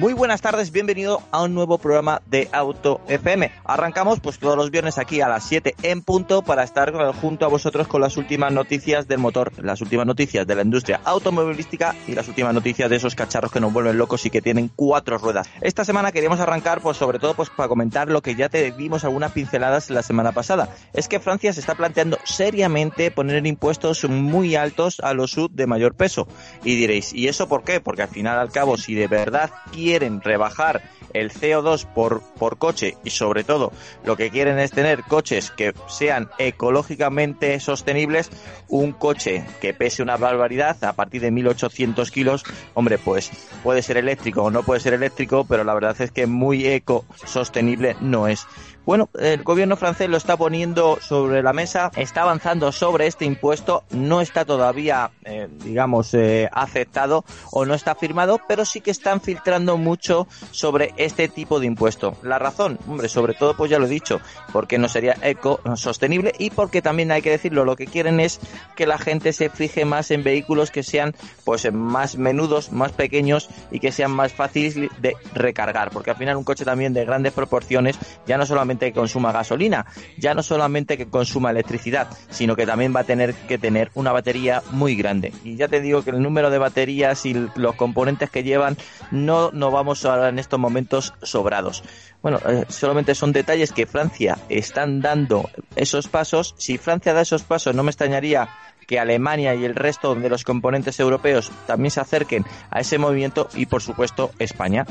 [0.00, 3.52] Muy buenas tardes, bienvenido a un nuevo programa de Auto FM.
[3.66, 6.90] Arrancamos pues todos los viernes aquí a las 7 en punto para estar
[7.20, 11.02] junto a vosotros con las últimas noticias del motor, las últimas noticias de la industria
[11.04, 14.70] automovilística y las últimas noticias de esos cacharros que nos vuelven locos y que tienen
[14.74, 15.50] cuatro ruedas.
[15.60, 19.04] Esta semana queríamos arrancar pues sobre todo pues para comentar lo que ya te dimos
[19.04, 20.74] algunas pinceladas la semana pasada.
[20.94, 25.66] Es que Francia se está planteando seriamente poner impuestos muy altos a los sub de
[25.66, 26.26] mayor peso.
[26.64, 27.82] Y diréis, ¿y eso por qué?
[27.82, 29.50] Porque al final al cabo si de verdad
[29.90, 30.82] quieren rebajar
[31.14, 33.72] el CO2 por, por coche y sobre todo
[34.04, 38.30] lo que quieren es tener coches que sean ecológicamente sostenibles,
[38.68, 43.32] un coche que pese una barbaridad a partir de 1800 kilos, hombre, pues
[43.64, 47.04] puede ser eléctrico o no puede ser eléctrico, pero la verdad es que muy eco
[47.24, 48.46] sostenible no es.
[48.90, 53.84] Bueno, el gobierno francés lo está poniendo sobre la mesa, está avanzando sobre este impuesto,
[53.92, 59.20] no está todavía, eh, digamos, eh, aceptado o no está firmado, pero sí que están
[59.20, 62.16] filtrando mucho sobre este tipo de impuesto.
[62.24, 64.20] La razón, hombre, sobre todo, pues ya lo he dicho,
[64.52, 68.40] porque no sería eco sostenible y porque también hay que decirlo, lo que quieren es
[68.74, 73.50] que la gente se fije más en vehículos que sean, pues, más menudos, más pequeños
[73.70, 77.32] y que sean más fáciles de recargar, porque al final un coche también de grandes
[77.32, 77.96] proporciones
[78.26, 79.86] ya no solamente consuma gasolina,
[80.16, 84.12] ya no solamente que consuma electricidad, sino que también va a tener que tener una
[84.12, 85.32] batería muy grande.
[85.44, 88.76] Y ya te digo que el número de baterías y los componentes que llevan
[89.10, 91.82] no nos vamos ahora en estos momentos sobrados.
[92.22, 96.54] Bueno, eh, solamente son detalles que Francia están dando esos pasos.
[96.58, 98.48] Si Francia da esos pasos, no me extrañaría
[98.86, 103.48] que Alemania y el resto de los componentes europeos también se acerquen a ese movimiento
[103.54, 104.84] y por supuesto España.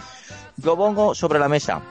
[0.64, 1.81] Lo pongo sobre la mesa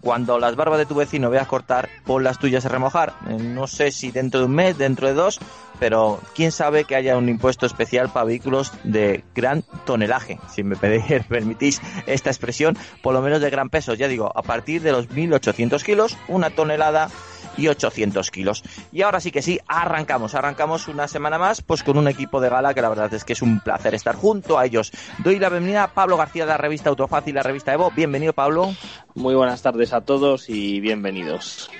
[0.00, 3.14] cuando las barbas de tu vecino veas cortar, pon las tuyas a remojar.
[3.28, 5.38] Eh, no sé si dentro de un mes, dentro de dos,
[5.78, 10.76] pero quién sabe que haya un impuesto especial para vehículos de gran tonelaje, si me
[11.28, 13.94] permitís esta expresión, por lo menos de gran peso.
[13.94, 17.10] Ya digo, a partir de los 1.800 kilos, una tonelada
[17.56, 18.62] y 800 kilos.
[18.92, 22.48] Y ahora sí que sí, arrancamos, arrancamos una semana más, pues con un equipo de
[22.48, 24.92] gala que la verdad es que es un placer estar junto a ellos.
[25.18, 27.90] Doy la bienvenida a Pablo García de la revista Autofácil, la revista Evo.
[27.90, 28.74] Bienvenido, Pablo.
[29.14, 31.70] Muy buenas tardes a todos y bienvenidos.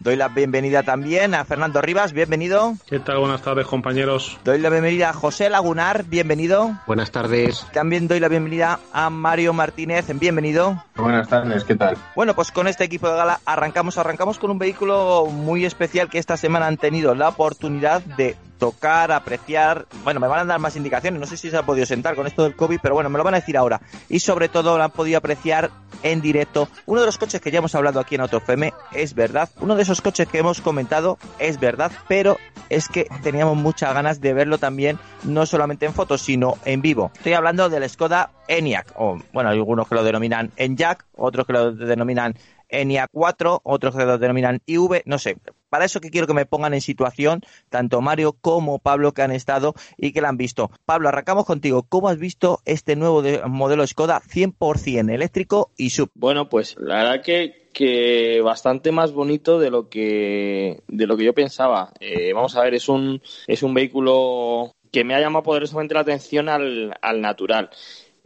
[0.00, 2.74] Doy la bienvenida también a Fernando Rivas, bienvenido.
[2.86, 3.18] ¿Qué tal?
[3.18, 4.38] Buenas tardes, compañeros.
[4.44, 6.78] Doy la bienvenida a José Lagunar, bienvenido.
[6.86, 7.66] Buenas tardes.
[7.72, 10.84] También doy la bienvenida a Mario Martínez, bienvenido.
[10.94, 11.96] Buenas tardes, ¿qué tal?
[12.14, 16.18] Bueno, pues con este equipo de gala arrancamos, arrancamos con un vehículo muy especial que
[16.18, 19.86] esta semana han tenido la oportunidad de tocar, apreciar.
[20.04, 22.26] Bueno, me van a dar más indicaciones, no sé si se ha podido sentar con
[22.26, 23.80] esto del COVID, pero bueno, me lo van a decir ahora.
[24.08, 25.70] Y sobre todo lo han podido apreciar
[26.02, 26.68] en directo.
[26.86, 29.48] Uno de los coches que ya hemos hablado aquí en AutoFM es verdad.
[29.60, 34.20] Uno de esos coches que hemos comentado es verdad, pero es que teníamos muchas ganas
[34.20, 37.10] de verlo también, no solamente en fotos, sino en vivo.
[37.14, 41.72] Estoy hablando del Skoda Enyaq, o bueno, algunos que lo denominan Enyaq, otros que lo
[41.72, 42.34] denominan
[42.68, 45.36] Enyaq 4, otros que lo denominan IV, no sé,
[45.68, 49.32] para eso que quiero que me pongan en situación tanto Mario como Pablo que han
[49.32, 50.70] estado y que la han visto.
[50.84, 51.84] Pablo, arrancamos contigo.
[51.88, 56.10] ¿Cómo has visto este nuevo modelo Skoda 100% eléctrico y sub?
[56.14, 61.24] Bueno, pues la verdad que, que bastante más bonito de lo que de lo que
[61.24, 61.92] yo pensaba.
[62.00, 66.00] Eh, vamos a ver, es un es un vehículo que me ha llamado poderosamente la
[66.00, 67.70] atención al, al natural.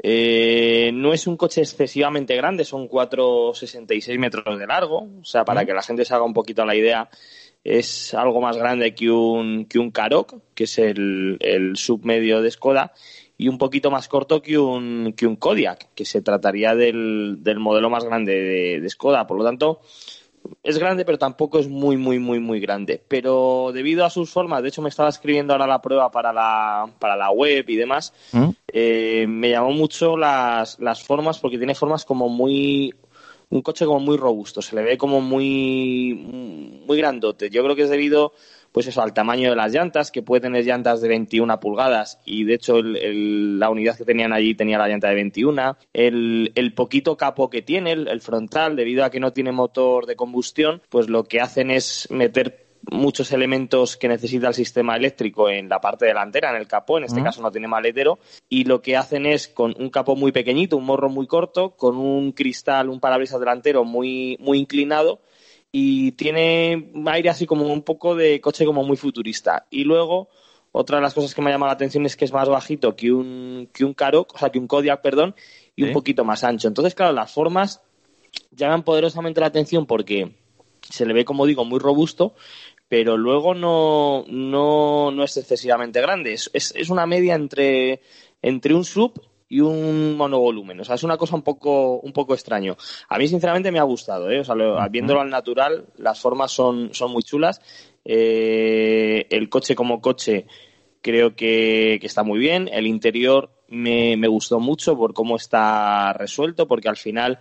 [0.04, 5.08] Eh, no es un coche excesivamente grande, son 4,66 metros de largo.
[5.20, 7.08] O sea, para que la gente se haga un poquito la idea,
[7.62, 12.50] es algo más grande que un, que un Karoq, que es el, el submedio de
[12.50, 12.92] Skoda,
[13.38, 17.60] y un poquito más corto que un, que un Kodiak, que se trataría del, del
[17.60, 19.26] modelo más grande de, de Skoda.
[19.26, 19.80] Por lo tanto,
[20.62, 23.02] es grande, pero tampoco es muy, muy, muy, muy grande.
[23.08, 26.88] Pero debido a sus formas, de hecho me estaba escribiendo ahora la prueba para la,
[26.98, 28.50] para la web y demás, ¿Mm?
[28.68, 32.94] eh, me llamó mucho las, las formas porque tiene formas como muy...
[33.50, 36.14] Un coche como muy robusto, se le ve como muy,
[36.86, 37.50] muy grandote.
[37.50, 38.32] Yo creo que es debido
[38.72, 42.44] pues eso, al tamaño de las llantas, que puede tener llantas de 21 pulgadas y
[42.44, 45.76] de hecho la unidad que tenían allí tenía la llanta de 21.
[45.92, 50.16] El, el poquito capo que tiene, el, frontal, debido a que no tiene motor de
[50.16, 55.68] combustión, pues lo que hacen es meter muchos elementos que necesita el sistema eléctrico en
[55.68, 58.18] la parte delantera, en el capó, en este caso no tiene maletero,
[58.48, 61.96] y lo que hacen es con un capó muy pequeñito, un morro muy corto, con
[61.96, 65.20] un cristal, un parabrisas delantero muy, muy inclinado,
[65.72, 69.66] y tiene aire así como un poco de coche como muy futurista.
[69.70, 70.28] Y luego,
[70.70, 72.94] otra de las cosas que me ha llamado la atención es que es más bajito
[72.94, 75.34] que un, que un o sea, que un Kodiak, perdón,
[75.74, 76.68] y un poquito más ancho.
[76.68, 77.80] Entonces, claro, las formas
[78.50, 80.32] llaman poderosamente la atención porque
[80.82, 82.34] se le ve, como digo, muy robusto,
[82.88, 86.34] pero luego no, no, no es excesivamente grande.
[86.34, 88.02] Es, es, una media entre,
[88.42, 89.14] entre un sub
[89.52, 90.80] y un monovolumen.
[90.80, 92.74] O sea, es una cosa un poco, un poco extraño.
[93.10, 94.40] A mí, sinceramente, me ha gustado, ¿eh?
[94.40, 94.54] O sea,
[94.88, 97.60] viéndolo al natural, las formas son, son muy chulas.
[98.02, 100.46] Eh, el coche como coche
[101.02, 102.70] creo que, que, está muy bien.
[102.72, 107.38] El interior me, me gustó mucho por cómo está resuelto, porque al final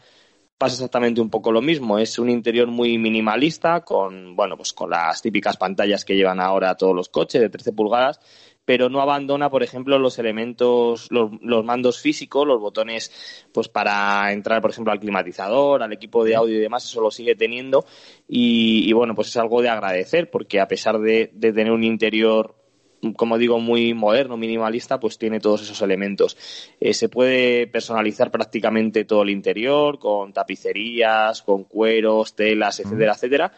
[0.61, 1.97] pasa exactamente un poco lo mismo.
[1.97, 6.75] Es un interior muy minimalista con, bueno, pues con las típicas pantallas que llevan ahora
[6.75, 8.19] todos los coches de 13 pulgadas,
[8.65, 11.31] pero no abandona, por ejemplo, los elementos, los,
[11.65, 16.55] mandos físicos, los botones, pues para entrar, por ejemplo, al climatizador, al equipo de audio
[16.55, 17.85] y demás, eso lo sigue teniendo.
[18.27, 22.55] Y, bueno, pues es algo de agradecer, porque a pesar de, de tener un interior
[23.15, 26.37] como digo, muy moderno, minimalista, pues tiene todos esos elementos.
[26.79, 33.53] Eh, se puede personalizar prácticamente todo el interior, con tapicerías, con cueros, telas, etcétera, etcétera.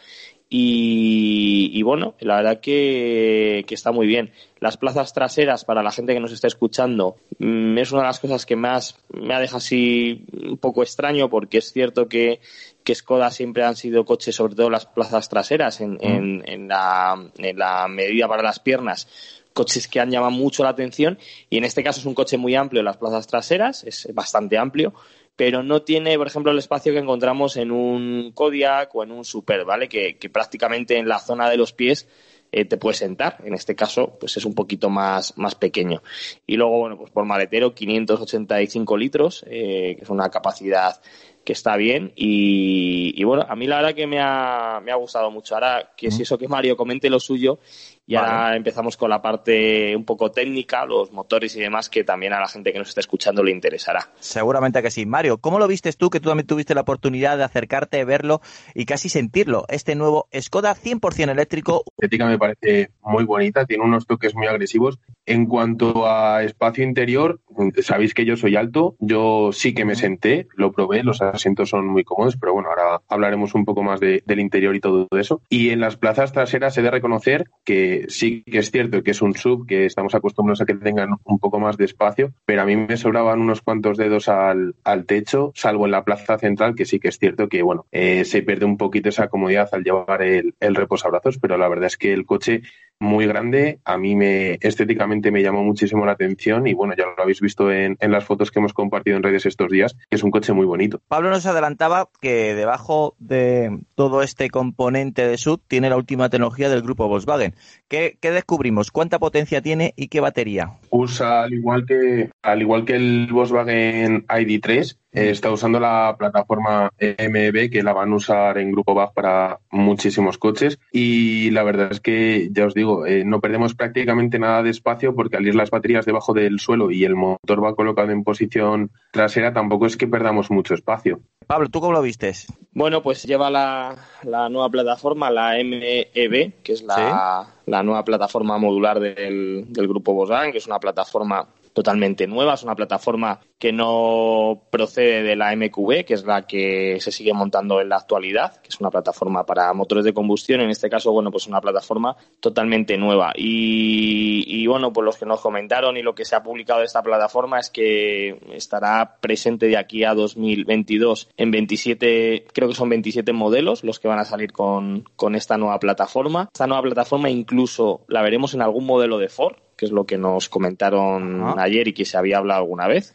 [0.56, 4.30] Y, bueno, la verdad que, está muy bien.
[4.60, 8.20] Las plazas traseras, para la gente que nos está escuchando, mm, es una de las
[8.20, 12.38] cosas que más me ha dejado así un poco extraño, porque es cierto que,
[12.84, 17.58] que Skoda siempre han sido coches, sobre todo las plazas traseras, en, en, la, en
[17.58, 19.08] la medida para las piernas,
[19.54, 21.18] coches que han llamado mucho la atención.
[21.50, 24.56] Y en este caso es un coche muy amplio en las plazas traseras, es bastante
[24.56, 24.94] amplio
[25.36, 29.24] pero no tiene, por ejemplo, el espacio que encontramos en un Kodiak o en un
[29.24, 29.88] Super, ¿vale?
[29.88, 32.08] Que, prácticamente en la zona de los pies
[32.52, 33.38] eh, te puedes sentar.
[33.44, 36.02] En este caso, pues es un poquito más, más pequeño.
[36.46, 41.00] Y luego, bueno, pues por maletero, 585 litros, eh, que es una capacidad
[41.44, 45.30] que está bien y, bueno, a mí la verdad que me ha, me ha gustado
[45.30, 45.54] mucho.
[45.54, 47.58] Ahora que si eso que Mario comente lo suyo
[48.06, 52.34] y ahora empezamos con la parte un poco técnica, los motores y demás, que también
[52.34, 54.10] a la gente que nos está escuchando le interesará.
[54.20, 55.06] Seguramente que sí.
[55.06, 58.42] Mario, ¿cómo lo vistes tú, que tú también tuviste la oportunidad de acercarte, verlo
[58.74, 59.64] y casi sentirlo?
[59.68, 61.84] Este nuevo Skoda 100% eléctrico.
[61.96, 64.98] La estética me parece muy bonita, tiene unos toques muy agresivos.
[65.26, 67.40] En cuanto a espacio interior,
[67.82, 71.86] sabéis que yo soy alto, yo sí que me senté, lo probé, los asientos son
[71.86, 75.40] muy cómodos, pero bueno, ahora hablaremos un poco más del interior y todo eso.
[75.48, 79.22] Y en las plazas traseras he de reconocer que sí que es cierto que es
[79.22, 82.66] un sub, que estamos acostumbrados a que tengan un poco más de espacio, pero a
[82.66, 84.74] mí me sobraban unos cuantos dedos al,
[85.06, 88.42] techo, salvo en la plaza central, que sí que es cierto que, bueno, eh, se
[88.42, 92.12] pierde un poquito esa comodidad al llevar el, el reposabrazos, pero la verdad es que
[92.12, 92.62] el coche
[93.00, 93.80] muy grande.
[93.84, 97.70] A mí me estéticamente me llamó muchísimo la atención y bueno, ya lo habéis visto
[97.70, 100.52] en, en, las fotos que hemos compartido en redes estos días, que es un coche
[100.52, 101.00] muy bonito.
[101.08, 106.68] Pablo nos adelantaba que debajo de todo este componente de sub tiene la última tecnología
[106.68, 107.54] del grupo Volkswagen.
[107.88, 108.90] ¿Qué, qué descubrimos?
[108.90, 110.78] ¿Cuánta potencia tiene y qué batería?
[110.90, 116.90] Usa al igual que al igual que el Volkswagen ID3 eh, está usando la plataforma
[116.98, 121.92] MEB que la van a usar en Grupo BAG para muchísimos coches y la verdad
[121.92, 125.54] es que ya os digo, eh, no perdemos prácticamente nada de espacio porque al ir
[125.54, 129.96] las baterías debajo del suelo y el motor va colocado en posición trasera tampoco es
[129.96, 131.20] que perdamos mucho espacio.
[131.46, 132.46] Pablo, ¿tú cómo lo vistes?
[132.72, 139.66] Bueno, pues lleva la, nueva plataforma, la MEB, que es la, nueva plataforma modular del,
[139.68, 142.54] del grupo Volkswagen, que es una plataforma totalmente nueva.
[142.54, 147.34] Es una plataforma que no procede de la MQB, que es la que se sigue
[147.34, 150.60] montando en la actualidad, que es una plataforma para motores de combustión.
[150.60, 153.32] En este caso, bueno, pues una plataforma totalmente nueva.
[153.36, 157.02] Y, bueno, pues los que nos comentaron y lo que se ha publicado de esta
[157.02, 163.32] plataforma es que estará presente de aquí a 2022 en 27, creo que son 27
[163.32, 166.48] modelos los que van a salir con, con esta nueva plataforma.
[166.52, 170.18] Esta nueva plataforma incluso la veremos en algún modelo de Ford que es lo que
[170.18, 173.14] nos comentaron ayer y que se había hablado alguna vez,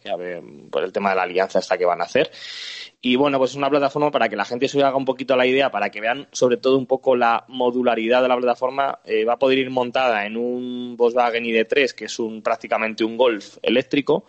[0.69, 2.31] por el tema de la alianza esta que van a hacer.
[3.01, 5.45] Y bueno, pues es una plataforma para que la gente se haga un poquito la
[5.45, 8.99] idea, para que vean sobre todo un poco la modularidad de la plataforma.
[9.05, 13.15] Eh, va a poder ir montada en un Volkswagen ID3, que es un prácticamente un
[13.15, 14.25] Golf eléctrico,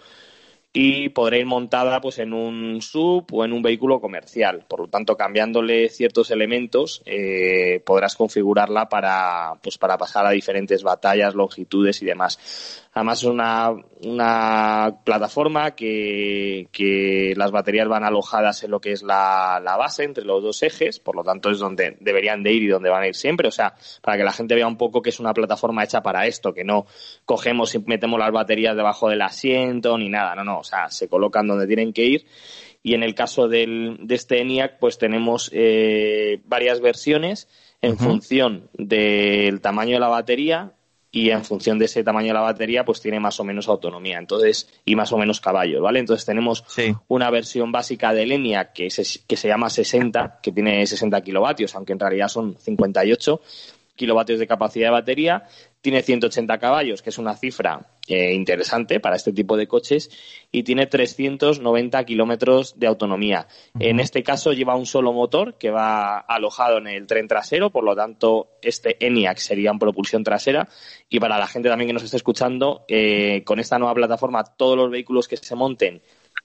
[0.72, 4.64] y podrá ir montada pues en un sub o en un vehículo comercial.
[4.68, 10.82] Por lo tanto, cambiándole ciertos elementos, eh, podrás configurarla para, pues, para pasar a diferentes
[10.84, 12.88] batallas, longitudes y demás.
[12.92, 13.70] Además es una,
[14.04, 20.02] una plataforma que, que, las baterías van alojadas en lo que es la, la, base
[20.02, 23.04] entre los dos ejes, por lo tanto es donde deberían de ir y donde van
[23.04, 23.46] a ir siempre.
[23.46, 26.26] O sea, para que la gente vea un poco que es una plataforma hecha para
[26.26, 26.86] esto, que no
[27.24, 31.08] cogemos y metemos las baterías debajo del asiento ni nada, no, no, o sea, se
[31.08, 32.26] colocan donde tienen que ir.
[32.82, 37.46] Y en el caso del, de este ENIAC, pues tenemos eh, varias versiones
[37.82, 37.98] en uh -huh.
[37.98, 40.72] función del tamaño de la batería,
[41.12, 44.18] y en función de ese tamaño de la batería pues tiene más o menos autonomía
[44.18, 46.94] entonces y más o menos caballos vale entonces tenemos sí.
[47.08, 51.74] una versión básica de Lenia que se, que se llama 60 que tiene 60 kilovatios
[51.74, 53.40] aunque en realidad son 58
[54.00, 55.44] kilovatios de capacidad de batería
[55.82, 60.10] tiene 180 caballos, que es una cifra eh, interesante para este tipo de coches,
[60.50, 63.46] y tiene 390 kilómetros de autonomía.
[63.74, 63.90] Uh -huh.
[63.90, 67.84] En este caso lleva un solo motor que va alojado en el tren trasero, por
[67.84, 70.66] lo tanto este ENIAC sería en propulsión trasera.
[71.10, 74.76] Y para la gente también que nos esté escuchando, eh, con esta nueva plataforma todos
[74.76, 76.00] los vehículos que se monten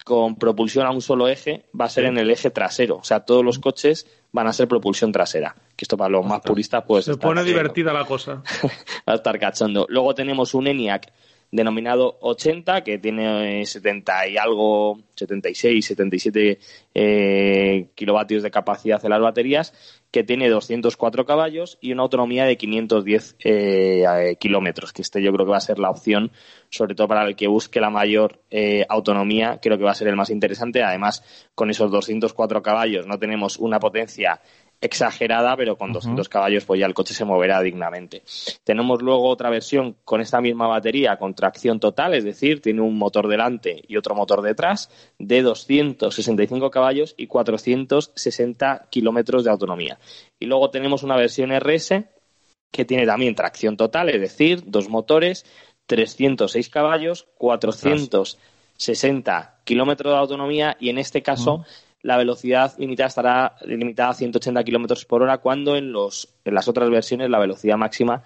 [0.05, 2.97] con propulsión a un solo eje va a ser en el eje trasero.
[2.97, 5.55] O sea, todos los coches van a ser propulsión trasera.
[5.75, 7.05] Que esto para los más puristas pues...
[7.05, 8.43] Se pone divertida la cosa.
[9.09, 9.88] va a estar cachondo.
[9.89, 11.12] Luego tenemos un ENIAC
[11.51, 16.59] denominado 80, que tiene 70 y algo, 76, 77
[16.93, 19.73] eh, kilovatios de capacidad en las baterías,
[20.11, 25.45] que tiene 204 caballos y una autonomía de 510 eh, kilómetros, que este yo creo
[25.45, 26.31] que va a ser la opción,
[26.69, 30.07] sobre todo para el que busque la mayor eh, autonomía, creo que va a ser
[30.07, 30.83] el más interesante.
[30.83, 31.23] Además,
[31.53, 34.41] con esos 204 caballos no tenemos una potencia
[34.82, 36.32] exagerada, pero con 200 uh -huh.
[36.32, 38.24] caballos pues ya el coche se moverá dignamente.
[38.63, 42.98] Tenemos luego otra versión con esta misma batería con tracción total, es decir, tiene un
[42.98, 50.00] motor delante y otro motor detrás de 265 caballos y 460 kilómetros de autonomía.
[50.39, 52.05] Y luego tenemos una versión RS
[52.72, 55.46] que tiene también tracción total, es decir, dos motores,
[55.86, 61.65] 306 caballos, 460 kilómetros de autonomía y en este caso uh -huh
[62.05, 66.67] la velocidad limitada estará limitada a 180 kilómetros por hora, cuando en, los, en las
[66.67, 68.21] otras versiones la velocidad máxima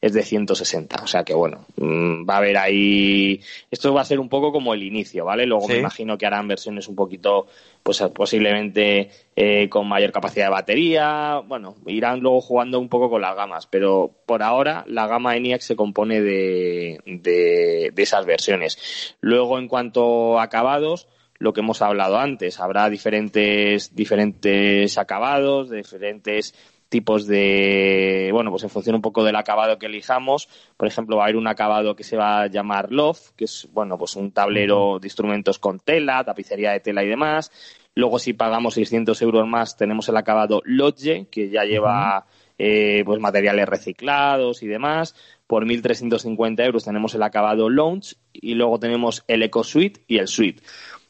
[0.00, 1.02] es de 160.
[1.02, 3.40] O sea que, bueno, va a haber ahí.
[3.72, 5.46] Esto va a ser un poco como el inicio, ¿vale?
[5.46, 5.72] Luego sí.
[5.72, 7.48] me imagino que harán versiones un poquito,
[7.82, 11.42] pues posiblemente eh, con mayor capacidad de batería.
[11.44, 15.60] Bueno, irán luego jugando un poco con las gamas, pero por ahora la gama ENIAC
[15.60, 19.16] se compone de, de, de esas versiones.
[19.20, 21.08] Luego, en cuanto a acabados
[21.44, 22.58] lo que hemos hablado antes.
[22.58, 26.54] Habrá diferentes, diferentes acabados, diferentes
[26.88, 30.48] tipos de, bueno, pues en función un poco del acabado que elijamos.
[30.76, 33.68] Por ejemplo, va a haber un acabado que se va a llamar Love, que es,
[33.72, 37.52] bueno, pues un tablero de instrumentos con tela, tapicería de tela y demás.
[37.94, 42.26] Luego, si pagamos 600 euros más, tenemos el acabado Lodge, que ya lleva,
[42.58, 45.14] eh, pues materiales reciclados y demás.
[45.46, 50.28] Por 1.350 euros tenemos el acabado Launch y luego tenemos el Eco Suite y el
[50.28, 50.62] Suite.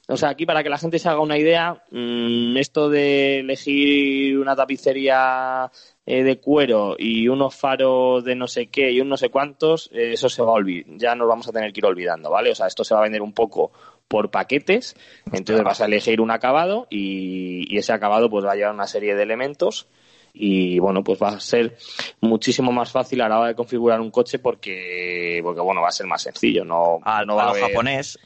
[0.06, 4.38] O sea, aquí para que la gente se haga una idea, mmm, esto de elegir
[4.38, 5.70] una tapicería
[6.04, 9.88] eh, de cuero y unos faros de no sé qué y un no sé cuántos,
[9.92, 10.98] eh, eso se va a olvidar.
[10.98, 12.50] Ya nos vamos a tener que ir olvidando, ¿vale?
[12.50, 13.72] O sea, esto se va a vender un poco
[14.06, 14.94] por paquetes,
[15.32, 18.86] entonces vas a elegir un acabado y, y ese acabado pues va a llevar una
[18.86, 19.88] serie de elementos
[20.34, 21.76] y bueno pues va a ser
[22.20, 25.92] muchísimo más fácil a la hora de configurar un coche porque porque bueno va a
[25.92, 27.62] ser más sencillo no a, no va a lo haber...
[27.62, 28.18] japonés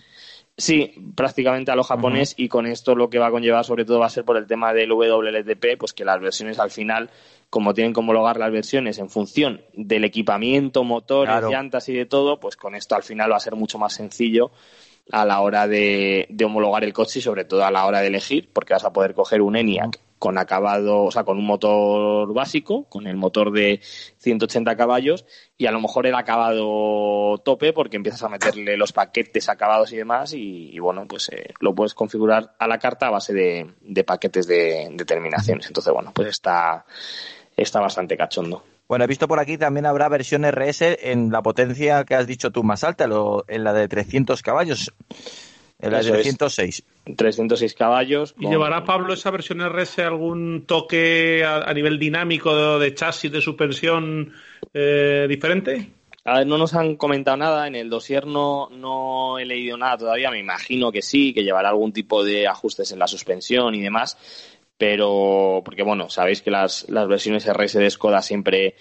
[0.60, 2.44] Sí, prácticamente a lo japonés uh -huh.
[2.44, 4.48] y con esto lo que va a conllevar sobre todo va a ser por el
[4.48, 7.10] tema del WLTP, pues que las versiones al final,
[7.48, 11.48] como tienen que homologar las versiones en función del equipamiento, motores, claro.
[11.48, 14.50] llantas y de todo, pues con esto al final va a ser mucho más sencillo
[15.12, 18.08] a la hora de, de, homologar el coche y sobre todo a la hora de
[18.08, 22.32] elegir, porque vas a poder coger un ENIAC con acabado, o sea, con un motor
[22.32, 23.80] básico, con el motor de
[24.18, 25.24] 180 caballos
[25.56, 29.96] y a lo mejor el acabado tope porque empiezas a meterle los paquetes acabados y
[29.96, 34.46] demás y, bueno, pues eh, lo puedes configurar a la carta a base de, paquetes
[34.46, 35.66] de, de, terminaciones.
[35.66, 36.84] Entonces, bueno, pues está,
[37.56, 38.64] está bastante cachondo.
[38.88, 42.50] Bueno, he visto por aquí también habrá versión RS en la potencia que has dicho
[42.50, 44.94] tú más alta, lo, en la de 300 caballos.
[45.80, 46.84] En la de 306.
[47.06, 48.34] Es, 306 caballos.
[48.38, 53.30] ¿Y llevará Pablo esa versión RS algún toque a, a nivel dinámico de, de, chasis,
[53.30, 54.32] de suspensión
[54.74, 55.90] eh, diferente?
[56.24, 57.66] A ver, no nos han comentado nada.
[57.68, 60.30] En el dossier no, no he leído nada todavía.
[60.30, 64.18] Me imagino que sí, que llevará algún tipo de ajustes en la suspensión y demás.
[64.76, 68.74] Pero, porque bueno, sabéis que las, las versiones RS de Skoda siempre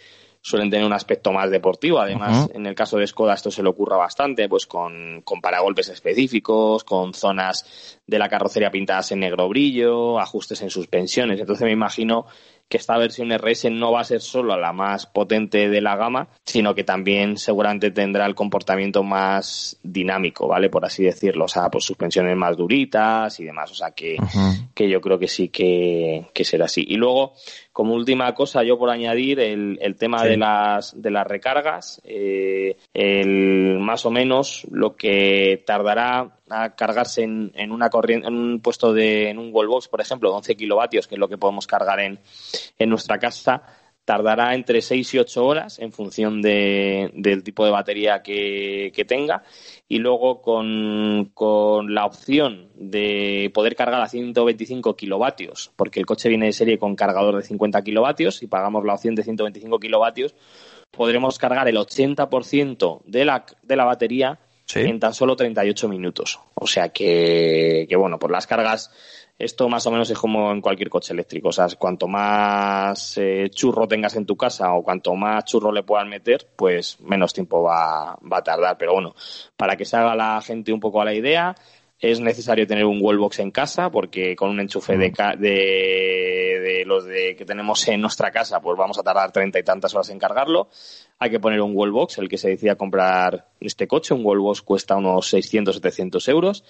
[0.47, 1.99] suelen tener un aspecto más deportivo.
[1.99, 5.89] Además, en el caso de Skoda esto se le ocurra bastante, pues con, con paragolpes
[5.89, 11.37] específicos, con zonas de la carrocería pintadas en negro brillo, ajustes en suspensiones.
[11.37, 12.27] Entonces me imagino
[12.69, 16.27] que esta versión RS no va a ser solo la más potente de la gama,
[16.43, 20.69] sino que también seguramente tendrá el comportamiento más dinámico, ¿vale?
[20.69, 24.17] Por así decirlo, o sea, pues suspensiones más duritas y demás, o sea, que,
[24.73, 26.83] que yo creo que sí que, que será así.
[26.87, 27.33] Y luego,
[27.71, 32.77] como última cosa, yo por añadir el, el tema de las de las recargas, eh,
[32.93, 38.59] el, más o menos lo que tardará a cargarse en, en una corriente, en un
[38.61, 41.67] puesto de, en un wallbox, por ejemplo, de 11 kilovatios, que es lo que podemos
[41.67, 42.19] cargar en,
[42.77, 43.63] en nuestra casa,
[44.07, 49.03] tardará entre 6 y 8 horas en función de, del tipo de batería que, que
[49.03, 49.43] tenga.
[49.89, 56.29] Y luego con, con, la opción de poder cargar a 125 kilovatios, porque el coche
[56.29, 60.35] viene de serie con cargador de 50 kilovatios y pagamos la opción de 125 kilovatios,
[60.89, 64.39] podremos cargar el 80% de la, de la batería
[64.75, 66.39] en tan solo 38 minutos.
[66.53, 68.91] O sea que, que, bueno, por las cargas,
[69.39, 71.49] esto más o menos es como en cualquier coche eléctrico.
[71.49, 75.83] O sea, cuanto más eh, churro tengas en tu casa o cuanto más churro le
[75.83, 78.77] puedas meter, pues menos tiempo va, va a tardar.
[78.77, 79.15] Pero bueno,
[79.55, 81.55] para que se haga la gente un poco a la idea,
[81.99, 87.05] es necesario tener un wallbox en casa porque con un enchufe de, de, de, los
[87.05, 90.19] de que tenemos en nuestra casa pues vamos a tardar treinta y tantas horas en
[90.19, 90.69] cargarlo.
[91.17, 94.95] Hay que poner un wallbox, el que se decida comprar este coche, un wallbox cuesta
[94.95, 96.63] unos 600-700 euros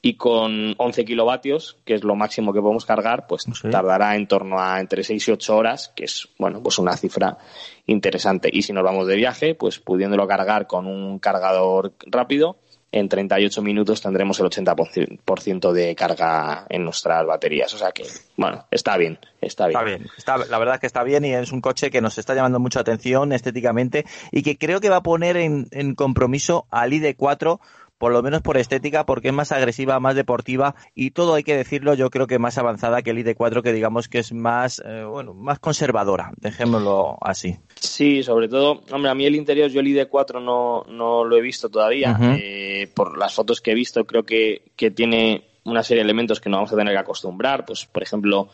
[0.00, 3.68] y con 11 kilovatios, que es lo máximo que podemos cargar, pues sí.
[3.68, 7.36] tardará en torno a entre 6 y 8 horas, que es, bueno, pues una cifra
[7.84, 8.48] interesante.
[8.50, 12.56] Y si nos vamos de viaje, pues pudiéndolo cargar con un cargador rápido,
[12.92, 17.72] en 38 minutos tendremos el 80% de carga en nuestras baterías.
[17.74, 18.04] O sea que,
[18.36, 19.78] bueno, está bien, está bien.
[19.78, 22.18] Está bien, está, la verdad es que está bien y es un coche que nos
[22.18, 26.66] está llamando mucho atención estéticamente y que creo que va a poner en, en compromiso
[26.70, 27.60] al ID4
[28.00, 31.54] por lo menos por estética, porque es más agresiva, más deportiva y todo hay que
[31.54, 35.04] decirlo, yo creo que más avanzada que el ID4, que digamos que es más, eh,
[35.04, 37.58] bueno, más conservadora, dejémoslo así.
[37.74, 41.42] Sí, sobre todo, hombre, a mí el interior, yo el ID4 no, no lo he
[41.42, 42.38] visto todavía, uh -huh.
[42.42, 46.40] eh, por las fotos que he visto, creo que, que tiene una serie de elementos
[46.40, 48.48] que nos vamos a tener que acostumbrar, pues, por ejemplo,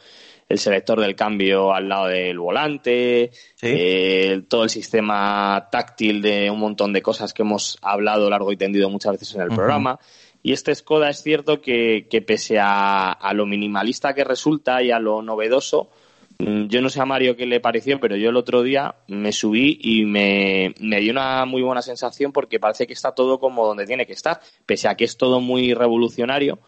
[0.49, 3.67] el selector del cambio al lado del volante, ¿Sí?
[3.69, 8.57] eh, todo el sistema táctil de un montón de cosas que hemos hablado largo y
[8.57, 9.57] tendido muchas veces en el uh -huh.
[9.57, 9.99] programa.
[10.43, 14.93] Y este Skoda es cierto que, que pese a, a, lo minimalista que resulta y
[14.93, 15.91] a lo novedoso,
[16.39, 19.33] mm, yo no sé a Mario qué le pareció, pero yo el otro día me
[19.33, 23.67] subí y me, me dio una muy buena sensación porque parece que está todo como
[23.67, 26.61] donde tiene que estar, pese a que es todo muy revolucionario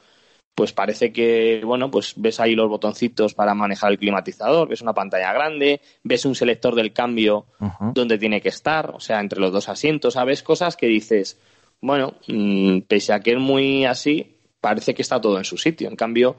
[0.59, 4.92] pues parece que, bueno, pues ves ahí los botoncitos para manejar el climatizador, ves una
[4.92, 7.92] pantalla grande, ves un selector del cambio uh -huh.
[7.92, 10.42] donde tiene que estar, o sea, entre los dos asientos, ¿sabes?
[10.42, 11.40] Cosas que dices,
[11.81, 15.88] bueno, mmm, pese a que es muy así, parece que está todo en su sitio.
[15.88, 16.37] En cambio,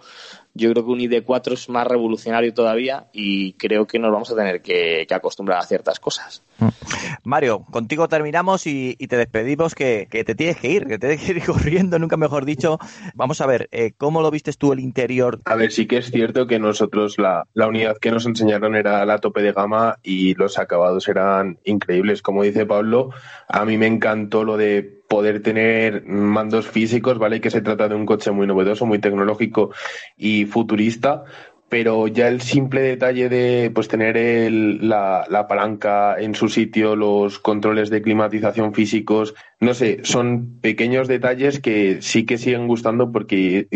[0.53, 4.35] yo creo que un ID4 es más revolucionario todavía y creo que nos vamos a
[4.35, 6.43] tener que, que acostumbrar a ciertas cosas.
[7.23, 11.07] Mario, contigo terminamos y, y te despedimos que, que, te tienes que ir, que te
[11.07, 12.79] tienes que ir corriendo, nunca mejor dicho.
[13.15, 15.39] Vamos a ver, eh, ¿cómo lo vistes tú el interior?
[15.45, 19.05] A ver, sí que es cierto que nosotros la, la unidad que nos enseñaron era
[19.05, 22.21] la tope de gama y los acabados eran increíbles.
[22.21, 23.11] Como dice Pablo,
[23.47, 27.41] a mí me encantó lo de poder tener mandos físicos, ¿vale?
[27.41, 29.71] Que se trata de un coche muy novedoso, muy tecnológico
[30.15, 31.23] y futurista,
[31.67, 36.95] pero ya el simple detalle de pues tener el, la, la, palanca en su sitio,
[36.95, 43.11] los controles de climatización físicos, no sé, son pequeños detalles que sí que siguen gustando
[43.11, 43.67] porque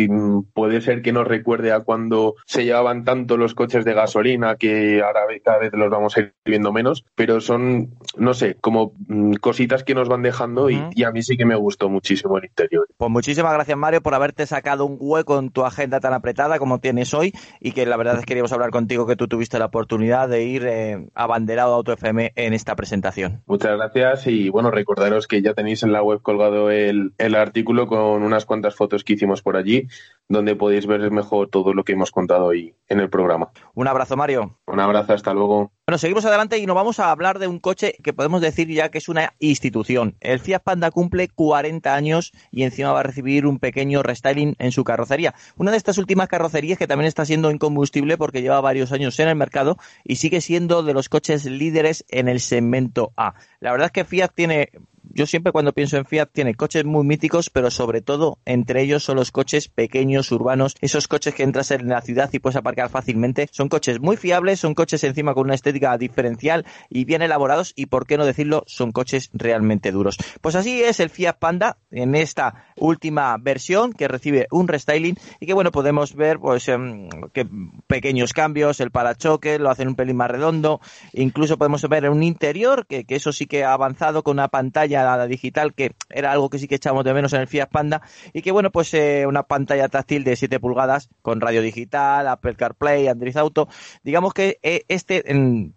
[0.54, 5.02] puede ser que nos recuerde a cuando se llevaban tanto los coches de gasolina que
[5.02, 9.34] ahora cada vez los vamos a ir viendo menos, pero son, no sé, como mm,
[9.36, 10.91] cositas que nos van dejando uh -huh.
[10.96, 12.88] y, y, a mí sí que me gustó muchísimo el interior.
[12.96, 16.80] Pues muchísimas gracias Mario por haberte sacado un hueco en tu agenda tan apretada como
[16.80, 19.65] tienes hoy y que la verdad es que queríamos hablar contigo que tú tuviste la
[19.65, 23.41] oportunidad de ir eh, abanderado a Auto FM en esta presentación.
[23.48, 27.88] Muchas gracias y bueno, recordaros que ya tenéis en la web colgado el, el artículo
[27.88, 29.88] con unas cuantas fotos que hicimos por allí
[30.29, 33.49] donde podéis ver mejor todo lo que hemos contado hoy en el programa.
[33.73, 34.59] Un abrazo, Mario.
[34.73, 35.71] Un abrazo, hasta luego.
[35.86, 38.89] Bueno, seguimos adelante y nos vamos a hablar de un coche que podemos decir ya
[38.89, 40.15] que es una institución.
[40.19, 44.71] El Fiat Panda cumple 40 años y encima va a recibir un pequeño restyling en
[44.71, 45.36] su carrocería.
[45.57, 49.27] Una de estas últimas carrocerías que también está siendo incombustible porque lleva varios años en
[49.27, 53.36] el mercado y sigue siendo de los coches líderes en el segmento A.
[53.59, 54.71] La verdad es que Fiat tiene
[55.12, 59.03] yo siempre cuando pienso en Fiat tiene coches muy míticos, pero sobre todo entre ellos
[59.03, 62.89] son los coches pequeños, urbanos, esos coches que entras en la ciudad y puedes aparcar
[62.89, 63.47] fácilmente.
[63.51, 67.88] Son coches muy fiables, son coches encima con una estética diferencial y bien elaborados y,
[67.88, 70.17] por qué no decirlo, son coches realmente duros.
[70.39, 75.47] Pues así es el Fiat Panda en esta última versión que recibe un restyling y
[75.47, 77.45] que bueno, podemos ver pues em, que
[77.88, 80.80] pequeños cambios, el parachoque lo hacen un pelín más redondo,
[81.12, 85.28] incluso podemos ver un interior que, que eso sí que ha avanzado con una pantalla
[85.28, 88.41] digital que era algo que sí que echamos de menos en el Fiat Panda y
[88.41, 93.10] que bueno, pues eh, una pantalla táctil de 7 pulgadas con radio digital, Apple CarPlay,
[93.10, 93.67] Android Auto.
[94.04, 95.24] Digamos que eh, este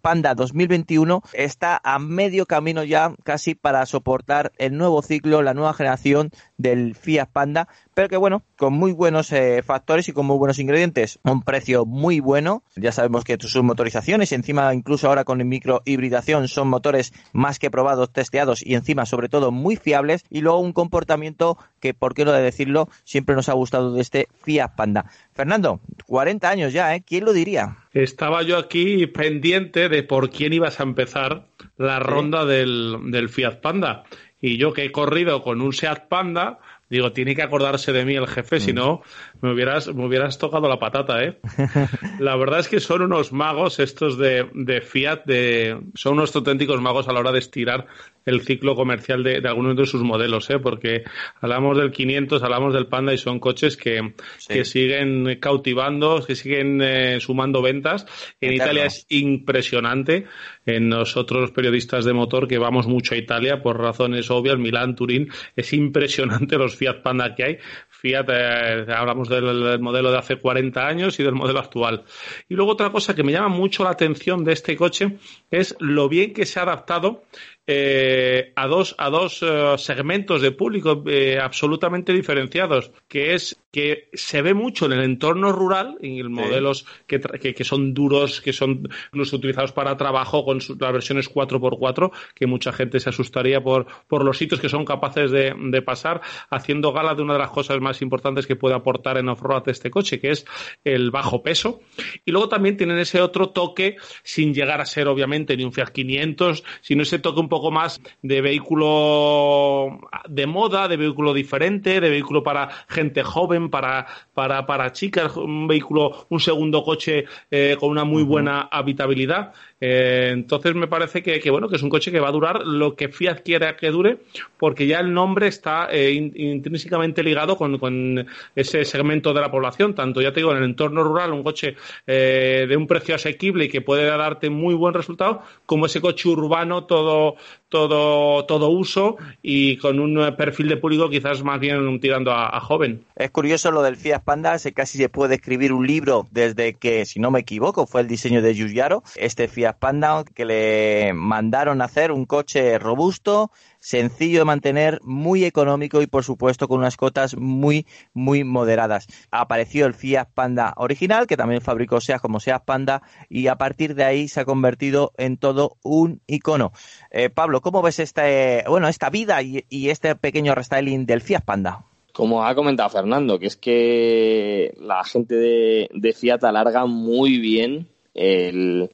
[0.01, 5.73] Panda 2021 está a medio camino ya casi para soportar el nuevo ciclo, la nueva
[5.73, 10.37] generación del Fiat Panda, pero que bueno, con muy buenos eh, factores y con muy
[10.37, 12.61] buenos ingredientes, un precio muy bueno.
[12.75, 17.57] Ya sabemos que sus motorizaciones, encima incluso ahora con el micro hibridación, son motores más
[17.57, 22.13] que probados, testeados y encima sobre todo muy fiables y luego un comportamiento que, por
[22.13, 25.09] qué no de decirlo, siempre nos ha gustado de este Fiat Panda.
[25.33, 27.01] Fernando, 40 años ya, ¿eh?
[27.03, 27.77] ¿Quién lo diría?
[27.93, 33.59] Estaba yo aquí pendiente de por quién ibas a empezar la ronda del, del Fiat
[33.59, 34.03] Panda.
[34.39, 38.15] Y yo que he corrido con un Seat Panda, digo, tiene que acordarse de mí
[38.15, 38.75] el jefe, si mm.
[38.75, 39.01] no,
[39.41, 41.39] me hubieras, me hubieras tocado la patata, ¿eh?
[42.19, 46.81] La verdad es que son unos magos estos de, de Fiat, de, son unos auténticos
[46.81, 47.87] magos a la hora de estirar
[48.27, 50.59] el ciclo comercial de, algunos de sus modelos, ¿eh?
[50.59, 51.03] porque
[51.39, 54.13] hablamos del 500, hablamos del Panda y son coches que,
[54.47, 58.05] que siguen cautivando, que siguen eh, sumando ventas.
[58.41, 60.25] En Italia es impresionante.
[60.65, 65.29] En nosotros, periodistas de motor, que vamos mucho a Italia por razones obvias, Milán, Turín,
[65.55, 67.57] es impresionante los Fiat Panda que hay.
[67.87, 72.03] Fiat, eh, hablamos del modelo de hace 40 años y del modelo actual.
[72.49, 75.17] Y luego otra cosa que me llama mucho la atención de este coche
[75.49, 77.23] es lo bien que se ha adaptado
[77.69, 84.09] eh, a dos, a dos eh, segmentos de público eh, absolutamente diferenciados, que es que
[84.13, 88.89] se ve mucho en el entorno rural, en modelos que, que, son duros, que son
[89.07, 94.23] incluso utilizados para trabajo con las versiones 4x4, que mucha gente se asustaría por, por
[94.23, 97.79] los sitios que son capaces de, de pasar, haciendo gala de una de las cosas
[97.81, 100.45] más importantes que puede aportar en off-road este coche, que es
[100.85, 101.81] el bajo peso.
[102.25, 105.89] Y luego también tienen ese otro toque, sin llegar a ser obviamente ni un Fiat
[105.89, 111.99] 500, sino ese toque un poco poco más de vehículo de moda, de vehículo diferente,
[111.99, 117.75] de vehículo para gente joven, para, para, para chicas, un vehículo, un segundo coche eh,
[117.79, 119.53] con una muy buena habitabilidad.
[119.81, 122.95] Eh, entonces me parece que, bueno, que es un coche que va a durar lo
[122.95, 124.19] que Fiat quiera que dure,
[124.59, 130.21] porque ya el nombre está eh, intrínsecamente ligado con, ese segmento de la población, tanto
[130.21, 133.81] ya te digo, en el entorno rural, un coche de un precio asequible y que
[133.81, 137.35] puede darte muy buen resultado, como ese coche urbano todo,
[137.69, 143.03] todo, todo uso y con un perfil de público quizás más bien tirando a, joven.
[143.15, 147.05] Es curioso lo del Fiat Panda, se casi se puede escribir un libro desde que,
[147.05, 151.81] si no me equivoco, fue el diseño de Giugiaro, este Fiat Panda que le mandaron
[151.81, 153.51] hacer un coche robusto,
[153.87, 159.07] sencillo de mantener, muy económico y por supuesto con unas cotas muy, muy moderadas.
[159.31, 163.95] Apareció el Fiat Panda original, que también fabricó SEAT como SEAT Panda, y a partir
[163.95, 166.73] de ahí se ha convertido en todo un icono.
[167.11, 171.85] Eh, Pablo, ¿cómo ves este, bueno, esta vida y, este pequeño restyling del Fiat Panda?
[172.11, 177.87] como ha comentado Fernando, que es que la gente de, de Fiat alarga muy bien
[178.15, 178.89] el,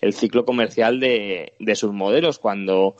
[0.00, 2.38] el ciclo comercial de, de sus modelos.
[2.38, 2.94] Cuando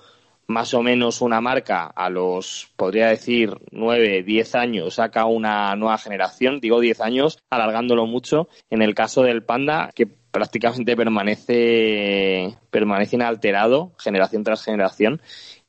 [0.48, 5.98] más o menos una marca a los, podría decir, nueve, diez años saca una nueva
[5.98, 8.48] generación, digo diez años, alargándolo mucho.
[8.70, 15.20] En el caso del Panda, que prácticamente permanece, permanece inalterado generación tras generación.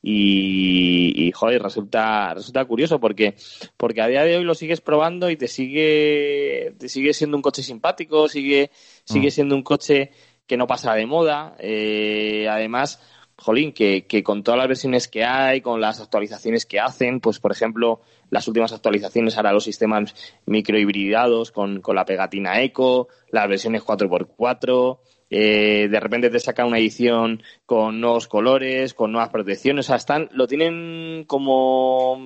[0.02, 3.34] Y, y, joder, resulta, resulta curioso porque,
[3.76, 7.42] porque a día de hoy lo sigues probando y te sigue, te sigue siendo un
[7.42, 8.70] coche simpático, sigue,
[9.04, 9.30] sigue mm.
[9.30, 10.10] siendo un coche
[10.46, 11.54] que no pasa de moda.
[11.58, 12.98] Eh, además,
[13.40, 17.52] jolín, que, con todas las versiones que hay, con las actualizaciones que hacen, pues por
[17.52, 18.00] ejemplo,
[18.30, 20.14] las últimas actualizaciones ahora los sistemas
[20.46, 24.98] microhibridados con, con la pegatina Eco, las versiones 4x4,
[25.32, 29.96] eh, de repente te saca una edición con nuevos colores, con nuevas protecciones, o sea,
[29.96, 32.16] están, lo tienen como,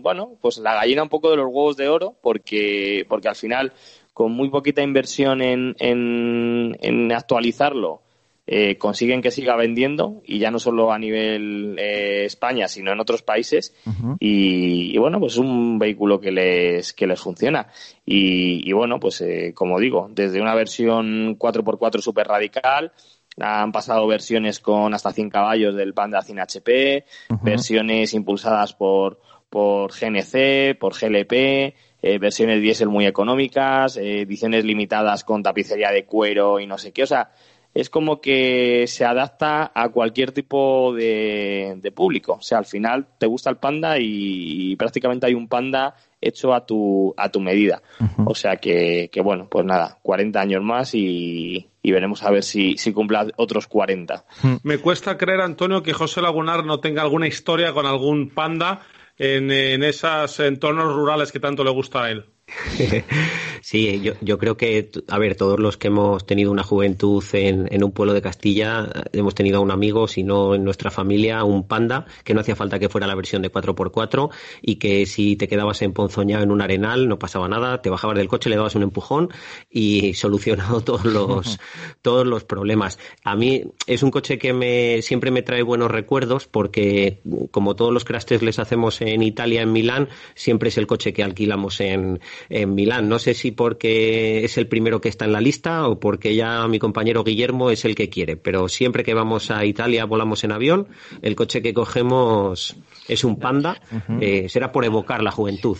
[0.00, 3.74] bueno, pues la gallina un poco de los huevos de oro, porque, porque al final
[4.14, 8.03] con muy poquita inversión en, en, actualizarlo,
[8.46, 13.00] eh, consiguen que siga vendiendo y ya no solo a nivel eh, España, sino en
[13.00, 13.74] otros países.
[14.20, 17.68] y, bueno, pues es un vehículo que les, que les funciona.
[18.04, 22.92] Y, bueno, pues eh, como digo, desde una versión 4x4 súper radical
[23.40, 27.04] han pasado versiones con hasta 100 caballos del Panda 100 HP,
[27.42, 31.74] versiones impulsadas por, por GNC, por GLP,
[32.06, 36.92] eh, versiones diésel muy económicas, eh, ediciones limitadas con tapicería de cuero y no sé
[36.92, 37.02] qué.
[37.02, 37.30] O sea,
[37.74, 42.34] es como que se adapta a cualquier tipo de, público.
[42.34, 46.64] O sea, al final te gusta el panda y, prácticamente hay un panda hecho a
[46.64, 47.82] tu, a tu medida.
[48.24, 52.44] O sea que, que, bueno, pues nada, 40 años más y, y veremos a ver
[52.44, 54.24] si, si cumple otros 40.
[54.62, 58.82] Me cuesta creer, Antonio, que José Lagunar no tenga alguna historia con algún panda
[59.18, 62.24] en, en esos entornos rurales que tanto le gusta a él.
[63.62, 67.68] sí, yo, yo, creo que, a ver, todos los que hemos tenido una juventud en,
[67.72, 71.44] en, un pueblo de Castilla, hemos tenido a un amigo, si no en nuestra familia,
[71.44, 74.30] un panda, que no hacía falta que fuera la versión de 4x4
[74.60, 78.28] y que si te quedabas emponzoñado en un arenal no pasaba nada, te bajabas del
[78.28, 79.30] coche, le dabas un empujón
[79.70, 81.58] y solucionado todos los,
[82.02, 82.98] todos los problemas.
[83.24, 87.92] A mí es un coche que me, siempre me trae buenos recuerdos porque, como todos
[87.92, 92.20] los crashes les hacemos en Italia, en Milán, siempre es el coche que alquilamos en
[92.48, 93.08] en Milán.
[93.08, 96.66] No sé si porque es el primero que está en la lista o porque ya
[96.68, 100.52] mi compañero Guillermo es el que quiere, pero siempre que vamos a Italia volamos en
[100.52, 100.88] avión,
[101.22, 102.76] el coche que cogemos
[103.08, 103.80] es un Panda,
[104.20, 105.76] eh, será por evocar la juventud.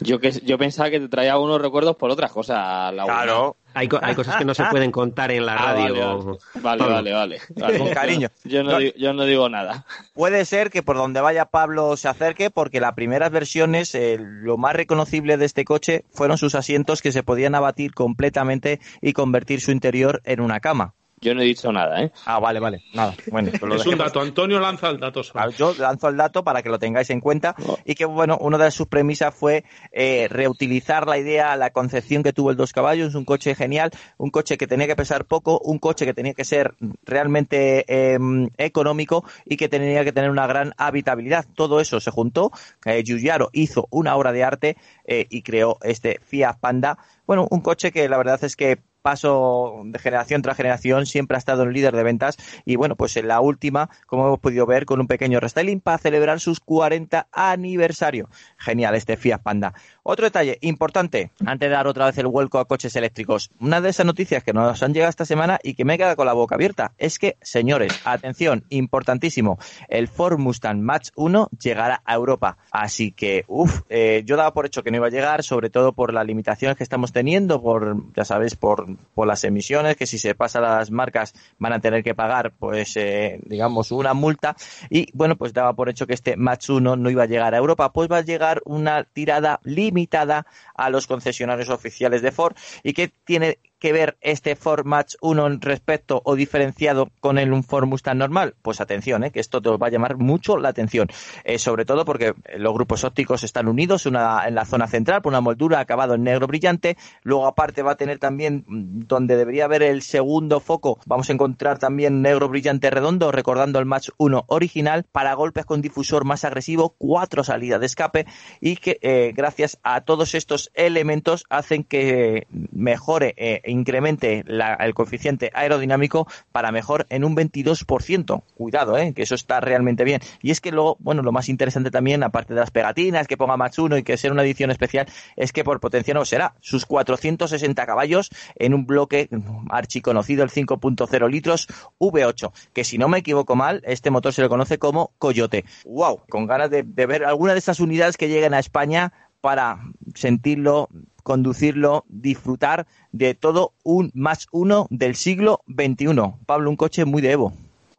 [0.00, 2.92] Yo que yo pensaba que te traía unos recuerdos por otras cosas.
[2.92, 3.56] claro.
[3.78, 6.38] Hay, cosas que no se pueden contar en la ah, radio.
[6.60, 7.40] Vale, vale, vale.
[7.78, 8.28] Con cariño.
[8.44, 9.84] Yo no, digo, yo no, digo, nada.
[10.14, 14.56] Puede ser que por donde vaya Pablo se acerque, porque las primeras versiones, eh, lo
[14.56, 19.60] más reconocible de este coche fueron sus asientos que se podían abatir completamente y convertir
[19.60, 20.94] su interior en una cama.
[21.20, 22.12] Yo no he dicho nada, ¿eh?
[22.26, 22.84] Ah, vale, vale.
[22.94, 23.14] Nada.
[23.30, 24.20] Bueno, pues es un dato.
[24.20, 25.22] Antonio lanza el dato.
[25.56, 27.56] Yo lanzo el dato para que lo tengáis en cuenta.
[27.84, 32.32] Y que, bueno, una de sus premisas fue eh, reutilizar la idea, la concepción que
[32.32, 33.14] tuvo el Dos Caballos.
[33.14, 36.44] Un coche genial, un coche que tenía que pesar poco, un coche que tenía que
[36.44, 41.46] ser realmente em, económico y que tenía que tener una gran habitabilidad.
[41.54, 42.52] Todo eso se juntó.
[42.84, 46.98] Eh, Giugiaro hizo una obra de arte eh, y creó este Fiat Panda.
[47.26, 48.78] Bueno, un coche que la verdad es que
[49.08, 53.16] paso de generación tras generación, siempre ha estado el líder de ventas y bueno, pues
[53.16, 57.26] en la última, como hemos podido ver, con un pequeño restyling para celebrar sus 40
[57.32, 58.28] aniversario.
[58.58, 59.72] Genial este Fiat Panda.
[60.10, 63.90] Otro detalle importante, antes de dar otra vez el vuelco a coches eléctricos, una de
[63.90, 66.54] esas noticias que nos han llegado esta semana y que me queda con la boca
[66.54, 72.56] abierta, es que, señores, atención, importantísimo, el Ford Mustang Match 1 llegará a Europa.
[72.70, 75.92] Así que, uff, eh, yo daba por hecho que no iba a llegar, sobre todo
[75.92, 80.16] por las limitaciones que estamos teniendo, por, ya sabes, por por las emisiones, que si
[80.16, 84.56] se pasa las marcas van a tener que pagar, pues, eh, digamos, una multa.
[84.88, 87.58] Y bueno, pues daba por hecho que este Match 1 no iba a llegar a
[87.58, 89.60] Europa, pues va a llegar una tirada
[89.98, 92.56] limitada a los concesionarios oficiales de Ford.
[92.82, 97.64] Y que tiene que ver este Ford Match 1 respecto o diferenciado con el un
[97.64, 98.54] Ford Mustang normal?
[98.62, 99.30] Pues atención, ¿eh?
[99.30, 101.08] que esto te va a llamar mucho la atención.
[101.44, 105.30] Eh, sobre todo porque los grupos ópticos están unidos una, en la zona central por
[105.30, 106.96] una moldura acabado en negro brillante.
[107.22, 111.32] Luego aparte va a tener también mm, donde debería haber el segundo foco, vamos a
[111.32, 116.44] encontrar también negro brillante redondo, recordando el Match 1 original, para golpes con difusor más
[116.44, 118.26] agresivo, cuatro salidas de escape
[118.60, 123.34] y que eh, gracias a todos estos elementos hacen que mejore
[123.68, 128.42] eh, incremente el coeficiente aerodinámico para mejor en un 22%.
[128.54, 129.12] Cuidado, ¿eh?
[129.14, 130.20] que eso está realmente bien.
[130.42, 133.56] Y es que luego, bueno, lo más interesante también, aparte de las pegatinas, que ponga
[133.76, 137.86] 1 y que sea una edición especial, es que por potencia no será sus 460
[137.86, 139.28] caballos en un bloque
[139.70, 144.48] archiconocido, el 5.0 litros V8, que si no me equivoco mal, este motor se le
[144.48, 145.64] conoce como Coyote.
[145.84, 146.22] ¡Wow!
[146.28, 149.78] Con ganas de, de ver alguna de estas unidades que lleguen a España para
[150.14, 150.88] sentirlo,
[151.28, 156.06] conducirlo, disfrutar de todo un más uno del siglo XXI.
[156.46, 157.52] Pablo, un coche muy de Evo.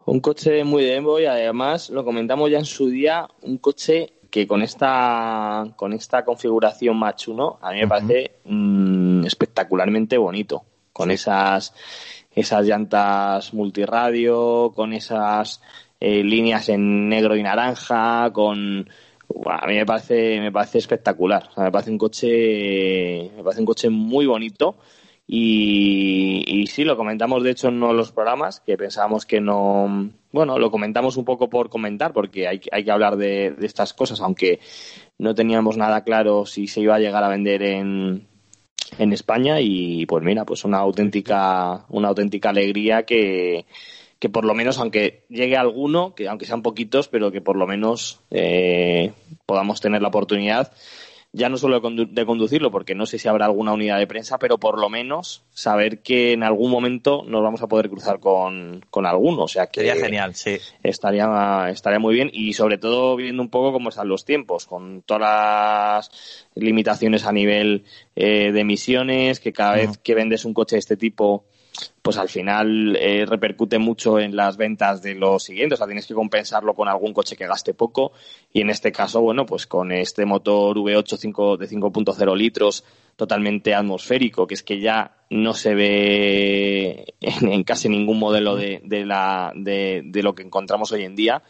[0.05, 4.13] Un coche muy de Evo y además, lo comentamos ya en su día, un coche
[4.31, 10.63] que con esta con esta configuración Mach 1 a mí me parece mm, espectacularmente bonito
[10.93, 11.73] con esas
[12.35, 15.61] esas llantas multiradio con esas
[15.99, 18.87] eh, líneas en negro y naranja con
[19.45, 21.49] a mí me parece, me parece espectacular.
[21.57, 24.77] me parece un coche, me parece un coche muy bonito.
[25.27, 29.39] Y, y, sí, lo comentamos de hecho en uno de los programas, que pensábamos que
[29.39, 30.09] no.
[30.31, 33.93] Bueno, lo comentamos un poco por comentar, porque hay, hay que hablar de, de estas
[33.93, 34.59] cosas, aunque
[35.19, 38.27] no teníamos nada claro si se iba a llegar a vender en,
[38.97, 39.61] en España.
[39.61, 43.65] Y pues mira, pues una auténtica, una auténtica alegría que,
[44.19, 47.65] que por lo menos, aunque llegue alguno, que aunque sean poquitos, pero que por lo
[47.67, 49.13] menos eh,
[49.45, 50.71] podamos tener la oportunidad
[51.31, 54.57] ya no solo de conducirlo, porque no sé si habrá alguna unidad de prensa, pero
[54.57, 59.05] por lo menos saber que en algún momento nos vamos a poder cruzar con, con
[59.05, 59.43] alguno.
[59.43, 60.57] O sea que Sería genial, sí.
[60.81, 65.03] Estaría, estaría muy bien y sobre todo viendo un poco cómo están los tiempos, con
[65.03, 70.77] todas las limitaciones a nivel eh, de emisiones, que cada vez que vendes un coche
[70.77, 71.45] de este tipo
[72.01, 75.77] pues al final eh, repercute mucho en las ventas de los siguientes.
[75.77, 78.13] O sea, tienes que compensarlo con algún coche que gaste poco.
[78.51, 82.83] Y en este caso, bueno, pues con este motor V8 de 5.0 litros
[83.15, 89.05] totalmente atmosférico, que es que ya no se ve en, casi ningún modelo de, de,
[89.05, 91.43] la, de, lo que encontramos hoy en día,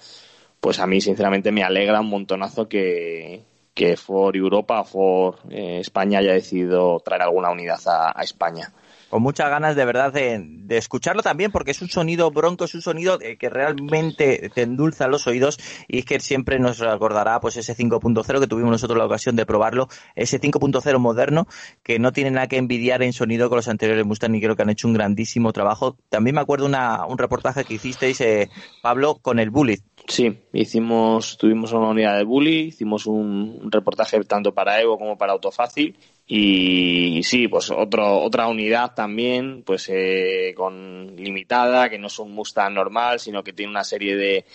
[0.60, 3.44] pues a mí sinceramente me alegra un montonazo que,
[3.76, 8.74] que Ford Europa, Ford eh, España haya decidido traer alguna unidad a España
[9.10, 12.82] con muchas ganas de verdad de, escucharlo también porque es un sonido bronco, es un
[12.82, 17.76] sonido que realmente te endulza los oídos y es que siempre nos recordará pues ese
[17.76, 21.48] 5.0 que tuvimos nosotros la ocasión de probarlo, ese 5.0 moderno
[21.84, 24.62] que no tiene nada que envidiar en sonido con los anteriores Mustang y creo que
[24.62, 25.98] han hecho un grandísimo trabajo.
[26.10, 28.50] También me acuerdo una, un reportaje que hicisteis, eh,
[28.82, 29.80] Pablo, con el Bullet.
[30.08, 35.34] Sí, hicimos, tuvimos una unidad de Bully, hicimos un reportaje tanto para Evo como para
[35.34, 35.95] Autofácil
[36.32, 42.34] y, sí, pues otro, otra unidad también, pues eh, con limitada, que no es un
[42.34, 44.46] Mustang normal, sino que tiene una serie de,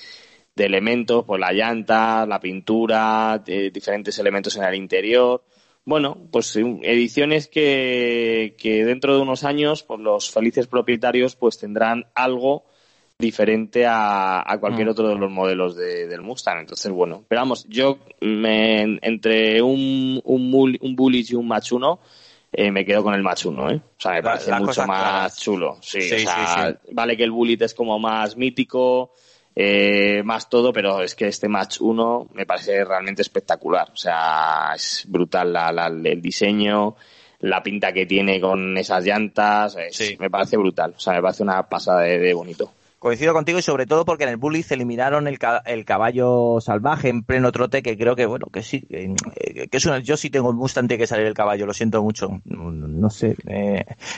[0.54, 5.42] de elementos, pues la llanta, la pintura, eh, diferentes elementos en el interior.
[5.84, 12.06] Bueno, pues ediciones que, que dentro de unos años, pues los felices propietarios pues tendrán
[12.14, 12.66] algo
[13.18, 14.90] diferente a, a cualquier mm.
[14.90, 16.60] otro de los modelos de, del Mustang.
[16.60, 22.00] Entonces, bueno, pero vamos, yo me, entre un, un, un Bullish y un Mach 1,
[22.52, 23.76] eh, me quedo con el Mach 1, ¿eh?
[23.76, 25.78] O sea, me parece mucho más chulo.
[25.80, 29.12] Sí, o sea, vale que el Bullet es como más mítico,
[29.56, 33.90] eh, más todo, pero es que este Match 1 me parece realmente espectacular.
[33.92, 36.96] O sea, es brutal la, la, el diseño,
[37.40, 39.76] la pinta que tiene con esas llantas,
[40.18, 40.94] me parece brutal.
[40.96, 42.72] O sea, me parece una pasada de bonito.
[43.04, 47.10] Coincido contigo y sobre todo porque en el Bully se eliminaron el, el, caballo salvaje
[47.10, 50.30] en pleno trote, que creo que, bueno, que sí, que, eh, es una, yo sí
[50.30, 53.36] tengo un Mustang que salir el caballo, lo siento mucho, no, sé,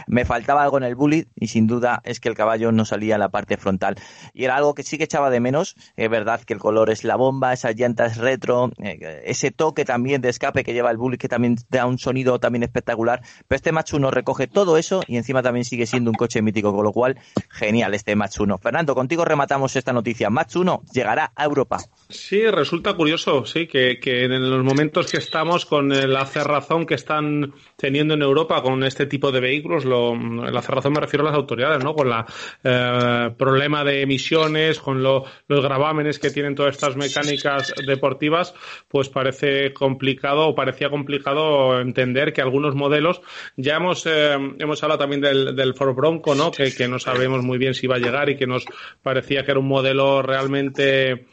[0.07, 3.15] me faltaba algo en el Bully y sin duda es que el caballo no salía
[3.15, 3.97] en la parte frontal.
[4.33, 7.03] Y era algo que sí que echaba de menos, es verdad que el color es
[7.03, 11.19] la bomba, esas llantas retro, eh, ese toque también de escape que lleva el Bully
[11.19, 15.17] que también da un sonido también espectacular, pero este Mach 1 recoge todo eso y
[15.17, 17.19] encima también sigue siendo un coche mítico, con lo cual,
[17.51, 18.59] genial este Mach 1.
[18.77, 20.29] Fernando, contigo rematamos esta noticia.
[20.29, 21.79] Match 1 llegará a Europa.
[22.09, 27.53] Sí, resulta curioso, sí, que, en los momentos que estamos con la cerrazón que están
[27.77, 31.37] teniendo en Europa con este tipo de vehículos, lo, la cerrazón me refiero a las
[31.37, 31.95] autoridades, ¿no?
[31.95, 32.25] Con la
[32.63, 38.55] eh, problema de emisiones, con los gravámenes que tienen todas estas mecánicas deportivas,
[38.87, 43.21] pues parece complicado o parecía complicado entender que algunos modelos,
[43.57, 46.53] ya hemos, eh, hemos hablado también del, del Ford Bronco, ¿no?
[46.53, 48.65] Que, que no sabemos muy bien si va a llegar y que nos
[49.03, 51.27] parecía que era un modelo realmente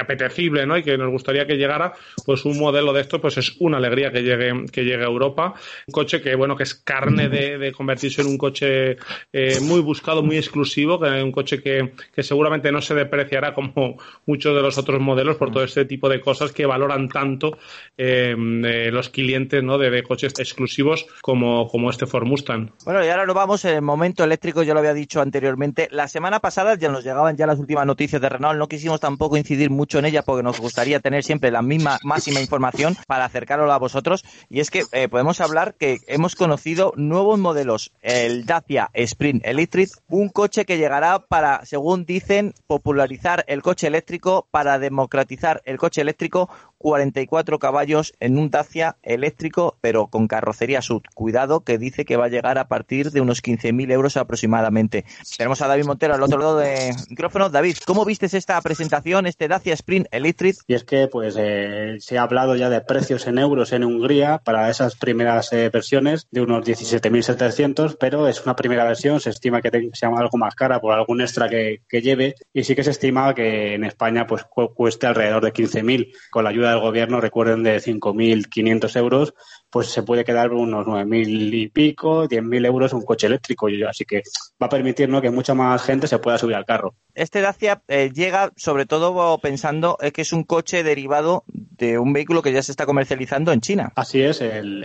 [0.00, 0.76] apetecible, ¿no?
[0.76, 1.92] Y que nos gustaría que llegara,
[2.24, 5.54] pues un modelo de esto, pues es una alegría que llegue, que llegue a Europa.
[5.86, 8.96] Un coche que, bueno, que es carne de, convertirse en un coche
[9.32, 13.98] eh, muy buscado, muy exclusivo, que un coche que, que seguramente no se depreciará como
[14.26, 17.58] muchos de los otros modelos por todo este tipo de cosas que valoran tanto
[17.96, 19.78] eh, eh, los clientes, ¿no?
[19.78, 22.70] De, coches exclusivos como, como este Ford Mustang.
[22.84, 25.88] Bueno, y ahora nos vamos en el momento eléctrico, yo lo había dicho anteriormente.
[25.90, 29.36] La semana pasada ya nos llegaban ya las últimas noticias de Renault, no quisimos tampoco
[29.36, 33.70] incidir mucho en ella porque nos gustaría tener siempre la misma máxima información para acercarlo
[33.72, 34.24] a vosotros.
[34.48, 39.90] Y es que eh, podemos hablar que hemos conocido nuevos modelos, el Dacia Sprint Electric,
[40.08, 46.00] un coche que llegará para, según dicen, popularizar el coche eléctrico, para democratizar el coche
[46.00, 51.02] eléctrico, 44 caballos en un Dacia eléctrico, pero con carrocería sub.
[51.14, 55.04] Cuidado, que dice que va a llegar a partir de unos 15.000 euros aproximadamente.
[55.36, 57.50] Tenemos a David Montero al otro lado de micrófono.
[57.50, 60.56] David, ¿cómo vistes esta presentación, este Dacia Sprint Electric?
[60.66, 64.38] Y es que pues eh, se ha hablado ya de precios en euros en Hungría
[64.44, 69.60] para esas primeras eh, versiones de unos 17.700, pero es una primera versión, se estima
[69.60, 73.34] que sea algo más cara por algún extra que lleve y sí que se estima
[73.34, 77.78] que en España pues cueste alrededor de 15.000 con la ayuda del gobierno, recuerden, de
[77.78, 79.34] 5.500 euros,
[79.70, 83.68] pues se puede quedar unos 9.000 y pico, 10.000 euros un coche eléctrico.
[83.88, 84.22] Así que
[84.60, 86.94] va a permitir que mucha más gente se pueda subir al carro.
[87.14, 92.42] Este Dacia eh, llega sobre todo pensando que es un coche derivado de un vehículo
[92.42, 93.92] que ya se está comercializando en China.
[93.96, 94.84] Así es, el,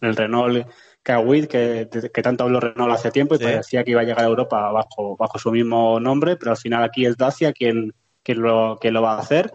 [0.00, 0.66] el, Renault
[1.02, 4.28] Kawit, que, que, tanto habló Renault hace tiempo y parecía que iba a llegar a
[4.28, 8.78] Europa bajo, bajo su mismo nombre, pero al final aquí es Dacia quien, quien, lo,
[8.80, 9.52] quien lo va a hacer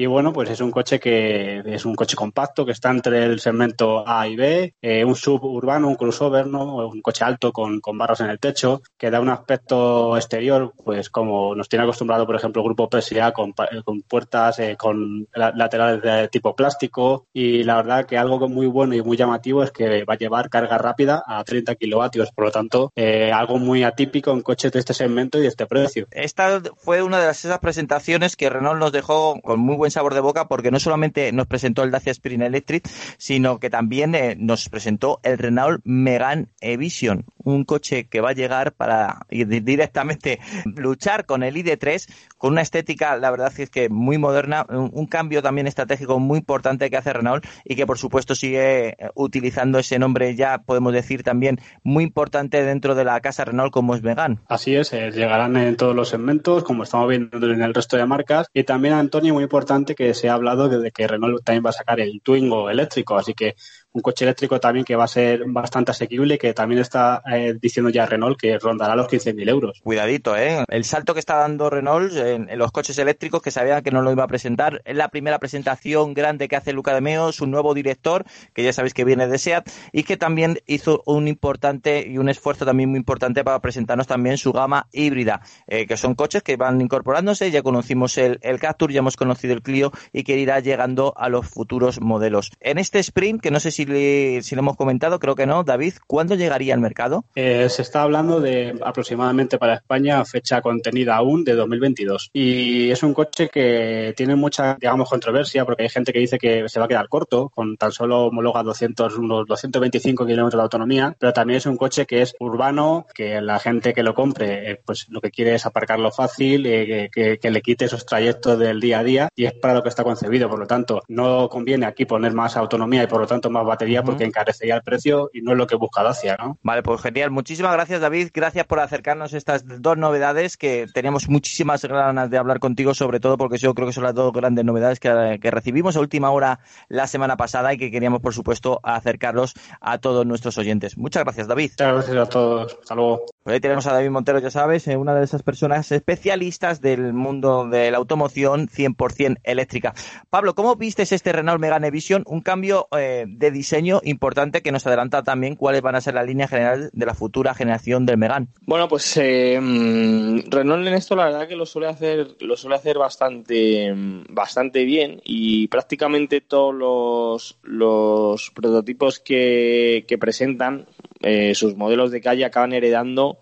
[0.00, 3.38] Y bueno, pues es un coche que es un coche compacto que está entre el
[3.38, 6.88] segmento A y B, eh, un suburbano, un crossover, ¿no?
[6.88, 11.10] Un coche alto con, con barras en el techo, que da un aspecto exterior, pues
[11.10, 13.52] como nos tiene acostumbrado, por ejemplo, el grupo PSA con,
[13.84, 17.26] con puertas, eh, con laterales de tipo plástico.
[17.34, 20.48] Y la verdad que algo muy bueno y muy llamativo es que va a llevar
[20.48, 22.30] carga rápida a 30 kilovatios.
[22.32, 25.66] Por lo tanto, eh, algo muy atípico en coches de este segmento y de este
[25.66, 26.06] precio.
[26.10, 30.14] Esta fue una de las, esas presentaciones que Renault nos dejó con muy buen sabor
[30.14, 32.88] de boca porque no solamente nos presentó el Dacia Spring Electric,
[33.18, 38.34] sino que también eh, nos presentó el Renault Megane E-Vision, un coche que va a
[38.34, 42.06] llegar para directamente luchar con el ID3
[42.38, 46.88] con una estética, la verdad es que muy moderna, un, cambio también estratégico muy importante
[46.88, 51.22] que hace Renault y que por supuesto sigue eh, utilizando ese nombre ya podemos decir
[51.22, 54.38] también muy importante dentro de la casa Renault como es Megane.
[54.48, 58.06] Así es, eh, llegarán en todos los segmentos como estamos viendo en el resto de
[58.06, 61.70] marcas y también Antonio muy importante que se ha hablado de que Renault también va
[61.70, 63.56] a sacar el Twingo eléctrico, así que
[63.92, 67.90] un coche eléctrico también que va a ser bastante asequible, que también está eh, diciendo
[67.90, 69.80] ya Renault que rondará los 15.000 euros.
[69.82, 70.64] Cuidadito, ¿eh?
[70.68, 74.12] El salto que está dando Renault en, los coches eléctricos, que sabía que no lo
[74.12, 77.74] iba a presentar, es la primera presentación grande que hace Luca de Meo, su nuevo
[77.74, 78.24] director,
[78.54, 82.28] que ya sabéis que viene de SEAT, y que también hizo un importante y un
[82.28, 86.56] esfuerzo también muy importante para presentarnos también su gama híbrida, eh, que son coches que
[86.56, 90.60] van incorporándose, ya conocimos el, el Captur, ya hemos conocido el Clio y que irá
[90.60, 92.52] llegando a los futuros modelos.
[92.60, 95.64] En este sprint, que no sé si si, lo hemos comentado, creo que no.
[95.64, 97.24] David, ¿cuándo llegaría al mercado?
[97.34, 102.30] Eh, se está hablando de aproximadamente para España fecha contenida aún de 2022.
[102.32, 106.68] Y es un coche que tiene mucha, digamos, controversia porque hay gente que dice que
[106.68, 111.16] se va a quedar corto, con tan solo homologa 200, unos 225 kilómetros de autonomía,
[111.18, 114.80] pero también es un coche que es urbano, que la gente que lo compre, eh,
[114.84, 118.80] pues lo que quiere es aparcarlo fácil, eh, que, que le quite esos trayectos del
[118.80, 120.48] día a día y es para lo que está concebido.
[120.48, 124.02] Por lo tanto, no conviene aquí poner más autonomía y por lo tanto más batería
[124.02, 126.58] porque encarecería el precio y no es lo que busca Dacia, ¿no?
[126.62, 127.30] Vale, pues genial.
[127.30, 128.30] Muchísimas gracias, David.
[128.34, 133.38] Gracias por acercarnos estas dos novedades que teníamos muchísimas ganas de hablar contigo, sobre todo
[133.38, 135.10] porque yo creo que son las dos grandes novedades que,
[135.50, 140.26] recibimos a última hora la semana pasada y que queríamos, por supuesto, acercarlos a todos
[140.26, 140.96] nuestros oyentes.
[140.96, 141.70] Muchas gracias, David.
[141.70, 142.78] Muchas gracias a todos.
[142.80, 143.26] Hasta luego.
[143.50, 147.12] Pues ahí tenemos a David Montero, ya sabes, eh, una de esas personas especialistas del
[147.12, 149.92] mundo de la automoción 100% eléctrica.
[150.30, 152.22] Pablo, ¿cómo viste este Renault Megane Vision?
[152.26, 156.22] Un cambio eh, de diseño importante que nos adelanta también cuáles van a ser la
[156.22, 158.46] línea general de la futura generación del Megane.
[158.66, 162.76] Bueno, pues eh, mm, Renault en esto la verdad que lo suele hacer, lo suele
[162.76, 170.86] hacer bastante, mm, bastante bien y prácticamente todos los, prototipos que presentan,
[171.20, 173.38] eh, sus modelos de calle acaban heredando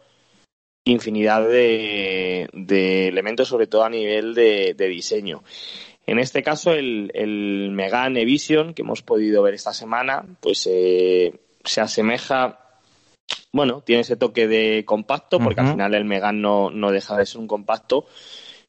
[0.85, 5.43] infinidad de, de elementos, sobre todo a nivel de, de diseño.
[6.07, 11.35] En este caso, el, el Megane Vision que hemos podido ver esta semana, pues eh,
[11.62, 12.81] se asemeja,
[13.53, 17.26] bueno, tiene ese toque de compacto, porque al final el Megane no, no deja de
[17.26, 18.07] ser un compacto,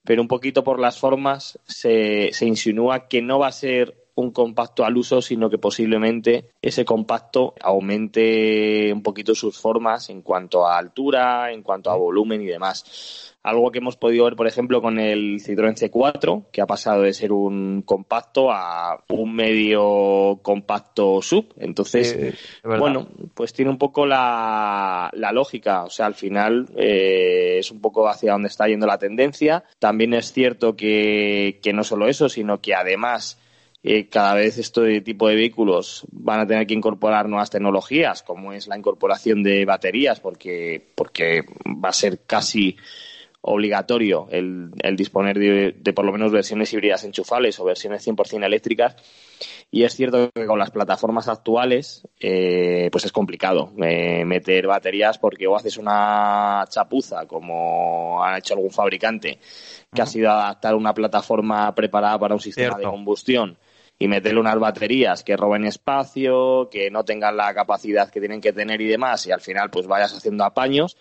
[0.03, 4.31] pero un poquito por las formas se, se insinúa que no va a ser un
[4.31, 10.67] compacto al uso, sino que posiblemente ese compacto aumente un poquito sus formas en cuanto
[10.67, 13.35] a altura, en cuanto a volumen y demás.
[13.41, 17.13] Algo que hemos podido ver, por ejemplo, con el Citroën C4, que ha pasado de
[17.13, 21.53] ser un compacto a un medio compacto sub.
[21.57, 25.85] Entonces, bueno, pues tiene un poco la, la lógica.
[25.85, 29.63] O sea, al final eh, es un poco hacia donde está yendo la tendencia.
[29.79, 33.39] También es cierto que, que no solo eso, sino que además
[33.81, 38.51] eh, cada vez este tipo de vehículos van a tener que incorporar nuevas tecnologías, como
[38.51, 42.75] es la incorporación de baterías, porque, porque va a ser casi
[43.41, 48.97] obligatorio el, disponer de, por lo menos versiones híbridas enchufables o versiones 100% eléctricas.
[49.71, 55.17] Y es cierto que con las plataformas actuales, eh, pues es complicado eh, meter baterías
[55.19, 59.39] porque o haces una chapuza, como ha hecho algún fabricante,
[59.93, 63.57] que ha sido adaptar una plataforma preparada para un sistema de combustión
[63.99, 68.53] y meterle unas baterías que roben espacio, que no tengan la capacidad que tienen que
[68.53, 70.97] tener y demás, y al final pues vayas haciendo apaños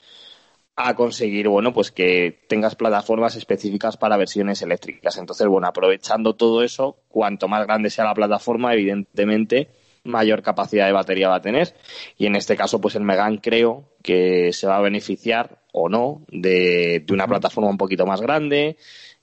[0.75, 5.17] a conseguir, bueno, pues que tengas plataformas específicas para versiones eléctricas.
[5.17, 9.71] Entonces, bueno, aprovechando todo eso, cuanto más grande sea la plataforma, evidentemente,
[10.05, 11.75] mayor capacidad de batería va a tener.
[12.17, 16.25] Y en este caso, pues el Megan creo que se va a beneficiar o no
[16.29, 18.77] de, una plataforma un poquito más grande,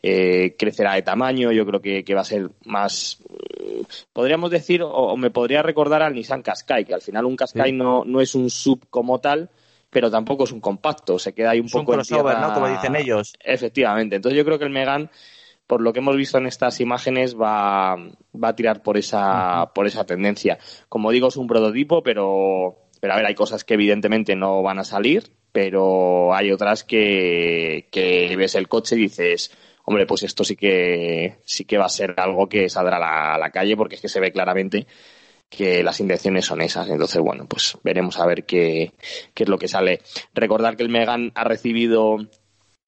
[0.08, 3.18] eh, crecerá de tamaño, yo creo que, va a ser más,
[4.14, 8.06] podríamos decir, o, me podría recordar al Nissan Qashqai, que al final un Qashqai no,
[8.06, 9.50] no es un sub como tal,
[9.90, 12.54] pero tampoco es un compacto, se queda ahí un poco un crossover, ¿no?
[12.54, 13.34] Como dicen ellos.
[13.44, 14.18] Efectivamente.
[14.18, 15.10] Entonces yo creo que el Megan
[15.66, 19.88] por lo que hemos visto en estas imágenes, va, va a tirar por esa, por
[19.88, 20.60] esa tendencia.
[20.88, 24.78] Como digo, es un prototipo, pero, pero a ver, hay cosas que evidentemente no van
[24.78, 29.52] a salir, pero hay otras que, que ves el coche y dices,
[29.86, 33.34] hombre, pues esto sí que, sí que va a ser algo que saldrá a la,
[33.36, 34.88] a la calle porque es que se ve claramente
[35.50, 36.90] que las intenciones son esas.
[36.90, 38.94] Entonces, bueno, pues veremos a ver qué,
[39.34, 40.02] qué es lo que sale.
[40.34, 42.18] Recordar que el Megan ha recibido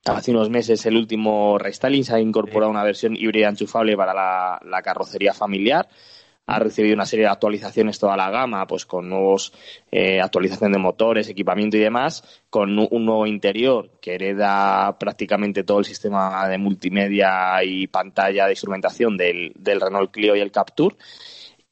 [0.06, 4.60] hace unos meses el último restyling, se ha incorporado una versión híbrida enchufable para la,
[4.66, 5.88] la carrocería familiar
[6.48, 9.54] ha recibido una serie de actualizaciones toda la gama, pues con nuevos
[9.92, 15.80] eh, actualización de motores, equipamiento y demás, con un nuevo interior que hereda prácticamente todo
[15.80, 20.96] el sistema de multimedia y pantalla de instrumentación del, del Renault Clio y el Capture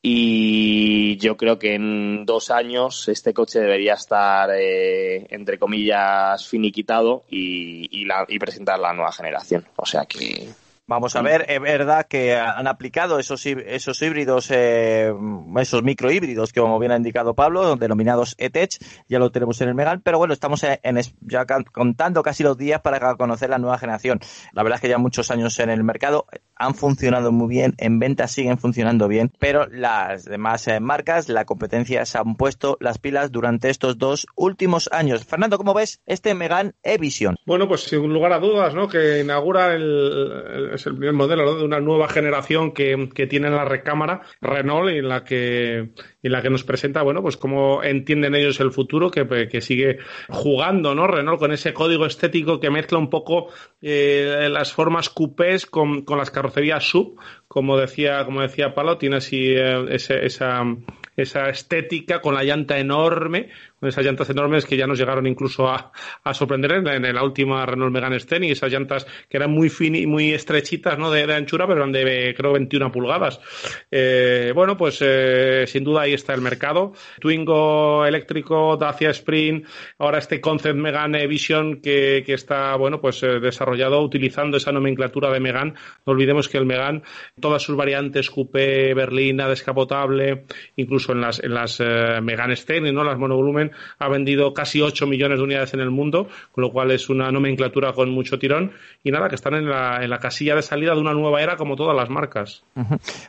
[0.07, 7.23] y yo creo que en dos años este coche debería estar, eh, entre comillas, finiquitado
[7.27, 9.65] y, la, y presentar la nueva generación.
[9.77, 10.47] O sea que
[10.87, 15.11] Vamos a ver, es verdad que han aplicado esos, esos híbridos, eh,
[15.59, 18.77] esos microhíbridos que como bien ha indicado Pablo, denominados ETECH,
[19.09, 22.81] ya lo tenemos en el Megan, pero bueno, estamos en, ya contando casi los días
[22.81, 24.19] para conocer la nueva generación.
[24.51, 27.99] La verdad es que ya muchos años en el mercado han funcionado muy bien, en
[27.99, 32.97] ventas siguen funcionando bien, pero las demás eh, marcas, la competencia se han puesto las
[32.97, 35.25] pilas durante estos dos últimos años.
[35.25, 37.35] Fernando, ¿cómo ves este Megan E-Vision?
[37.45, 38.87] Bueno, pues sin lugar a dudas, ¿no?
[38.87, 43.55] Que inaugura el es el primer modelo de una nueva generación que, que, tiene en
[43.55, 45.89] la recámara Renault y en la que
[46.25, 49.99] en la que nos presenta bueno pues cómo entienden ellos el futuro que, que sigue
[50.29, 53.47] jugando no Renault con ese código estético que mezcla un poco
[53.81, 59.17] eh, las formas coupés con, con, las carrocerías sub como decía como decía Palo tiene
[59.17, 60.63] así eh, esa
[61.15, 63.49] esa estética con la llanta enorme
[63.81, 65.91] esas llantas enormes que ya nos llegaron incluso a,
[66.23, 70.33] a sorprender en, la última Renault Megane Scenic, esas llantas que eran muy fini, muy
[70.33, 71.11] estrechitas ¿no?
[71.11, 73.39] de, anchura, pero eran de creo 21 pulgadas.
[73.91, 76.93] Eh, bueno, pues eh, sin duda ahí está el mercado.
[77.19, 79.67] Twingo eléctrico, Dacia Sprint,
[79.99, 85.31] ahora este Concept Megane Vision que, que está bueno pues eh, desarrollado utilizando esa nomenclatura
[85.31, 85.73] de Megane.
[86.05, 87.01] No olvidemos que el Megane,
[87.39, 90.45] todas sus variantes, coupé, berlina, descapotable,
[90.75, 93.03] incluso en las, en las Megane Scenic, ¿no?
[93.03, 93.64] las monovolumen,
[93.99, 97.31] ha vendido casi 8 millones de unidades en el mundo, con lo cual es una
[97.31, 98.71] nomenclatura con mucho tirón.
[99.03, 101.57] Y nada, que están en la, en la casilla de salida de una nueva era
[101.57, 102.63] como todas las marcas.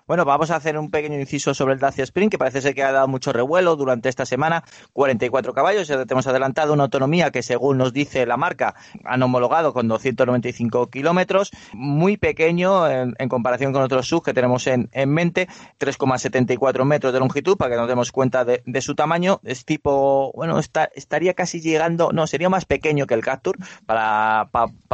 [0.07, 2.82] Bueno, vamos a hacer un pequeño inciso sobre el Dacia Sprint, que parece ser que
[2.82, 4.64] ha dado mucho revuelo durante esta semana.
[4.93, 8.74] 44 caballos, ya te hemos adelantado, una autonomía que según nos dice la marca
[9.05, 14.66] han homologado con 295 kilómetros, muy pequeño en, en, comparación con otros SUV que tenemos
[14.66, 18.95] en, en mente, 3,74 metros de longitud, para que nos demos cuenta de, de su
[18.95, 19.41] tamaño.
[19.45, 23.56] Es tipo bueno, estaría casi llegando, no, sería más pequeño que el Captur,
[23.86, 24.48] para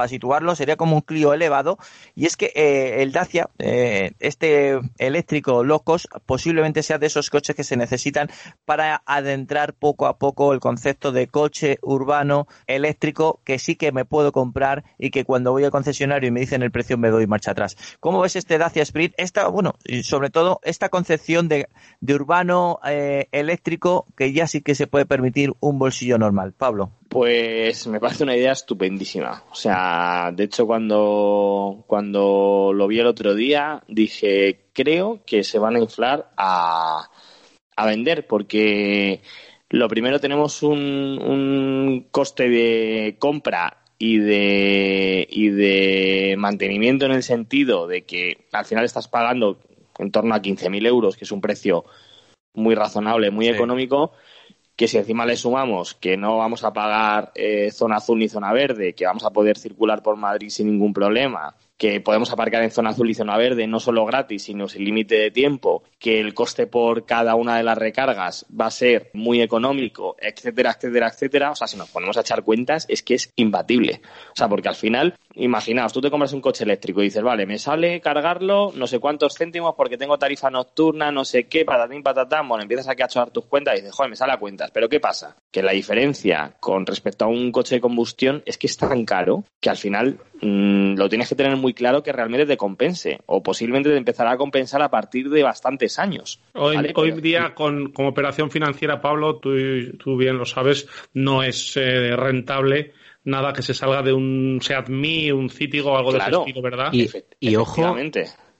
[0.08, 1.78] situarlo, sería como un Clio elevado,
[2.14, 7.56] y es que eh, el Dacia, eh, este eléctrico Locos, posiblemente sea de esos coches
[7.56, 8.28] que se necesitan
[8.64, 14.04] para adentrar poco a poco el concepto de coche urbano eléctrico que sí que me
[14.04, 17.26] puedo comprar y que cuando voy al concesionario y me dicen el precio me doy
[17.26, 17.76] marcha atrás.
[18.00, 19.14] ¿Cómo ves este Dacia Sprint?
[19.16, 21.68] Esta, bueno, y sobre todo esta concepción de,
[22.00, 25.21] de urbano eh, eléctrico que ya sí que se puede permitir
[25.60, 26.52] un bolsillo normal.
[26.52, 26.92] Pablo.
[27.08, 29.44] Pues me parece una idea estupendísima.
[29.50, 35.58] O sea, de hecho cuando, cuando lo vi el otro día dije, creo que se
[35.58, 37.08] van a inflar a,
[37.76, 39.20] a vender porque
[39.70, 47.22] lo primero tenemos un, un coste de compra y de, y de mantenimiento en el
[47.22, 49.60] sentido de que al final estás pagando
[49.98, 51.84] en torno a 15.000 euros, que es un precio
[52.54, 53.52] muy razonable, muy sí.
[53.52, 54.12] económico,
[54.76, 58.52] que si encima le sumamos que no vamos a pagar eh, zona azul ni zona
[58.52, 62.70] verde, que vamos a poder circular por Madrid sin ningún problema, que podemos aparcar en
[62.70, 66.32] zona azul y zona verde no solo gratis, sino sin límite de tiempo, que el
[66.32, 71.50] coste por cada una de las recargas va a ser muy económico, etcétera, etcétera, etcétera.
[71.50, 74.00] O sea, si nos ponemos a echar cuentas, es que es imbatible.
[74.28, 77.46] O sea, porque al final, imaginaos, tú te compras un coche eléctrico y dices, vale,
[77.46, 82.04] me sale cargarlo no sé cuántos céntimos porque tengo tarifa nocturna, no sé qué, patatín,
[82.04, 82.46] patatán.
[82.46, 84.70] Bueno, empiezas a cachar tus cuentas y dices, joder, me sale a cuentas.
[84.70, 85.36] Pero ¿qué pasa?
[85.50, 89.42] Que la diferencia con respecto a un coche de combustión es que es tan caro
[89.60, 93.42] que al final mmm, lo tienes que tener muy claro que realmente te compense o
[93.42, 96.40] posiblemente te empezará a compensar a partir de bastantes años.
[96.54, 96.92] Hoy, ¿vale?
[96.96, 99.50] hoy día, con, como operación financiera, Pablo, tú,
[99.98, 102.92] tú, bien lo sabes, no es eh, rentable
[103.24, 106.24] nada que se salga de un Seat Mii, un Citigo o algo claro.
[106.24, 106.92] de ese estilo, ¿verdad?
[106.92, 107.08] Y,
[107.40, 107.96] y ojo,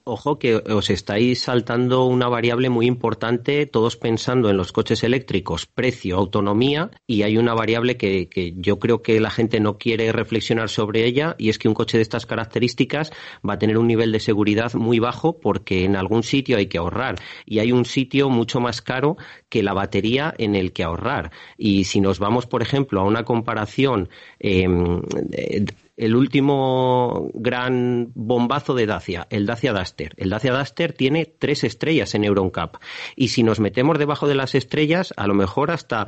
[0.05, 5.65] Ojo que os estáis saltando una variable muy importante, todos pensando en los coches eléctricos,
[5.65, 10.11] precio, autonomía, y hay una variable que, que, yo creo que la gente no quiere
[10.11, 13.13] reflexionar sobre ella, y es que un coche de estas características
[13.47, 16.79] va a tener un nivel de seguridad muy bajo porque en algún sitio hay que
[16.79, 19.15] ahorrar, y hay un sitio mucho más caro
[19.47, 21.31] que la batería en el que ahorrar.
[21.57, 24.09] Y si nos vamos, por ejemplo, a una comparación
[24.41, 24.67] eh,
[25.95, 30.13] el último gran bombazo de Dacia, el Dacia Duster.
[30.17, 32.77] El Dacia Duster tiene tres estrellas en EuronCap.
[33.15, 36.07] Y si nos metemos debajo de las estrellas, a lo mejor hasta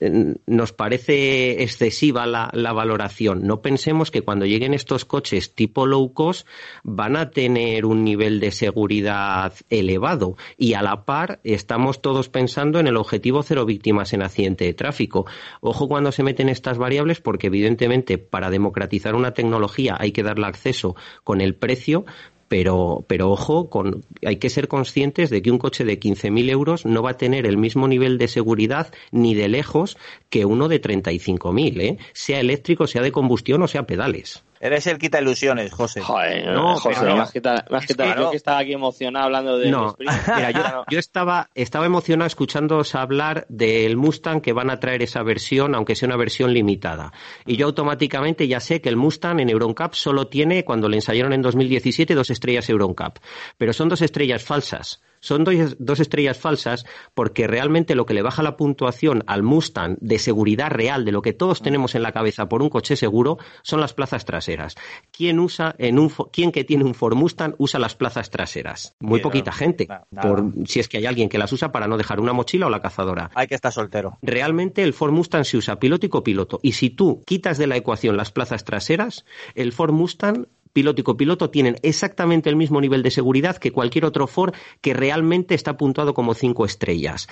[0.00, 3.46] mm, nos parece excesiva la, la valoración.
[3.46, 6.46] No pensemos que cuando lleguen estos coches tipo low cost
[6.82, 10.36] van a tener un nivel de seguridad elevado.
[10.56, 14.72] Y a la par estamos todos pensando en el objetivo cero víctimas en accidente de
[14.72, 15.26] tráfico.
[15.60, 20.46] Ojo cuando se meten estas variables porque evidentemente para democratizar una tecnología hay que darle
[20.46, 22.04] acceso con el precio,
[22.48, 26.86] pero, pero ojo, con, hay que ser conscientes de que un coche de 15.000 euros
[26.86, 29.98] no va a tener el mismo nivel de seguridad ni de lejos
[30.30, 31.98] que uno de 35.000, ¿eh?
[32.14, 34.44] sea eléctrico, sea de combustión o sea pedales.
[34.60, 36.00] Eres el quita ilusiones, José.
[36.00, 37.16] Joder, no, José, no.
[37.16, 38.18] más que tal, más que tal.
[38.18, 39.70] Yo que estaba aquí emocionado hablando de.
[39.70, 45.02] No, mira, yo, yo, estaba, estaba emocionado escuchándoos hablar del Mustang que van a traer
[45.02, 47.12] esa versión, aunque sea una versión limitada.
[47.46, 51.32] Y yo automáticamente ya sé que el Mustang en EuronCap solo tiene, cuando le ensayaron
[51.32, 53.18] en 2017, dos estrellas EuronCap.
[53.56, 55.00] Pero son dos estrellas falsas.
[55.20, 59.96] Son dos, dos, estrellas falsas porque realmente lo que le baja la puntuación al Mustang
[60.00, 63.38] de seguridad real, de lo que todos tenemos en la cabeza por un coche seguro,
[63.62, 64.74] son las plazas traseras.
[65.10, 68.94] ¿Quién usa en un quién que tiene un Ford Mustang usa las plazas traseras?
[69.00, 69.88] Muy poquita gente.
[70.20, 72.70] Por, si es que hay alguien que las usa para no dejar una mochila o
[72.70, 73.30] la cazadora.
[73.34, 74.18] Hay que estar soltero.
[74.22, 76.60] Realmente el Ford Mustang se usa piloto y copiloto.
[76.62, 81.04] Y si tú quitas de la ecuación las plazas traseras, el Ford Mustang piloto y
[81.04, 85.76] copiloto tienen exactamente el mismo nivel de seguridad que cualquier otro Ford que realmente está
[85.76, 87.28] puntuado como cinco estrellas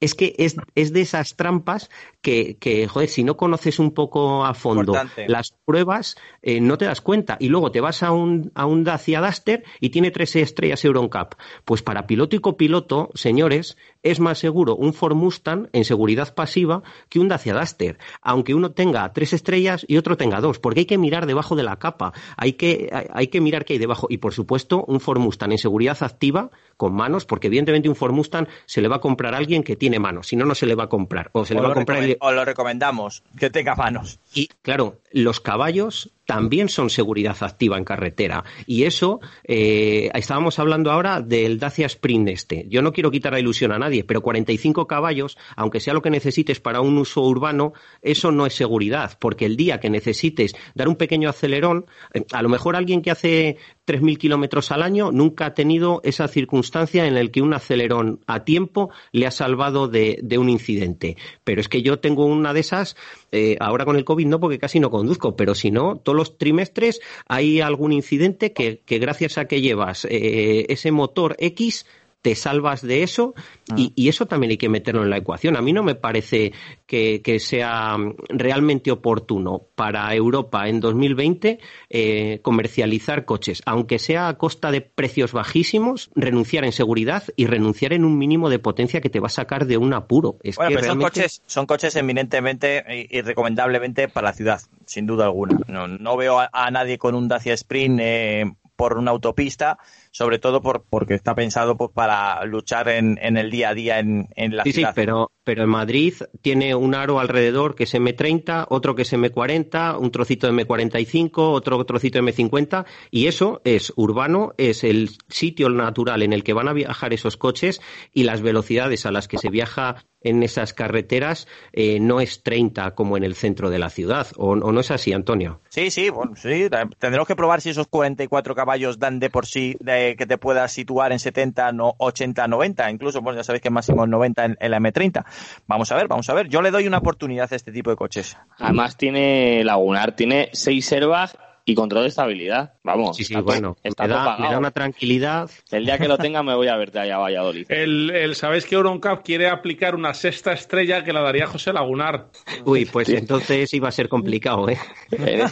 [0.00, 1.90] es que es, es, de esas trampas
[2.20, 5.26] que, que, joder, si no conoces un poco a fondo Importante.
[5.28, 7.36] las pruebas, eh, no te das cuenta.
[7.40, 11.34] Y luego te vas a un, a un Dacia Duster y tiene tres estrellas EuronCap.
[11.64, 16.82] Pues para piloto y copiloto, señores, es más seguro un Ford Mustang en seguridad pasiva
[17.08, 17.98] que un Dacia Duster.
[18.20, 20.58] Aunque uno tenga tres estrellas y otro tenga dos.
[20.58, 22.12] Porque hay que mirar debajo de la capa.
[22.36, 24.08] Hay que, hay, hay que mirar qué hay debajo.
[24.10, 28.12] Y por supuesto, un Ford Mustang en seguridad activa con manos, porque evidentemente un Ford
[28.12, 30.66] Mustang se le va a comprar a alguien que tiene manos, si no, no se
[30.66, 31.30] le va a comprar.
[31.32, 32.16] O, se o le va a comprar el...
[32.20, 34.18] o lo recomendamos, que tenga manos.
[34.34, 38.44] Y claro, los caballos también son seguridad activa en carretera.
[38.66, 42.66] Y eso, eh, estábamos hablando ahora del Dacia Sprint este.
[42.68, 46.10] Yo no quiero quitar la ilusión a nadie, pero 45 caballos, aunque sea lo que
[46.10, 47.72] necesites para un uso urbano,
[48.02, 52.42] eso no es seguridad, porque el día que necesites dar un pequeño acelerón, eh, a
[52.42, 57.14] lo mejor alguien que hace 3.000 kilómetros al año nunca ha tenido esa circunstancia en
[57.14, 61.16] la que un acelerón a tiempo le ha salvado de, un incidente.
[61.44, 62.96] Pero es que yo tengo una de esas,
[63.32, 66.38] eh, ahora con el COVID no, porque casi no conduzco, pero si no, todos los
[66.38, 71.86] trimestres hay algún incidente que, gracias a que llevas eh, ese motor X
[72.26, 73.36] te salvas de eso
[73.76, 75.56] y, y, eso también hay que meterlo en la ecuación.
[75.56, 76.52] A mí no me parece
[76.84, 77.96] que, que sea
[78.28, 85.32] realmente oportuno para Europa en 2020 eh, comercializar coches, aunque sea a costa de precios
[85.32, 89.30] bajísimos, renunciar en seguridad y renunciar en un mínimo de potencia que te va a
[89.30, 90.36] sacar de un apuro.
[90.42, 91.04] Es bueno, que pero realmente...
[91.04, 95.60] son, coches, son coches eminentemente y recomendablemente para la ciudad, sin duda alguna.
[95.68, 99.78] No, no veo a, a, nadie con un Dacia Sprint eh, por una autopista
[100.16, 103.98] sobre todo por, porque está pensado pues, para luchar en, en, el día a día
[103.98, 104.88] en, en la sí, ciudad.
[104.88, 109.12] Sí, pero, pero en Madrid tiene un aro alrededor que es M30, otro que es
[109.12, 115.10] M40, un trocito de M45, otro trocito de M50, y eso es urbano, es el
[115.28, 117.82] sitio natural en el que van a viajar esos coches
[118.14, 122.94] y las velocidades a las que se viaja en esas carreteras eh, no es 30
[122.94, 125.60] como en el centro de la ciudad, ¿o, o no es así, Antonio?
[125.68, 129.76] Sí, sí, bueno, sí, tendremos que probar si esos 44 caballos dan de por sí
[129.78, 133.70] de que te puedas situar en 70, no, 80, 90, incluso, bueno, ya sabéis que
[133.70, 135.24] máximo es 90 en, en, la M30.
[135.66, 136.48] Vamos a ver, vamos a ver.
[136.48, 138.36] Yo le doy una oportunidad a este tipo de coches.
[138.58, 141.36] Además tiene Lagunar, tiene 6 airbags
[141.68, 142.74] y control de estabilidad.
[142.84, 143.16] Vamos.
[143.16, 143.76] Sí, sí, está bueno.
[143.82, 145.50] Está me, da, me, da, una tranquilidad.
[145.72, 147.66] El día que lo tenga me voy a verte allá a Valladolid.
[147.68, 152.28] El, el, Sabéis que Euroncap quiere aplicar una sexta estrella que la daría José Lagunar.
[152.64, 153.16] Uy, pues sí.
[153.16, 154.78] entonces iba a ser complicado, ¿eh?
[155.10, 155.44] El,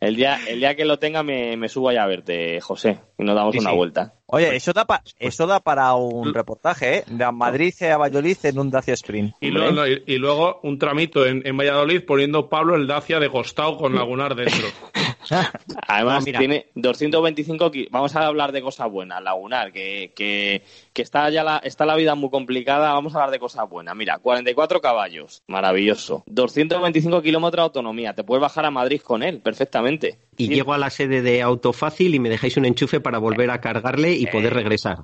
[0.00, 3.24] el, día, el día que lo tenga me, me subo allá a verte, José, y
[3.24, 4.14] nos damos sí, una vuelta.
[4.28, 7.04] Oye, eso da, pa, eso da para un reportaje, ¿eh?
[7.06, 9.34] De Madrid a Valladolid en un Dacia Sprint.
[9.40, 13.76] Y, lo, y luego un tramito en, en, Valladolid poniendo Pablo el Dacia de costado
[13.76, 14.66] con Lagunar dentro.
[15.88, 17.70] Además, tiene 225.
[17.90, 20.62] Vamos a hablar de cosas buenas, Lagunar, que, que,
[20.92, 22.92] que, está ya la, está la vida muy complicada.
[22.92, 23.96] Vamos a hablar de cosas buenas.
[23.96, 26.22] Mira, 44 caballos, maravilloso.
[26.26, 28.14] 225 kilómetros de autonomía.
[28.14, 30.18] Te puedes bajar a Madrid con él perfectamente.
[30.36, 33.60] Y llego a la sede de Autofácil y me dejáis un enchufe para volver a
[33.60, 34.98] cargarle y poder Eh, regresar.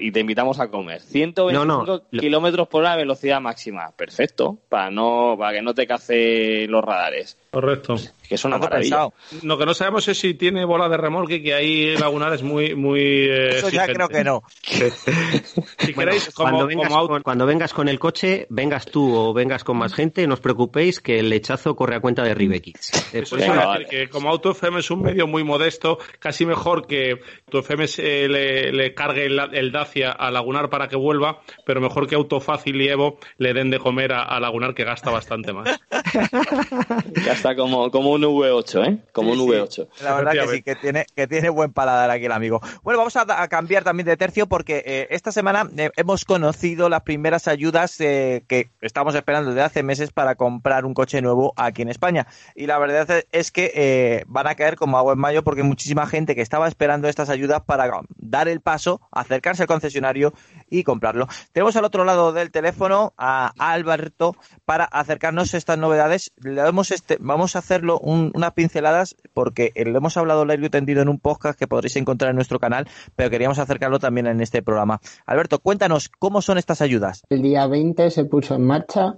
[0.00, 1.00] Y te invitamos a comer.
[1.00, 3.92] 125 No, no, kilómetros por hora velocidad máxima.
[3.96, 4.58] Perfecto.
[4.68, 7.38] Para no para que no te cace los radares.
[7.50, 7.96] Correcto.
[8.28, 9.08] Que es una maravilla.
[9.42, 12.74] Lo que no sabemos es si tiene bola de remolque, que ahí Lagunar es muy,
[12.74, 13.00] muy.
[13.02, 14.42] eh, Eso ya creo que no.
[14.62, 18.86] Si Bueno, queréis, como, cuando, vengas como auto- con, cuando vengas con el coche, vengas
[18.86, 22.22] tú o vengas con más gente, no os preocupéis que el lechazo corre a cuenta
[22.22, 23.14] de Ribex.
[23.14, 25.26] Eh, Eso por es eso- iba a decir que como Auto FM es un medio
[25.26, 30.30] muy modesto, casi mejor que Auto FM se- le, le cargue el, el Dacia a
[30.30, 34.12] Lagunar para que vuelva, pero mejor que Auto Fácil y Evo le den de comer
[34.12, 35.78] a, a Lagunar que gasta bastante más.
[37.24, 38.98] Ya está como, como un V8, ¿eh?
[39.12, 39.88] Como un V8.
[40.02, 42.60] La verdad que sí, que tiene, que tiene buen paladar aquí el amigo.
[42.82, 46.88] Bueno, vamos a, a cambiar también de tercio porque eh, esta semana eh, hemos conocido
[46.88, 51.52] las primeras ayudas eh, que estamos esperando desde hace meses para comprar un coche nuevo
[51.56, 52.26] aquí en España.
[52.54, 55.66] Y la verdad es que eh, van a caer como agua en mayo porque hay
[55.66, 60.32] muchísima gente que estaba esperando estas ayudas para dar el paso, acercarse al concesionario
[60.78, 61.26] y comprarlo.
[61.52, 66.32] Tenemos al otro lado del teléfono a Alberto para acercarnos a estas novedades.
[66.42, 70.70] Le damos este, vamos a hacerlo un- unas pinceladas porque lo hemos hablado largo y
[70.70, 74.40] tendido en un podcast que podréis encontrar en nuestro canal, pero queríamos acercarlo también en
[74.40, 75.00] este programa.
[75.26, 77.22] Alberto, cuéntanos cómo son estas ayudas.
[77.28, 79.14] El día 20 se puso en marcha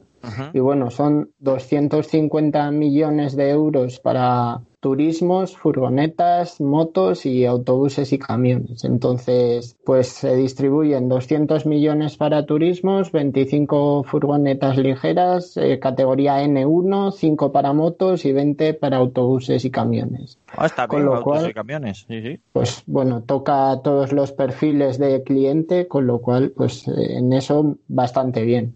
[0.53, 8.85] y bueno, son 250 millones de euros para turismos, furgonetas, motos y autobuses y camiones.
[8.85, 17.53] Entonces, pues se distribuyen 200 millones para turismos, 25 furgonetas ligeras, eh, categoría N1, 5
[17.53, 20.39] para motos y 20 para autobuses y camiones.
[20.57, 22.05] Ah, está Con lo cual- y camiones.
[22.09, 22.41] Sí, sí.
[22.53, 27.77] pues bueno, toca todos los perfiles de cliente, con lo cual, pues eh, en eso
[27.89, 28.75] bastante bien.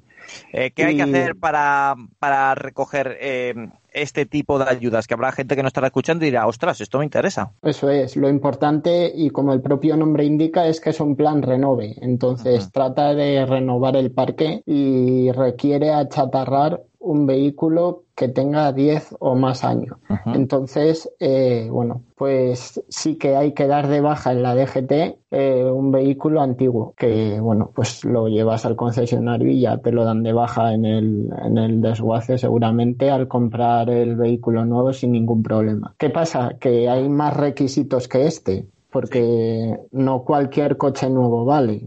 [0.52, 3.54] Eh, ¿Qué hay que hacer para, para recoger eh,
[3.92, 5.06] este tipo de ayudas?
[5.06, 7.52] Que habrá gente que nos estará escuchando y dirá, ostras, esto me interesa.
[7.62, 11.42] Eso es, lo importante y como el propio nombre indica es que es un plan
[11.42, 19.16] renove, entonces trata de renovar el parque y requiere achatarrar un vehículo que tenga 10
[19.18, 19.96] o más años.
[20.26, 24.92] Entonces, eh, bueno, pues sí que hay que dar de baja en la DGT
[25.30, 30.04] eh, un vehículo antiguo, que bueno, pues lo llevas al concesionario y ya te lo
[30.04, 35.12] dan de baja en el, en el desguace seguramente al comprar el vehículo nuevo sin
[35.12, 35.94] ningún problema.
[35.96, 36.56] ¿Qué pasa?
[36.60, 41.82] Que hay más requisitos que este, porque no cualquier coche nuevo vale.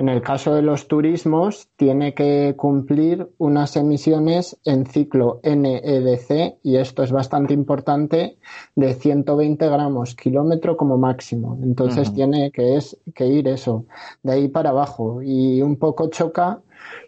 [0.00, 6.76] En el caso de los turismos, tiene que cumplir unas emisiones en ciclo NEDC, y
[6.76, 8.38] esto es bastante importante,
[8.76, 11.58] de 120 gramos kilómetro como máximo.
[11.62, 13.84] Entonces tiene que, es, que ir eso,
[14.22, 15.20] de ahí para abajo.
[15.20, 16.62] Y un poco choca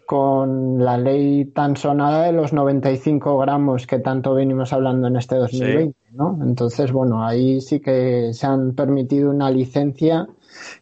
[0.04, 5.36] con la ley tan sonada de los 95 gramos que tanto venimos hablando en este
[5.36, 6.38] 2020, ¿no?
[6.42, 10.28] Entonces, bueno, ahí sí que se han permitido una licencia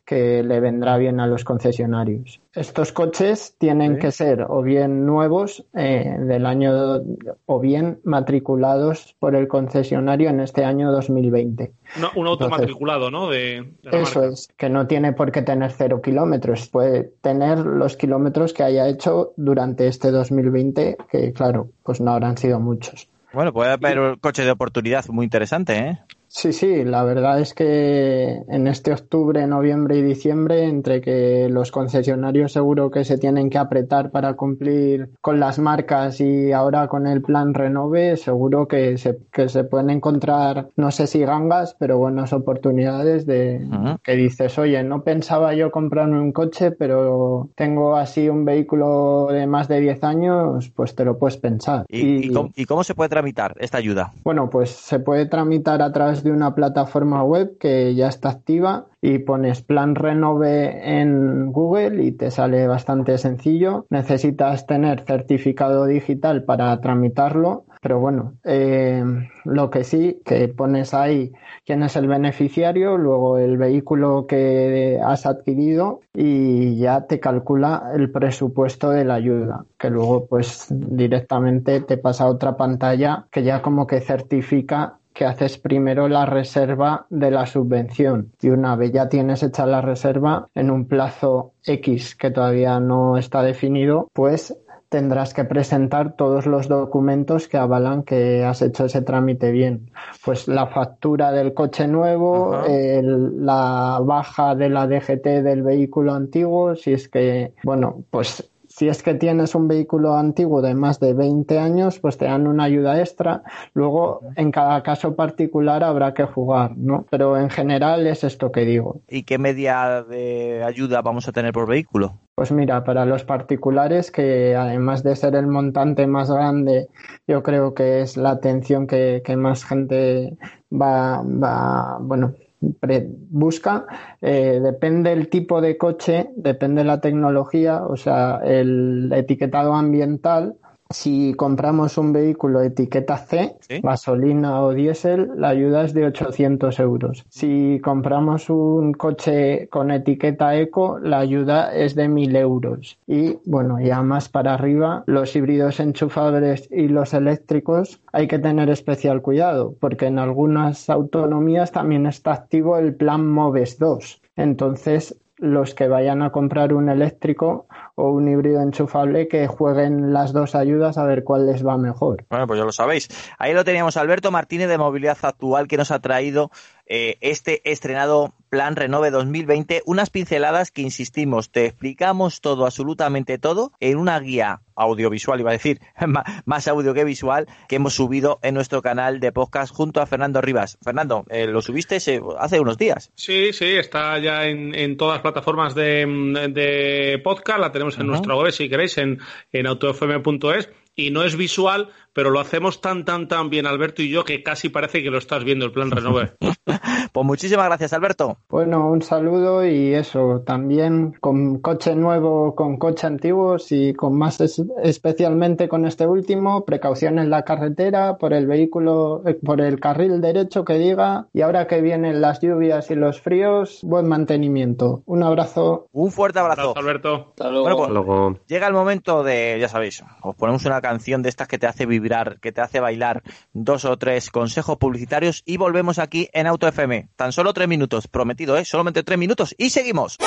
[0.04, 2.40] que le vendrá bien a los concesionarios.
[2.52, 7.00] Estos coches tienen que ser o bien nuevos eh, del año
[7.46, 11.72] o bien matriculados por el concesionario en este año 2020.
[12.00, 13.28] No, un auto Entonces- matriculado, ¿no?
[13.28, 14.34] De, de la Eso marca.
[14.34, 18.88] es, que no tiene por qué tener cero kilómetros, puede tener los kilómetros que haya
[18.88, 23.08] hecho durante este 2020, que claro, pues no habrán sido muchos.
[23.32, 25.98] Bueno, puede haber un coche de oportunidad muy interesante, ¿eh?
[26.32, 31.72] Sí, sí, la verdad es que en este octubre, noviembre y diciembre, entre que los
[31.72, 37.08] concesionarios seguro que se tienen que apretar para cumplir con las marcas y ahora con
[37.08, 41.98] el plan Renove, seguro que se, que se pueden encontrar, no sé si gangas, pero
[41.98, 43.66] buenas oportunidades de
[44.04, 49.48] que dices, oye, no pensaba yo comprarme un coche, pero tengo así un vehículo de
[49.48, 51.86] más de 10 años, pues te lo puedes pensar.
[51.88, 54.12] ¿Y, y cómo, y cómo se puede tramitar esta ayuda?
[54.22, 58.86] Bueno, pues se puede tramitar a través de una plataforma web que ya está activa
[59.02, 63.86] y pones plan renove en Google y te sale bastante sencillo.
[63.88, 69.02] Necesitas tener certificado digital para tramitarlo, pero bueno, eh,
[69.44, 71.32] lo que sí, que pones ahí
[71.64, 78.10] quién es el beneficiario, luego el vehículo que has adquirido y ya te calcula el
[78.10, 83.62] presupuesto de la ayuda, que luego pues directamente te pasa a otra pantalla que ya
[83.62, 89.08] como que certifica que haces primero la reserva de la subvención y una vez ya
[89.08, 94.56] tienes hecha la reserva en un plazo X que todavía no está definido, pues
[94.90, 99.90] tendrás que presentar todos los documentos que avalan que has hecho ese trámite bien.
[100.24, 106.92] Pues la factura del coche nuevo, la baja de la DGT del vehículo antiguo, si
[106.92, 108.50] es que, bueno, pues
[108.80, 112.46] si es que tienes un vehículo antiguo de más de 20 años, pues te dan
[112.46, 113.42] una ayuda extra.
[113.74, 117.04] Luego, en cada caso particular habrá que jugar, ¿no?
[117.10, 119.02] Pero en general es esto que digo.
[119.06, 122.14] ¿Y qué media de ayuda vamos a tener por vehículo?
[122.34, 126.88] Pues mira, para los particulares, que además de ser el montante más grande,
[127.28, 130.38] yo creo que es la atención que, que más gente
[130.72, 133.86] va, va, bueno, busca,
[134.20, 140.56] eh, depende el tipo de coche, depende la tecnología, o sea, el etiquetado ambiental
[140.90, 147.24] si compramos un vehículo etiqueta C, gasolina o diésel, la ayuda es de 800 euros.
[147.28, 152.98] Si compramos un coche con etiqueta eco, la ayuda es de 1000 euros.
[153.06, 158.68] Y bueno, ya más para arriba, los híbridos enchufables y los eléctricos hay que tener
[158.68, 164.22] especial cuidado, porque en algunas autonomías también está activo el plan MOVES 2.
[164.36, 170.32] Entonces, los que vayan a comprar un eléctrico o un híbrido enchufable que jueguen las
[170.32, 172.24] dos ayudas a ver cuál les va mejor.
[172.28, 173.08] Bueno, pues ya lo sabéis.
[173.38, 176.50] Ahí lo teníamos Alberto Martínez de Movilidad Actual que nos ha traído
[176.86, 183.70] eh, este estrenado Plan Renove 2020, unas pinceladas que insistimos, te explicamos todo, absolutamente todo,
[183.78, 185.78] en una guía audiovisual, iba a decir,
[186.44, 190.40] más audio que visual, que hemos subido en nuestro canal de podcast junto a Fernando
[190.40, 190.78] Rivas.
[190.82, 191.96] Fernando, eh, lo subiste
[192.38, 193.12] hace unos días.
[193.14, 198.50] Sí, sí, está ya en, todas las plataformas de, podcast, la tenemos en nuestra web,
[198.50, 199.20] si queréis, en,
[199.52, 204.10] en autofm.es y no es visual, pero lo hacemos tan, tan, tan bien, Alberto y
[204.10, 206.32] yo, que casi parece que lo estás viendo el plan Renove.
[207.12, 208.38] pues muchísimas gracias, Alberto.
[208.48, 214.40] Bueno, un saludo y eso, también con coche nuevo, con coche antiguo y con más
[214.82, 220.20] especialmente con este último, precaución en la carretera, por el vehículo, eh, por el carril
[220.20, 225.02] derecho que diga, y ahora que vienen las lluvias y los fríos, buen mantenimiento.
[225.06, 225.88] Un abrazo.
[225.92, 226.74] Un fuerte abrazo.
[226.76, 227.32] Alberto.
[227.38, 231.58] Bueno, pues, llega el momento de, ya sabéis, os ponemos una canción de estas que
[231.58, 231.99] te hace vivir
[232.40, 233.22] que te hace bailar
[233.52, 237.08] dos o tres consejos publicitarios y volvemos aquí en Auto FM.
[237.16, 238.64] Tan solo tres minutos, prometido, ¿eh?
[238.64, 240.18] Solamente tres minutos y seguimos.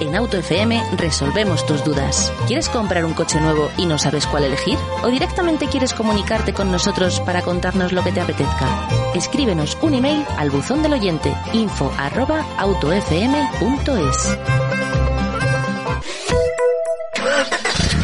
[0.00, 2.32] En Auto FM resolvemos tus dudas.
[2.46, 4.78] ¿Quieres comprar un coche nuevo y no sabes cuál elegir?
[5.02, 8.88] ¿O directamente quieres comunicarte con nosotros para contarnos lo que te apetezca?
[9.14, 12.44] Escríbenos un email al buzón del oyente info arroba.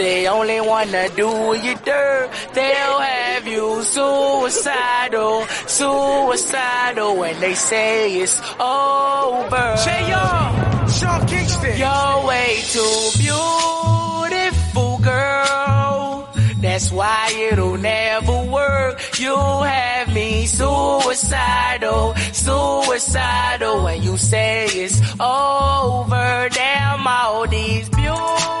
[0.00, 1.28] They only wanna do
[1.62, 2.30] you dirt.
[2.54, 9.76] They'll have you suicidal, suicidal when they say it's over.
[10.08, 11.76] Y'all, Sean Kingston.
[11.76, 16.26] You're way too beautiful, girl.
[16.62, 19.18] That's why it'll never work.
[19.18, 26.48] You have me suicidal, suicidal when you say it's over.
[26.54, 28.60] Damn all these beautiful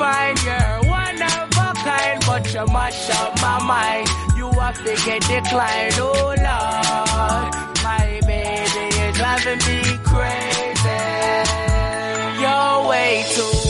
[0.00, 4.08] fine, you're one of a kind, but you mash up my mind.
[4.34, 7.50] You have to get declined, oh Lord.
[7.84, 9.80] My baby is driving me
[10.10, 11.02] crazy.
[12.40, 13.69] You're way too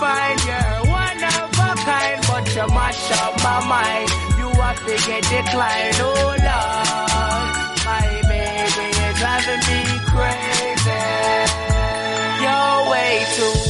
[0.00, 0.38] divine.
[0.48, 4.08] You're one of a kind, but you mash up my mind.
[4.38, 5.96] You have to get declined.
[6.00, 6.42] Oh Lord,
[7.84, 9.80] my baby, you're driving me
[10.10, 11.04] crazy.
[12.42, 13.69] You're way too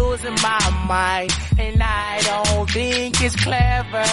[0.29, 4.03] my mind and I don't think it's clever.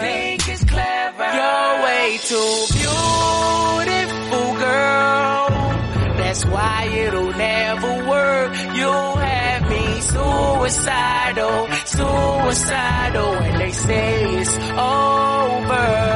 [0.00, 1.28] Think it's clever.
[1.38, 5.48] You're way too beautiful, girl.
[6.18, 8.52] That's why it'll never work.
[8.74, 16.12] You have me suicidal, suicidal when they say it's over.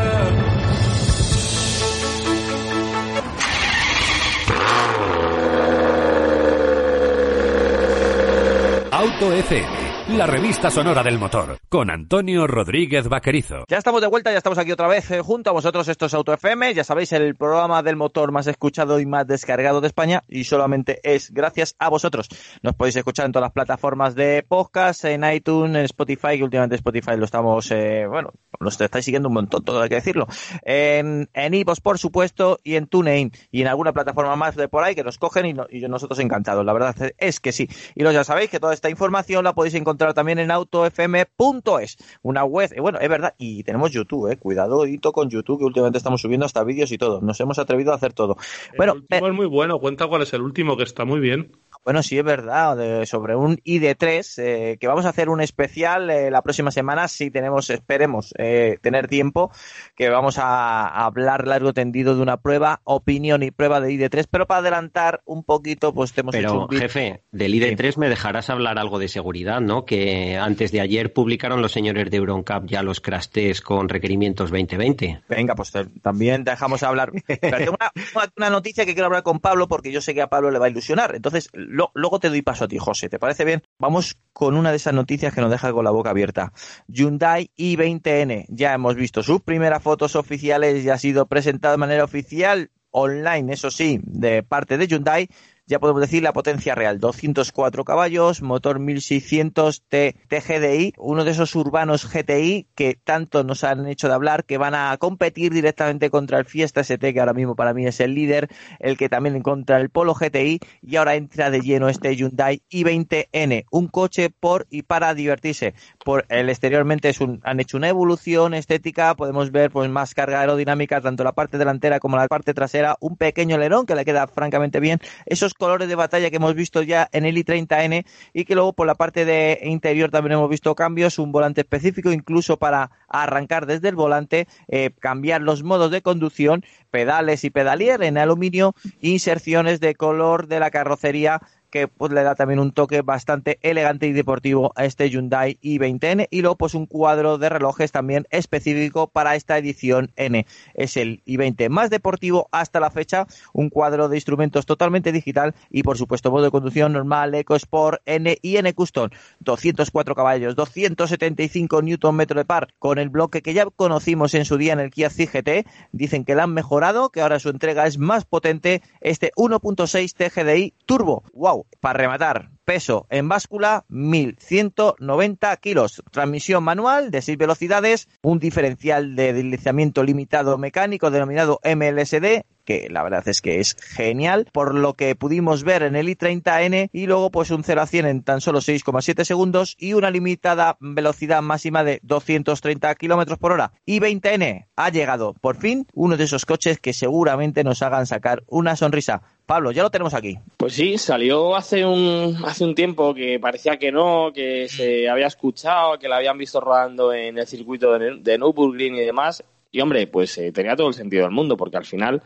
[9.07, 13.65] Auto FM, la revista sonora del motor, con Antonio Rodríguez Vaquerizo.
[13.69, 15.89] Ya estamos de vuelta, ya estamos aquí otra vez eh, junto a vosotros.
[15.89, 19.81] Esto es Auto FM, ya sabéis, el programa del motor más escuchado y más descargado
[19.81, 22.29] de España y solamente es gracias a vosotros.
[22.63, 26.77] Nos podéis escuchar en todas las plataformas de podcast, en iTunes, en Spotify, que últimamente
[26.77, 28.31] Spotify lo estamos, eh, bueno,
[28.61, 30.29] los estáis siguiendo un montón, todo hay que decirlo.
[30.63, 34.85] En, en iVoox, por supuesto, y en TuneIn y en alguna plataforma más de por
[34.85, 36.65] ahí que nos cogen y, no- nosotros encantados.
[36.65, 37.69] La verdad es que sí.
[37.97, 42.45] Y los ya sabéis que toda esta información la podéis encontrar también en autofm.es, una
[42.45, 46.21] web, eh, bueno, es verdad, y tenemos YouTube, eh, cuidadito con YouTube, que últimamente estamos
[46.21, 47.21] subiendo hasta vídeos y todo.
[47.21, 48.37] Nos hemos atrevido a hacer todo.
[48.77, 49.79] Bueno, el último es muy bueno.
[49.79, 51.53] Cuenta cuál es el último, que está muy bien.
[51.87, 56.11] Bueno, sí, es verdad, de- sobre un ID3, eh, que vamos a hacer un especial
[56.11, 59.53] eh, la próxima semana, si tenemos, esperemos eh, tener tiempo,
[59.95, 64.27] que vamos a, a hablar largo tendido de una prueba, opinión y prueba de ID3,
[64.29, 66.81] pero para adelantar un poquito, pues te hemos hecho Pero, un vídeo.
[66.83, 69.85] jefe, del ID3 me dejarás hablar algo de seguridad, ¿no?
[69.85, 74.51] Que antes de ayer publicaron los señores de EuronCap ya los crash test con requerimientos
[74.51, 75.21] 2020.
[75.29, 77.13] Venga, pues te- también dejamos hablar.
[77.41, 80.23] Pero tengo una, una- una noticia que quiero hablar con Pablo porque yo sé que
[80.23, 81.15] a Pablo le va a ilusionar.
[81.15, 81.49] Entonces,
[81.95, 83.09] luego te doy paso a ti, José.
[83.09, 83.63] ¿Te parece bien?
[83.79, 86.53] Vamos con una de esas noticias que nos deja con la boca abierta.
[86.89, 88.47] Hyundai i20N.
[88.49, 93.53] Ya hemos visto sus primeras fotos oficiales y ha sido presentado de manera oficial online,
[93.53, 95.29] eso sí, de parte de Hyundai.
[95.69, 101.57] Ya podemos decir la potencia real, 204 caballos, motor 1600 T TGDI, uno de esos
[101.57, 106.39] urbanos GTI que tanto nos han hecho de hablar, que van a competir directamente contra
[106.39, 108.49] el Fiesta ST, que ahora mismo para mí es el líder,
[108.79, 113.65] el que también contra el Polo GTI, y ahora entra de lleno este Hyundai i20N,
[113.73, 115.75] un coche por y para divertirse.
[116.05, 120.43] Por el exteriormente es un, han hecho una evolución estética, podemos ver pues más carga
[120.43, 124.29] aerodinámica, tanto la parte delantera como la parte trasera, un pequeño alerón que le queda
[124.29, 128.55] francamente bien, esos colores de batalla que hemos visto ya en el i30N y que
[128.55, 132.91] luego por la parte de interior también hemos visto cambios, un volante específico incluso para
[133.09, 138.75] arrancar desde el volante, eh, cambiar los modos de conducción, pedales y pedalier en aluminio,
[139.01, 141.41] inserciones de color de la carrocería
[141.77, 146.27] que pues, le da también un toque bastante elegante y deportivo a este Hyundai i20N
[146.31, 150.47] y luego pues un cuadro de relojes también específico para esta edición N.
[150.73, 155.83] Es el i20 más deportivo hasta la fecha, un cuadro de instrumentos totalmente digital y
[155.83, 159.11] por supuesto modo de conducción normal, Eco Sport, N y N Custom,
[159.41, 164.73] 204 caballos, 275 Nm de par con el bloque que ya conocimos en su día
[164.73, 168.25] en el Kia CGT, dicen que la han mejorado, que ahora su entrega es más
[168.25, 171.23] potente, este 1.6 TGDI Turbo.
[171.35, 176.03] Wow, para rematar, Peso en báscula, 1.190 kilos.
[176.11, 183.05] Transmisión manual de 6 velocidades, un diferencial de deslizamiento limitado mecánico denominado MLSD, que la
[183.05, 187.31] verdad es que es genial, por lo que pudimos ver en el i30N y luego
[187.31, 191.85] pues un 0 a 100 en tan solo 6,7 segundos y una limitada velocidad máxima
[191.85, 193.75] de 230 kilómetros por hora.
[193.87, 198.75] i20N ha llegado por fin uno de esos coches que seguramente nos hagan sacar una
[198.75, 199.23] sonrisa.
[199.47, 200.39] Pablo, ya lo tenemos aquí.
[200.57, 205.29] Pues sí, salió hace un, hace un tiempo que parecía que no, que se había
[205.29, 209.45] escuchado, que la habían visto rodando en el circuito de, de Nürburgring y demás.
[209.71, 212.23] Y hombre, pues eh, tenía todo el sentido del mundo, porque al final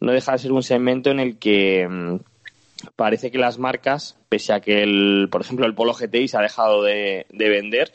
[0.00, 2.16] no deja de ser un segmento en el que mm,
[2.94, 6.42] parece que las marcas, pese a que, el, por ejemplo, el Polo GTI se ha
[6.42, 7.92] dejado de, de vender,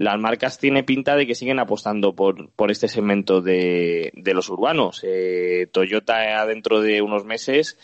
[0.00, 4.48] las marcas tiene pinta de que siguen apostando por, por este segmento de, de los
[4.48, 5.02] urbanos.
[5.04, 7.76] Eh, Toyota dentro de unos meses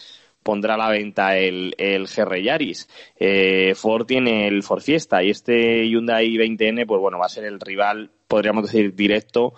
[0.42, 2.88] pondrá a la venta el, el GR Yaris.
[3.20, 7.44] Eh, Ford tiene el Ford Fiesta y este Hyundai 20N, pues bueno, va a ser
[7.44, 9.52] el rival, podríamos decir, directo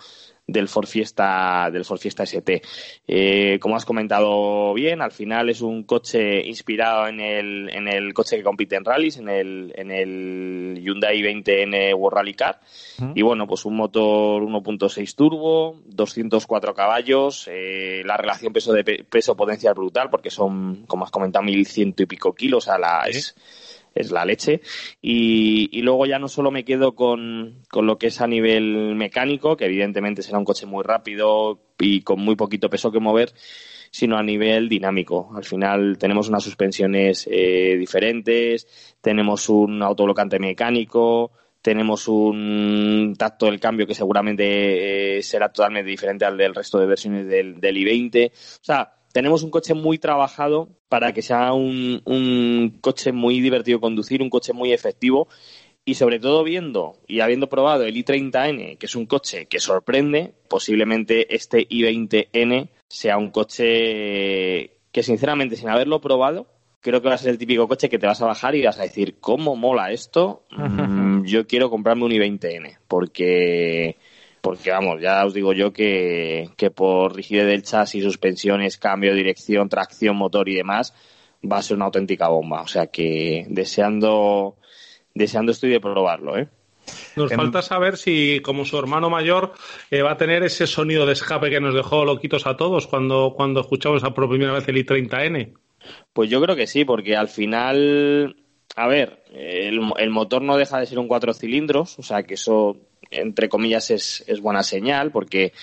[0.51, 2.61] del Ford Fiesta, del Ford Fiesta ST.
[3.07, 8.13] Eh, como has comentado bien, al final es un coche inspirado en el, en el
[8.13, 12.59] coche que compite en rallies, en el, en el Hyundai 20N World Rally Car.
[13.15, 19.35] Y bueno, pues un motor 1.6 turbo, 204 caballos, eh, la relación peso de peso
[19.35, 23.35] potencia es brutal porque son, como has comentado, 1100 y pico kilos a la, es,
[23.95, 24.61] es la leche.
[25.01, 29.57] Y, luego ya no solo me quedo con, con, lo que es a nivel mecánico,
[29.57, 33.33] que evidentemente será un coche muy rápido y con muy poquito peso que mover,
[33.91, 35.31] sino a nivel dinámico.
[35.35, 41.31] Al final tenemos unas suspensiones eh, diferentes, tenemos un autoblocante mecánico,
[41.61, 46.85] tenemos un tacto del cambio que seguramente eh, será totalmente diferente al del resto de
[46.85, 48.31] versiones del, del i20.
[48.31, 53.79] O sea, tenemos un coche muy trabajado para que sea un, un coche muy divertido
[53.79, 55.27] conducir, un coche muy efectivo
[55.85, 60.33] y sobre todo viendo y habiendo probado el i30N, que es un coche que sorprende,
[60.47, 66.47] posiblemente este i20N sea un coche que sinceramente sin haberlo probado,
[66.81, 68.79] creo que va a ser el típico coche que te vas a bajar y vas
[68.79, 70.43] a decir, ¿cómo mola esto?
[71.09, 73.97] Mm, yo quiero comprarme un i20N, porque
[74.41, 79.17] porque vamos, ya os digo yo que, que por rigidez del chasis, suspensiones, cambio de
[79.17, 80.93] dirección, tracción, motor y demás,
[81.49, 82.61] va a ser una auténtica bomba.
[82.61, 84.55] O sea que deseando,
[85.13, 86.47] deseando estoy de probarlo, ¿eh?
[87.15, 89.53] Nos falta saber si, como su hermano mayor,
[89.91, 93.33] eh, va a tener ese sonido de escape que nos dejó loquitos a todos cuando,
[93.35, 95.53] cuando escuchamos a por primera vez el i30N.
[96.13, 98.37] Pues yo creo que sí, porque al final,
[98.75, 102.33] a ver, el, el motor no deja de ser un cuatro cilindros, o sea que
[102.33, 102.77] eso
[103.11, 105.53] entre comillas, es, es buena señal, porque,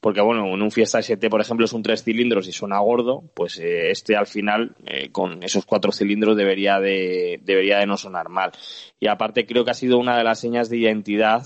[0.00, 3.22] porque, bueno, en un Fiesta ST, por ejemplo, es un tres cilindros y suena gordo,
[3.34, 7.96] pues eh, este al final, eh, con esos cuatro cilindros, debería de, debería de no
[7.96, 8.52] sonar mal.
[8.98, 11.42] Y aparte, creo que ha sido una de las señas de identidad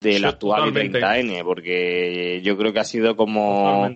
[0.00, 1.00] del Sí, actual totalmente.
[1.00, 3.86] 30N, porque yo creo que ha sido como...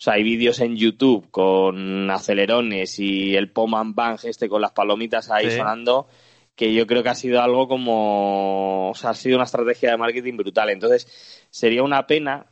[0.00, 4.70] sea, hay vídeos en YouTube con acelerones y el pom and bang este con las
[4.70, 5.56] palomitas ahí Sí.
[5.56, 6.06] sonando
[6.58, 10.70] que yo creo que ha sido algo como, ha sido una estrategia de marketing brutal.
[10.70, 12.46] Entonces, sería una pena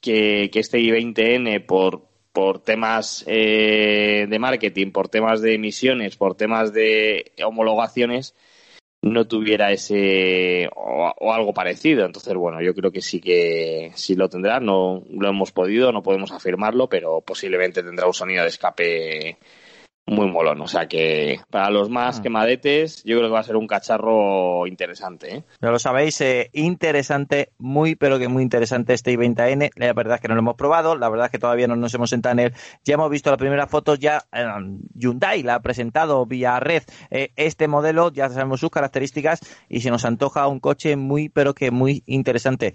[0.00, 6.36] que, que este i20N por, por temas eh, de marketing, por temas de emisiones, por
[6.36, 8.36] temas de homologaciones,
[9.02, 12.06] no tuviera ese o, o algo parecido.
[12.06, 14.60] Entonces, bueno, yo creo que sí que sí lo tendrá.
[14.60, 19.36] No lo hemos podido, no podemos afirmarlo, pero posiblemente tendrá un sonido de escape
[20.08, 20.60] muy molón.
[20.60, 24.66] O sea que para los más quemadetes, yo creo que va a ser un cacharro
[24.66, 25.36] interesante.
[25.36, 25.44] ¿eh?
[25.60, 29.70] Ya lo sabéis, eh, interesante, muy pero que muy interesante este i20N.
[29.76, 31.94] La verdad es que no lo hemos probado, la verdad es que todavía no nos
[31.94, 32.54] hemos sentado en él.
[32.84, 34.44] Ya hemos visto la primera foto, ya eh,
[34.94, 39.90] Hyundai la ha presentado vía red eh, este modelo, ya sabemos sus características y se
[39.90, 42.74] nos antoja un coche muy pero que muy interesante.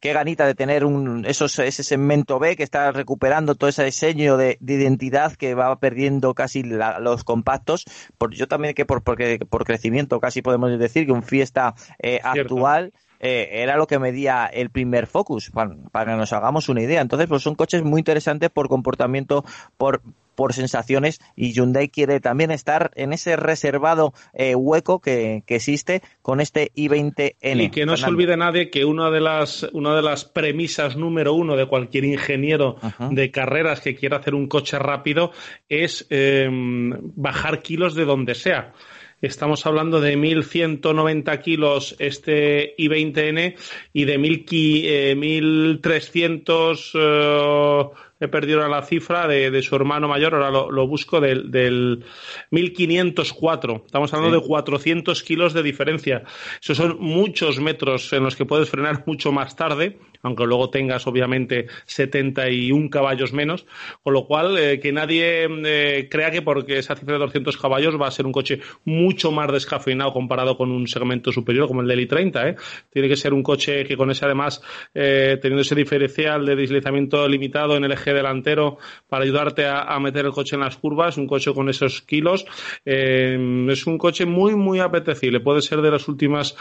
[0.00, 4.36] Qué ganita de tener un, esos, ese segmento B que está recuperando todo ese diseño
[4.36, 7.84] de, de identidad que va perdiendo casi la- los compactos.
[8.18, 12.20] Por, yo también que por, porque, por crecimiento casi podemos decir que un Fiesta eh,
[12.22, 16.82] actual eh, era lo que medía el primer Focus, para, para que nos hagamos una
[16.82, 17.00] idea.
[17.00, 19.44] Entonces, pues son coches muy interesantes por comportamiento,
[19.78, 20.02] por
[20.34, 26.02] por sensaciones y Hyundai quiere también estar en ese reservado eh, hueco que, que existe
[26.22, 27.62] con este i20N.
[27.64, 31.34] Y que no se olvide nadie que una de las, una de las premisas número
[31.34, 32.76] uno de cualquier ingeniero
[33.10, 35.32] de carreras que quiera hacer un coche rápido
[35.68, 38.72] es eh, bajar kilos de donde sea.
[39.22, 43.54] Estamos hablando de 1.190 kilos este i20N
[43.92, 47.90] y de 1.000 ki- eh, 1.300
[48.20, 52.04] he perdido la cifra de, su hermano mayor, ahora lo, busco, del, del
[52.50, 53.82] 1504.
[53.86, 56.24] Estamos hablando de 400 kilos de diferencia.
[56.62, 61.06] Esos son muchos metros en los que puedes frenar mucho más tarde, aunque luego tengas
[61.06, 63.66] obviamente 71 caballos menos,
[64.02, 68.00] con lo cual eh, que nadie eh, crea que porque esa cifra de 200 caballos
[68.00, 71.88] va a ser un coche mucho más descafeinado comparado con un segmento superior como el
[71.88, 72.48] del i30.
[72.48, 72.56] ¿eh?
[72.90, 77.76] Tiene que ser un coche que con ese además, teniendo ese diferencial de deslizamiento limitado
[77.76, 78.78] en el eje delantero
[79.08, 82.46] para ayudarte a, meter el coche en las curvas, un coche con esos kilos,
[82.84, 85.40] es un coche muy, muy apetecible.
[85.40, 86.56] Puede ser de las últimas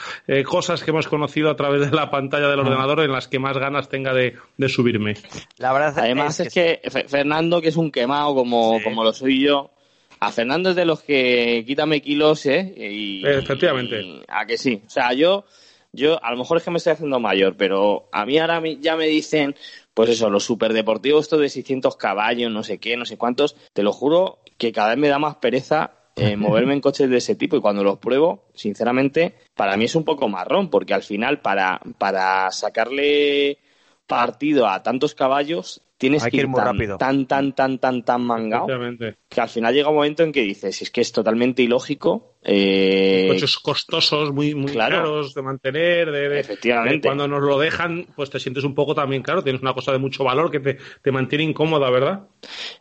[0.45, 2.64] cosas que hemos conocido a través de la pantalla del ah.
[2.64, 4.36] ordenador en las que más ganas tenga de,
[4.68, 5.16] subirme.
[5.58, 9.72] La verdad Además es, que, Fernando, que es un quemado como, como lo soy yo,
[10.20, 12.74] a Fernando es de los que quítame kilos, ¿eh?
[12.78, 14.22] Y, Efectivamente.
[14.28, 14.82] a que sí.
[14.86, 15.46] O sea, yo,
[15.92, 18.96] yo, a lo mejor es que me estoy haciendo mayor, pero a mí ahora ya
[18.96, 19.56] me dicen,
[19.94, 23.84] pues eso, los superdeportivos, esto de 600 caballos, no sé qué, no sé cuántos, te
[23.84, 27.35] lo juro que cada vez me da más pereza eh, moverme en coches de ese
[27.35, 31.41] tipo y cuando los pruebo, sinceramente, para mí es un poco marrón, porque al final
[31.41, 33.60] para, para sacarle
[34.07, 36.98] partido a tantos caballos tienes que, ir, muy tan, rápido.
[36.98, 38.68] tan, tan, tan, tan, tan mangado
[39.30, 42.36] que al final llega un momento en que dices, es que es totalmente ilógico.
[42.44, 43.28] Eh...
[43.30, 47.08] Coches costosos, muy, muy caros de mantener, de, Efectivamente.
[47.08, 50.00] cuando nos lo dejan, pues te sientes un poco también, claro, tienes una cosa de
[50.00, 52.28] mucho valor que te, te mantiene incómoda, ¿verdad?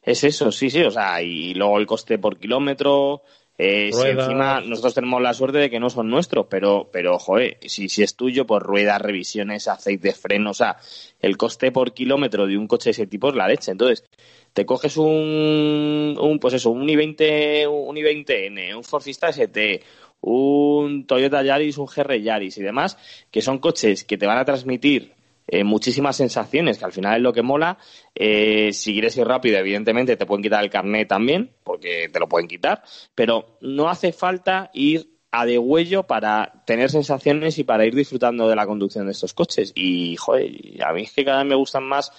[0.03, 3.23] Es eso, sí, sí, o sea, y luego el coste por kilómetro,
[3.65, 7.59] eh, si encima nosotros tenemos la suerte de que no son nuestros, pero, pero joder,
[7.67, 10.79] si, si es tuyo, por ruedas, revisiones, aceite, freno, o sea,
[11.21, 13.71] el coste por kilómetro de un coche de ese tipo es la leche.
[13.71, 14.05] Entonces,
[14.53, 19.83] te coges un, un pues eso, un i20, un i20N, un Ford Fiesta ST,
[20.23, 22.99] un Toyota Yaris, un GR Yaris y demás,
[23.31, 25.13] que son coches que te van a transmitir
[25.47, 27.79] eh, muchísimas sensaciones, que al final es lo que mola.
[28.15, 32.29] Eh, si quieres ir rápido, evidentemente te pueden quitar el carnet también, porque te lo
[32.29, 32.83] pueden quitar,
[33.15, 38.49] pero no hace falta ir a de huello para tener sensaciones y para ir disfrutando
[38.49, 39.73] de la conducción de estos coches.
[39.75, 40.51] Y, joder,
[40.85, 42.13] a mí es que cada vez me gustan más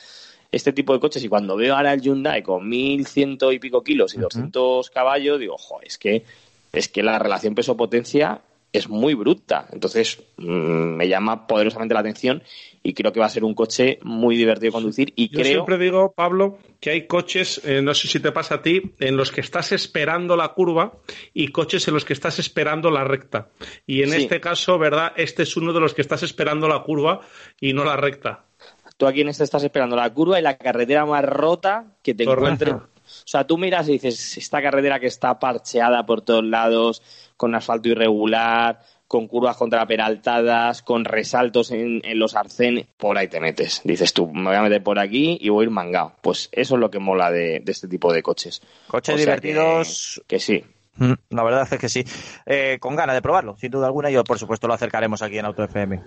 [0.51, 3.83] este tipo de coches y cuando veo ahora el Hyundai con mil ciento y pico
[3.83, 6.23] kilos y doscientos caballos, digo, joder, es que,
[6.71, 8.41] es que la relación peso-potencia
[8.73, 9.67] es muy bruta.
[9.71, 12.41] Entonces, mm, me llama poderosamente la atención
[12.81, 15.77] y creo que va a ser un coche muy divertido de conducir y Yo siempre
[15.77, 19.31] digo, Pablo, que hay coches, eh, no sé si te pasa a ti, en los
[19.31, 20.93] que estás esperando la curva
[21.33, 23.47] y coches en los que estás esperando la recta.
[23.85, 25.13] Y en este caso, ¿verdad?
[25.15, 27.21] Este es uno de los que estás esperando la curva
[27.61, 28.45] y no la recta.
[28.97, 32.23] Tú aquí en este estás esperando la curva y la carretera más rota que te
[32.23, 32.73] encuentres.
[32.73, 37.01] O sea, tú miras y dices, esta carretera que está parcheada por todos lados,
[37.43, 43.81] con asfalto irregular, con curvas contraperaltadas, con resaltos en, los arcenes, por ahí te metes.
[43.83, 46.13] Dices tú, me voy a meter por aquí y voy a ir mangado.
[46.21, 48.61] Pues eso es lo que mola de, este tipo de coches.
[48.87, 50.23] Coches divertidos.
[50.25, 50.63] que sí.
[50.97, 52.05] Mm, la verdad es que sí.
[52.45, 54.09] Eh, con ganas de probarlo, sin duda alguna.
[54.11, 56.01] Yo, por supuesto, lo acercaremos aquí en Auto FM.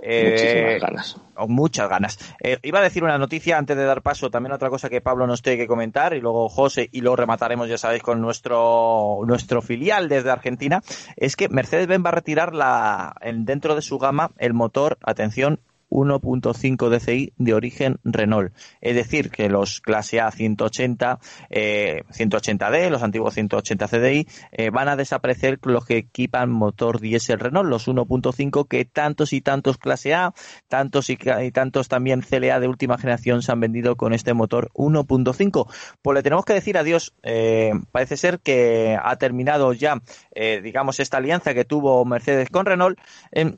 [0.00, 1.20] Eh, Muchísimas ganas.
[1.48, 2.18] muchas ganas.
[2.40, 4.30] Eh, iba a decir una noticia antes de dar paso.
[4.30, 6.14] También otra cosa que Pablo nos tiene que comentar.
[6.14, 6.88] Y luego José.
[6.90, 10.82] Y luego remataremos, ya sabéis, con nuestro, nuestro filial desde Argentina.
[11.16, 15.60] Es que Mercedes-Benz va a retirar la, dentro de su gama el motor, atención,
[15.94, 18.52] 1.5 DCI de origen Renault.
[18.80, 24.88] Es decir, que los clase A 180, eh, 180D, los antiguos 180 CDI, eh, van
[24.88, 30.14] a desaparecer los que equipan motor diésel Renault, los 1.5 que tantos y tantos clase
[30.14, 30.34] A,
[30.68, 31.16] tantos y,
[31.52, 35.68] tantos también CLA de última generación se han vendido con este motor 1.5.
[36.02, 37.14] Pues le tenemos que decir adiós.
[37.22, 40.00] Eh, parece ser que ha terminado ya,
[40.34, 42.98] eh, digamos, esta alianza que tuvo Mercedes con Renault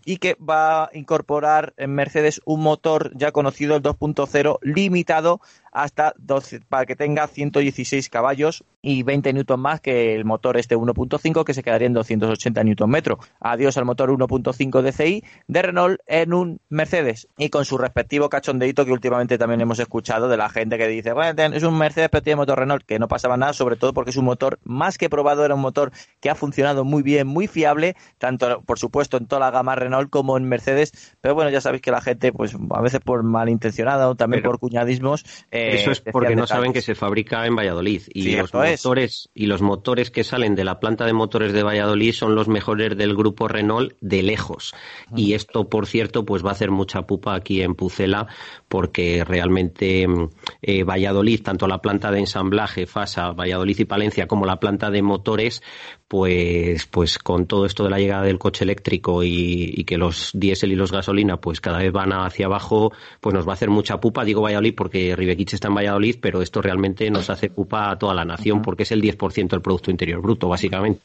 [0.05, 5.41] y que va a incorporar en Mercedes un motor ya conocido, el 2.0, limitado
[5.77, 10.75] hasta 12, para que tenga 116 caballos y 20 newton más que el motor este
[10.75, 13.19] 1.5 que se quedaría en 280 newton metro.
[13.41, 18.87] Adiós al motor 1.5 DCI de Renault en un Mercedes y con su respectivo cachondeito
[18.87, 22.23] que últimamente también hemos escuchado de la gente que dice, bueno, es un Mercedes pero
[22.23, 25.11] tiene motor Renault, que no pasaba nada, sobre todo porque es un motor más que
[25.11, 29.27] probado, era un motor que ha funcionado muy bien, muy fiable, tanto por supuesto en
[29.27, 32.57] toda la gama Renault como en Mercedes, pero bueno, ya sabéis que la gente, pues
[32.71, 36.83] a veces por malintencionada o también por cuñadismos, eh, eso es porque no saben que
[36.83, 41.05] se fabrica en Valladolid y los motores y los motores que salen de la planta
[41.05, 44.75] de motores de Valladolid son los mejores del grupo Renault de lejos.
[45.15, 48.27] Y esto, por cierto, pues va a hacer mucha pupa aquí en Pucela
[48.69, 50.29] porque realmente mm,
[50.63, 55.03] eh, Valladolid, tanto la planta de ensamblaje, FASA, Valladolid y Palencia, como la planta de
[55.03, 55.63] motores,
[56.09, 60.73] pues, pues con todo esto de la llegada del coche eléctrico y, que los diésel
[60.73, 63.99] y los gasolina pues cada vez van hacia abajo, pues nos va a hacer mucha
[64.01, 64.25] pupa.
[64.25, 68.15] Digo Valladolid porque Ribequiche está en Valladolid, pero esto realmente nos hace culpa a toda
[68.15, 71.01] la nación porque es el 10% del Producto Interior Bruto, básicamente.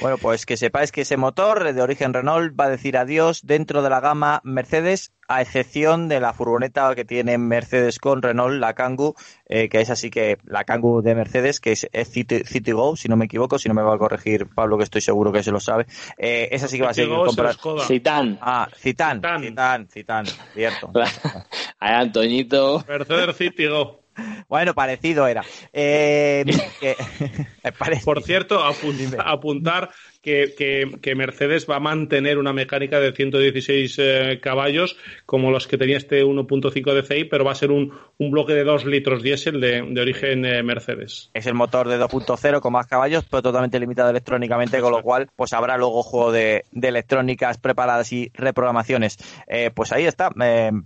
[0.00, 3.82] Bueno, pues que sepáis que ese motor de origen Renault va a decir adiós dentro
[3.82, 8.74] de la gama Mercedes, a excepción de la furgoneta que tiene Mercedes con Renault, la
[8.74, 9.14] Kangoo,
[9.46, 13.16] eh, que es así que la Kangoo de Mercedes, que es, City, Go, si no
[13.16, 15.60] me equivoco, si no me va a corregir Pablo, que estoy seguro que se lo
[15.60, 15.86] sabe.
[16.18, 17.56] Eh, esa sí que va a ser comprar.
[17.86, 18.38] Citan.
[18.40, 19.22] Ah, Citan.
[19.40, 20.92] Citan, Citan, cierto.
[21.78, 22.84] Ay, Antoñito.
[22.86, 24.05] Mercedes City Go.
[24.48, 25.44] Bueno, parecido era.
[25.72, 26.44] Eh,
[28.04, 29.90] Por cierto, apuntar
[30.26, 35.96] que, Mercedes va a mantener una mecánica de 116 eh, caballos como los que tenía
[35.96, 40.44] este 1.5 DCI, pero va a ser un, bloque de 2 litros diésel de, origen
[40.44, 41.30] eh, Mercedes.
[41.32, 45.28] Es el motor de 2.0 con más caballos, pero totalmente limitado electrónicamente, con lo cual
[45.36, 49.18] pues habrá luego juego de, electrónicas preparadas y reprogramaciones.
[49.46, 50.30] Eh, pues ahí está.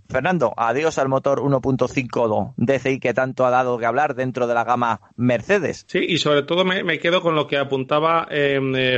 [0.08, 4.64] Fernando, adiós al motor 1.5 DCI que tanto ha dado que hablar dentro de la
[4.64, 5.86] gama Mercedes.
[5.88, 8.28] Sí, y sobre todo me, me quedo con lo que apuntaba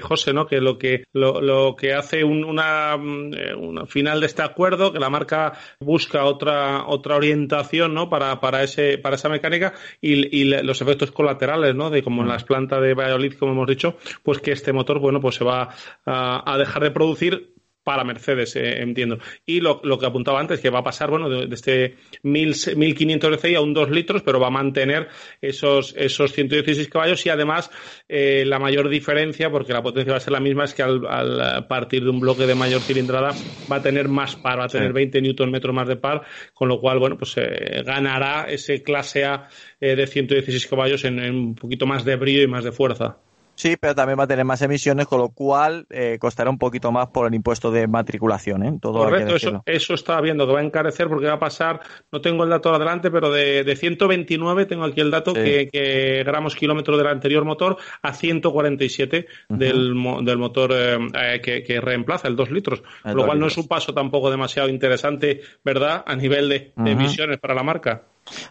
[0.02, 4.98] José que lo que lo, que hace una, mm, una, final de este acuerdo, que
[4.98, 8.09] la marca busca otra otra orientación, ¿no?
[8.09, 11.90] Para, para ese para esa mecánica y, los efectos colaterales, ¿no?
[11.90, 15.20] De como en las plantas de Valladolid, como hemos dicho, pues que este motor, bueno,
[15.20, 15.68] pues se va
[16.04, 17.52] a dejar de producir
[17.84, 19.18] para Mercedes, eh, entiendo.
[19.44, 23.60] Y lo, que apuntaba antes, que va a pasar, bueno, de, este 1500 DCI a
[23.60, 25.09] un 2 litros, pero va a mantener
[25.40, 27.70] esos, esos 116 caballos y además
[28.09, 31.66] eh, la mayor diferencia, porque la potencia va a ser la misma, es que al,
[31.68, 33.34] partir de un bloque de mayor cilindrada
[33.70, 36.22] va a tener más par, va a tener 20 Nm más de par,
[36.54, 39.48] con lo cual, bueno, pues eh, ganará ese clase A
[39.80, 43.18] de 116 caballos en un poquito más de brillo y más de fuerza.
[43.62, 46.90] Sí, pero también va a tener más emisiones, con lo cual eh, costará un poquito
[46.90, 48.64] más por el impuesto de matriculación.
[48.64, 48.76] ¿eh?
[48.82, 51.78] Todo Correcto, eso, eso estaba viendo que va a encarecer porque va a pasar,
[52.10, 56.56] no tengo el dato adelante, pero de, de 129, tengo aquí el dato, que, gramos
[56.56, 59.94] kilómetros del anterior motor a 147 del,
[60.24, 62.82] del motor eh, que, reemplaza el 2 litros.
[63.05, 67.55] lo cual no es un paso tampoco demasiado interesante, ¿verdad?, a nivel de emisiones para
[67.55, 68.06] la marca.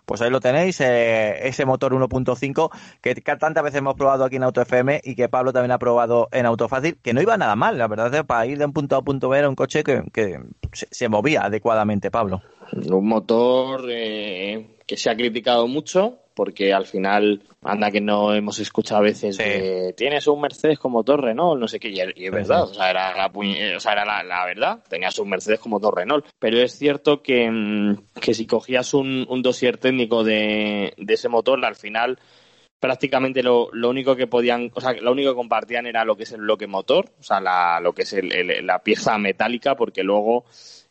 [0.06, 2.70] Pues ahí lo tenéis, eh, ese motor 1.5
[3.02, 6.28] que tantas veces hemos probado aquí en Auto FM y que Pablo también ha probado
[6.32, 9.00] en Autofácil, que no iba nada mal, la verdad, para ir de un punto A
[9.00, 10.04] a punto B era un coche que,
[10.74, 12.42] se, movía adecuadamente, Pablo.
[12.74, 18.60] Un motor eh, que se ha criticado mucho, porque al final, anda que no hemos
[18.60, 19.38] escuchado a veces
[19.96, 23.16] tienes un Mercedes con motor Renault, no sé qué, y, es verdad, o sea, era,
[23.16, 27.24] la, o sea, era la, verdad, tenías un Mercedes con motor Renault, pero es cierto
[27.24, 32.20] que, mm, que si cogías un, un dossier técnico de, de ese motor, al final
[32.82, 36.24] prácticamente lo, lo, único que podían, o sea, lo único que compartían era lo que
[36.24, 40.04] es el bloque motor, o sea, la, lo que es el, la pieza metálica, porque
[40.04, 40.44] luego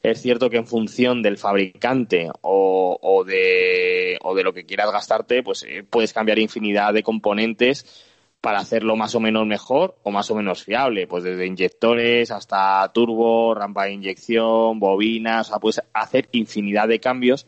[0.03, 4.91] es cierto que en función del fabricante o, o, de, o de lo que quieras
[4.91, 8.07] gastarte, pues eh, puedes cambiar infinidad de componentes
[8.41, 12.91] para hacerlo más o menos mejor o más o menos fiable, pues desde inyectores hasta
[12.95, 17.47] turbo, rampa de inyección, bobinas, o sea, puedes hacer infinidad de cambios.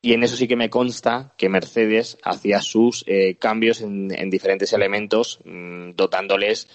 [0.00, 4.72] Y en eso sí que me consta que Mercedes hacía sus eh, cambios en, diferentes
[4.72, 6.70] elementos, mm, dotándoles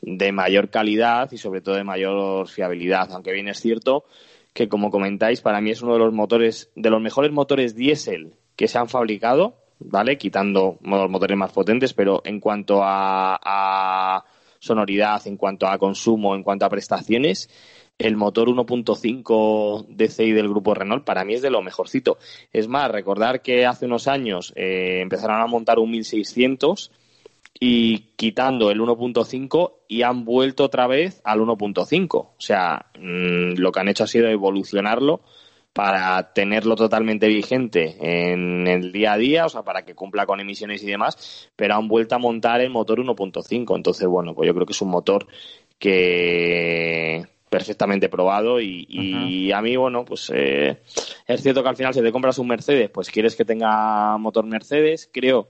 [0.00, 4.04] de mayor calidad y sobre todo de mayor fiabilidad, aunque bien es cierto
[4.58, 8.34] que como comentáis, para mí es uno de los motores, de los mejores motores diésel
[8.56, 10.18] que se han fabricado, ¿vale?
[10.18, 14.24] Quitando los motores más potentes, pero en cuanto a,
[14.58, 17.48] sonoridad, en cuanto a consumo, en cuanto a prestaciones,
[17.98, 22.18] el motor 1.5 DCI del grupo Renault para mí es de lo mejorcito.
[22.52, 26.90] Es más, recordar que hace unos años eh, empezaron a montar un 1600
[27.60, 32.16] y quitando el 1.5 y han vuelto otra vez al 1.5.
[32.16, 35.22] O sea, mm, lo que han hecho ha sido evolucionarlo
[35.72, 40.40] para tenerlo totalmente vigente en el día a día, o sea, para que cumpla con
[40.40, 43.76] emisiones y demás, pero han vuelto a montar el motor 1.5.
[43.76, 45.26] Entonces, bueno, pues yo creo que es un motor
[45.78, 50.80] que perfectamente probado y, a mí, bueno, pues eh,
[51.26, 54.44] es cierto que al final si te compras un Mercedes, pues quieres que tenga motor
[54.44, 55.08] Mercedes.
[55.12, 55.48] Creo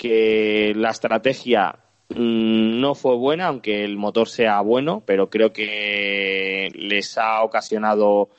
[0.00, 1.78] que la estrategia
[2.08, 8.30] mm, no fue buena, aunque el motor sea bueno, pero creo que les ha ocasionado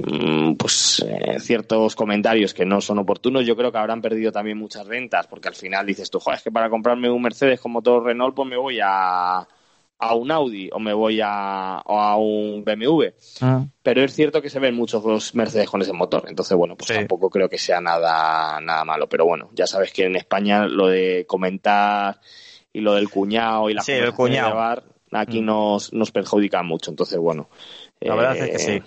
[0.00, 3.46] mm, pues eh, ciertos comentarios que no son oportunos.
[3.46, 6.52] Yo creo que habrán perdido también muchas ventas, porque al final dices tú, es que
[6.52, 9.48] para comprarme un Mercedes con motor Renault, pues me voy a
[9.98, 13.06] a un Audi o me voy a, a un BMW.
[13.40, 13.64] Ah.
[13.82, 16.24] Pero es cierto que se ven muchos los Mercedes con ese motor.
[16.28, 19.08] Entonces, bueno, pues tampoco creo que sea nada, nada malo.
[19.08, 22.20] Pero bueno, ya sabes que en España lo de comentar
[22.72, 24.58] y lo del cuñado y la sí, el cuñado.
[25.12, 25.44] aquí mm.
[25.46, 26.90] nos, nos perjudica mucho.
[26.90, 27.48] Entonces, bueno.
[28.00, 28.70] La verdad es que sí.
[28.72, 28.82] Eh,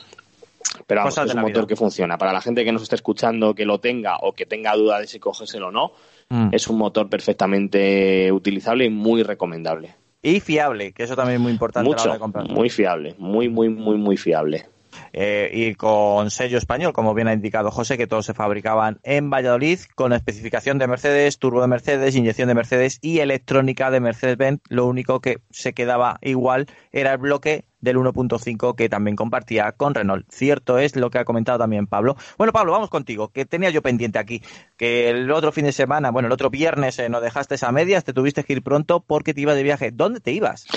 [0.88, 1.68] Pero vamos, es de un motor vida.
[1.68, 2.18] que funciona.
[2.18, 5.08] Para la gente que nos esté escuchando, que lo tenga o que tenga duda de
[5.08, 5.92] si cogérselo o no,
[6.32, 6.48] Mm.
[6.54, 9.96] es un motor perfectamente utilizable y muy recomendable.
[10.22, 12.48] Y fiable, que eso también es muy importante a la hora Mucho, de comprar.
[12.50, 14.66] muy fiable, muy, muy, muy, muy fiable.
[15.14, 19.30] Eh, y con sello español, como bien ha indicado José, que todos se fabricaban en
[19.30, 24.62] Valladolid con especificación de Mercedes, turbo de Mercedes, inyección de Mercedes y electrónica de Mercedes-Benz.
[24.70, 29.94] Lo único que se quedaba igual era el bloque del 1.5 que también compartía con
[29.94, 30.26] Renault.
[30.32, 32.16] Cierto es lo que ha comentado también Pablo.
[32.38, 34.42] Bueno, Pablo, vamos contigo, que tenía yo pendiente aquí,
[34.78, 38.04] que el otro fin de semana, bueno, el otro viernes eh, nos dejaste a medias,
[38.04, 39.92] te tuviste que ir pronto porque te ibas de viaje.
[39.92, 40.68] ¿Dónde te ibas?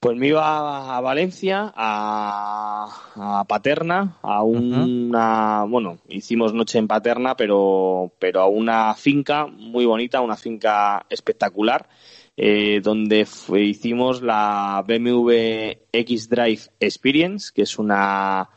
[0.00, 7.36] Pues me iba a Valencia, a, a Paterna, a una, bueno, hicimos noche en Paterna,
[7.36, 11.88] pero, pero a una finca muy bonita, una finca espectacular,
[12.36, 15.32] eh, donde fue- hicimos la BMW
[15.90, 18.48] X-Drive Experience, que es una,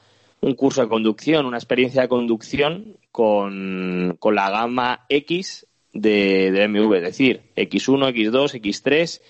[0.42, 6.68] un curso de conducción, una experiencia de conducción con, con la gama X de, de
[6.68, 9.22] BMW, es decir, X1, X2, X3,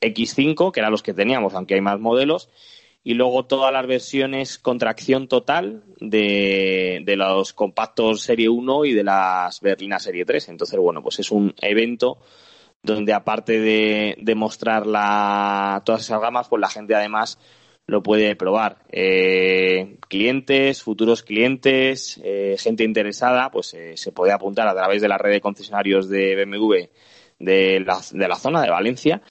[0.00, 2.48] X5, que eran los que teníamos, aunque hay más modelos,
[3.02, 9.04] y luego todas las versiones con tracción total de, los compactos Serie 1 y de
[9.04, 10.50] las berlinas Serie 3.
[10.50, 12.18] Entonces, bueno, pues es un evento
[12.82, 17.38] donde aparte de, de mostrar la, todas esas gamas, pues la gente además
[17.90, 18.78] lo puede probar.
[18.90, 25.08] Eh, clientes, futuros clientes, eh, gente interesada, pues eh, se puede apuntar a través de
[25.08, 26.74] la red de concesionarios de BMW
[27.40, 29.22] de la, de la zona de Valencia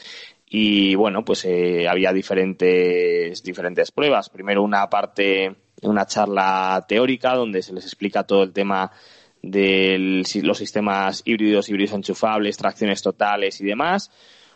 [0.50, 4.30] y bueno, pues eh, había diferentes, diferentes pruebas.
[4.30, 8.92] Primero una parte, una charla teórica donde se les explica todo el tema
[9.44, 14.12] de los sistemas híbridos, híbridos enchufables, tracciones totales y demás.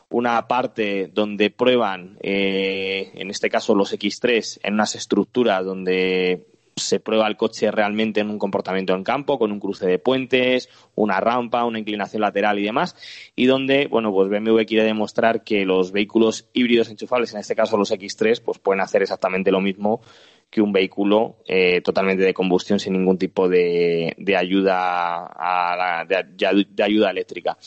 [0.10, 7.00] Una parte donde prueban, eh, en este caso los X3, en unas estructuras donde se
[7.00, 11.20] prueba el coche realmente en un comportamiento en campo, con un cruce de puentes, una
[11.20, 12.96] rampa, una inclinación lateral y demás,
[13.36, 17.78] y donde, bueno, pues BMW quiere demostrar que los vehículos híbridos enchufables, en este caso
[17.78, 20.02] los X3, pues pueden hacer exactamente lo mismo
[20.50, 26.06] que un vehículo eh, totalmente de combustión sin ningún tipo de, de ayuda a la-
[26.06, 27.58] de, ayuda eléctrica.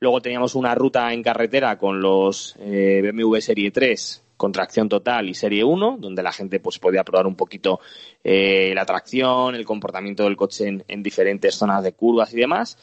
[0.00, 5.28] Luego teníamos una ruta en carretera con los eh, BMW Serie 3 con tracción total
[5.28, 7.80] y serie 1, donde la gente pues podía probar un poquito
[8.22, 12.76] eh, la tracción, el comportamiento del coche en diferentes zonas de curvas y demás.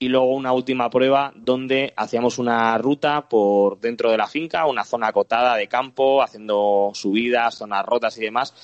[0.00, 4.84] Y luego una última prueba donde hacíamos una ruta por dentro de la finca, una
[4.84, 8.54] zona acotada de campo, haciendo subidas, zonas rotas y demás,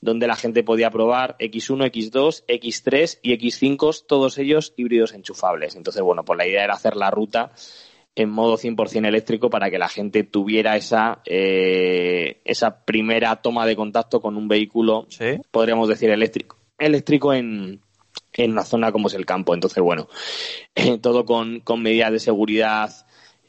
[0.00, 5.76] donde la gente podía probar X1, X2, X3 y X5, todos ellos híbridos enchufables.
[5.76, 7.52] Entonces, bueno, pues la idea era hacer la ruta
[8.20, 13.76] en modo 100% eléctrico para que la gente tuviera esa, eh, esa primera toma de
[13.76, 15.06] contacto con un vehículo,
[15.50, 17.80] podríamos decir, eléctrico, eléctrico en,
[18.34, 19.54] en una zona como es el campo.
[19.54, 20.08] Entonces, bueno,
[20.74, 22.90] eh, todo con, con medidas de seguridad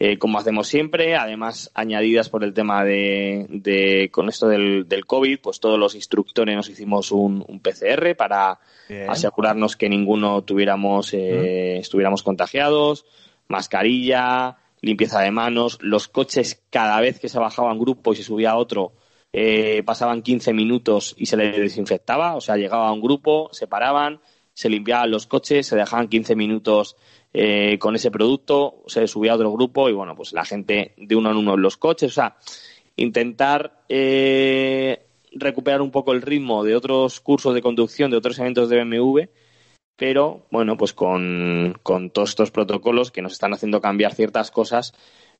[0.03, 5.05] eh, como hacemos siempre, además añadidas por el tema de, de con esto del, del
[5.05, 9.07] COVID, pues todos los instructores nos hicimos un, un PCR para Bien.
[9.07, 13.05] asegurarnos que ninguno tuviéramos, eh, estuviéramos contagiados,
[13.47, 18.23] mascarilla, limpieza de manos, los coches cada vez que se bajaba un grupo y se
[18.23, 18.93] subía a otro,
[19.31, 23.67] eh, pasaban 15 minutos y se les desinfectaba, o sea, llegaba a un grupo, se
[23.67, 24.19] paraban,
[24.53, 26.97] se limpiaban los coches, se dejaban 15 minutos
[27.33, 31.15] eh, con ese producto, se subía a otro grupo y bueno, pues la gente de
[31.15, 32.35] uno en uno en los coches, o sea,
[32.97, 38.67] intentar eh, recuperar un poco el ritmo de otros cursos de conducción, de otros eventos
[38.67, 39.21] de BMW,
[40.01, 44.95] pero bueno, pues con, con todos estos protocolos que nos están haciendo cambiar ciertas cosas,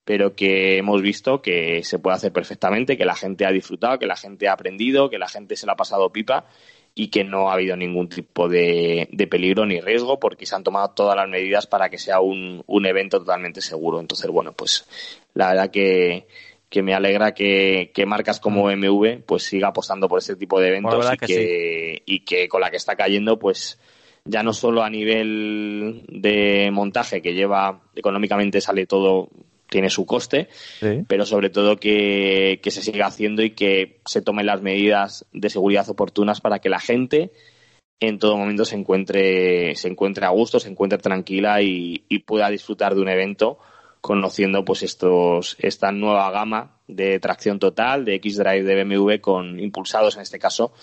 [0.06, 4.06] pero que hemos visto que se puede hacer perfectamente, que la gente ha disfrutado, que
[4.06, 6.46] la gente ha aprendido, que la gente se la ha pasado pipa
[6.94, 10.64] y que no ha habido ningún tipo de, de peligro ni riesgo porque se han
[10.64, 14.00] tomado todas las medidas para que sea un, un evento totalmente seguro.
[14.00, 14.88] Entonces, bueno, pues
[15.34, 16.28] la verdad que,
[16.70, 20.68] que me alegra que, que marcas como BMW pues siga apostando por este tipo de
[20.68, 23.80] eventos y que que, y que con la que está cayendo pues
[24.26, 29.30] ya no solo a nivel de montaje que lleva económicamente sale todo
[29.69, 30.49] tiene su coste
[31.07, 35.49] pero sobre todo que, que se siga haciendo y que se tomen las medidas de
[35.49, 37.31] seguridad oportunas para que la gente
[37.99, 42.49] en todo momento se encuentre se encuentre a gusto se encuentre tranquila y, y pueda
[42.49, 43.60] disfrutar de un evento
[44.02, 50.15] conociendo pues estos esta nueva gama de tracción total de X-Drive de BMW con impulsados
[50.15, 50.73] en este caso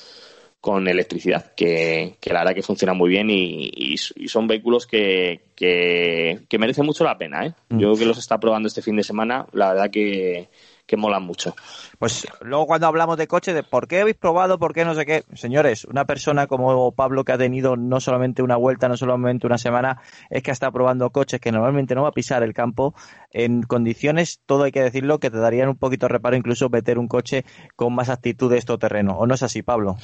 [0.61, 4.87] con electricidad, que, que la verdad que funciona muy bien y, y- y son vehículos
[4.87, 7.47] que, que, que merecen mucho la pena.
[7.47, 7.55] ¿eh?
[7.69, 7.79] Mm.
[7.79, 10.49] Yo que los está probando este fin de semana, la verdad que,
[10.85, 11.55] que molan mucho.
[12.01, 15.07] Pues luego cuando hablamos de coche, de por qué habéis probado, por qué no sé
[15.07, 15.23] qué.
[15.35, 19.59] Señores, una persona como Pablo que ha tenido no solamente una vuelta, no solamente una
[19.59, 22.95] semana, es que ha estado probando coches que normalmente no va a pisar el campo
[23.31, 26.99] en condiciones, todo hay que decirlo, que te darían un poquito de reparo incluso meter
[26.99, 27.45] un coche
[27.77, 29.17] con más actitud de esto terreno.
[29.19, 29.97] ¿O no es así, Pablo?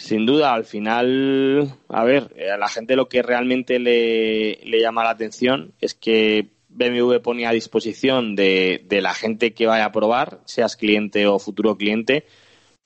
[0.00, 5.10] Sin duda, al final, a ver, a la gente lo que realmente le, llama la
[5.10, 10.40] atención es que BMW pone a disposición de, de, la gente que vaya a probar,
[10.46, 12.24] seas cliente o futuro cliente,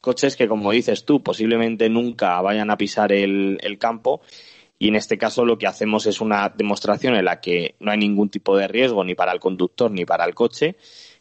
[0.00, 4.20] coches que, como dices tú, posiblemente nunca vayan a pisar el, el, campo.
[4.80, 7.98] Y en este caso lo que hacemos es una demostración en la que no hay
[7.98, 10.74] ningún tipo de riesgo ni para el conductor ni para el coche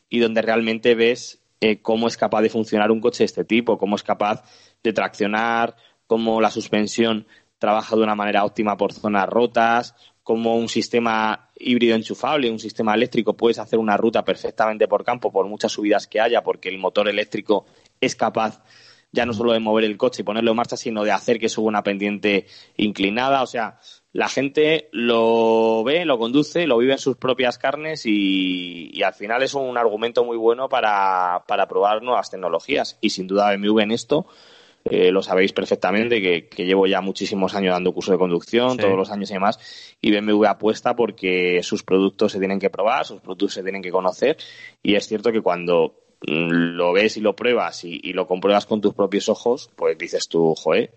[0.10, 3.78] y donde realmente ves eh, cómo es capaz de funcionar un coche de este tipo,
[3.78, 4.44] cómo es capaz
[4.84, 5.76] de traccionar,
[6.08, 7.26] cómo la suspensión
[7.58, 12.94] trabaja de una manera óptima por zonas rotas, cómo un sistema híbrido enchufable, un sistema
[12.94, 16.78] eléctrico, puedes hacer una ruta perfectamente por campo, por muchas subidas que haya, porque el
[16.78, 17.66] motor eléctrico
[18.02, 18.62] es capaz
[19.14, 21.48] ya no solo de mover el coche y ponerlo en marcha, sino de hacer que
[21.48, 22.48] suba una pendiente
[22.78, 23.44] inclinada.
[23.44, 23.78] O sea,
[24.12, 29.44] la gente lo ve, lo conduce, lo vive en sus propias carnes y, al final
[29.44, 32.98] es un argumento muy bueno para, para probar nuevas tecnologías.
[33.02, 34.26] Y sin duda BMW en esto
[34.86, 38.78] eh, lo sabéis perfectamente, que, que, llevo ya muchísimos años dando curso de conducción, sí.
[38.78, 43.06] todos los años y demás, y BMW apuesta porque sus productos se tienen que probar,
[43.06, 44.38] sus productos se tienen que conocer,
[44.82, 45.96] y es cierto que cuando
[46.28, 49.98] mm, lo ves y lo pruebas y, y lo compruebas con tus propios ojos, pues
[49.98, 50.92] dices tú, joe,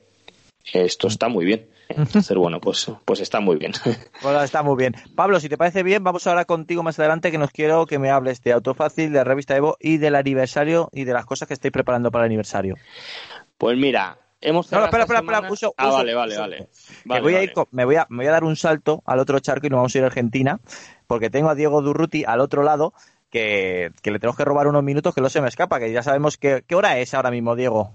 [0.73, 1.69] esto está muy bien.
[1.89, 3.73] Entonces, bueno, pues, pues está muy bien.
[4.23, 4.95] Bueno, está muy bien.
[5.15, 8.11] Pablo, si te parece bien, vamos ahora contigo más adelante que nos quiero que me
[8.11, 11.55] hables de Autofácil, de la revista Evo y del aniversario y de las cosas que
[11.55, 12.75] estáis preparando para el aniversario.
[13.59, 16.41] Pues mira, hemos no, no, espera, espera, espera, uso, Ah, vale, vale, uso.
[16.41, 16.69] vale.
[17.05, 19.39] Me, voy a ir, me, voy a, me voy a dar un salto al otro
[19.41, 20.61] charco y nos vamos a ir a Argentina,
[21.07, 22.93] porque tengo a Diego Durruti al otro lado,
[23.31, 26.03] que, que le tenemos que robar unos minutos que no se me escapa, que ya
[26.03, 27.93] sabemos que, qué hora es ahora mismo, Diego.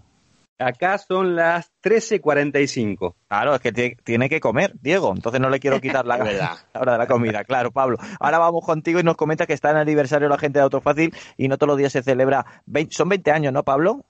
[0.61, 3.15] Acá son las 13.45.
[3.27, 5.11] Claro, es que tiene que comer, Diego.
[5.15, 7.43] Entonces no le quiero quitar la, la, hora de la comida.
[7.43, 7.97] Claro, Pablo.
[8.19, 11.47] Ahora vamos contigo y nos comenta que está en aniversario la gente de Autofácil y
[11.47, 12.45] no todos los días se celebra.
[12.67, 14.05] 20, son 20 años, ¿no, Pablo?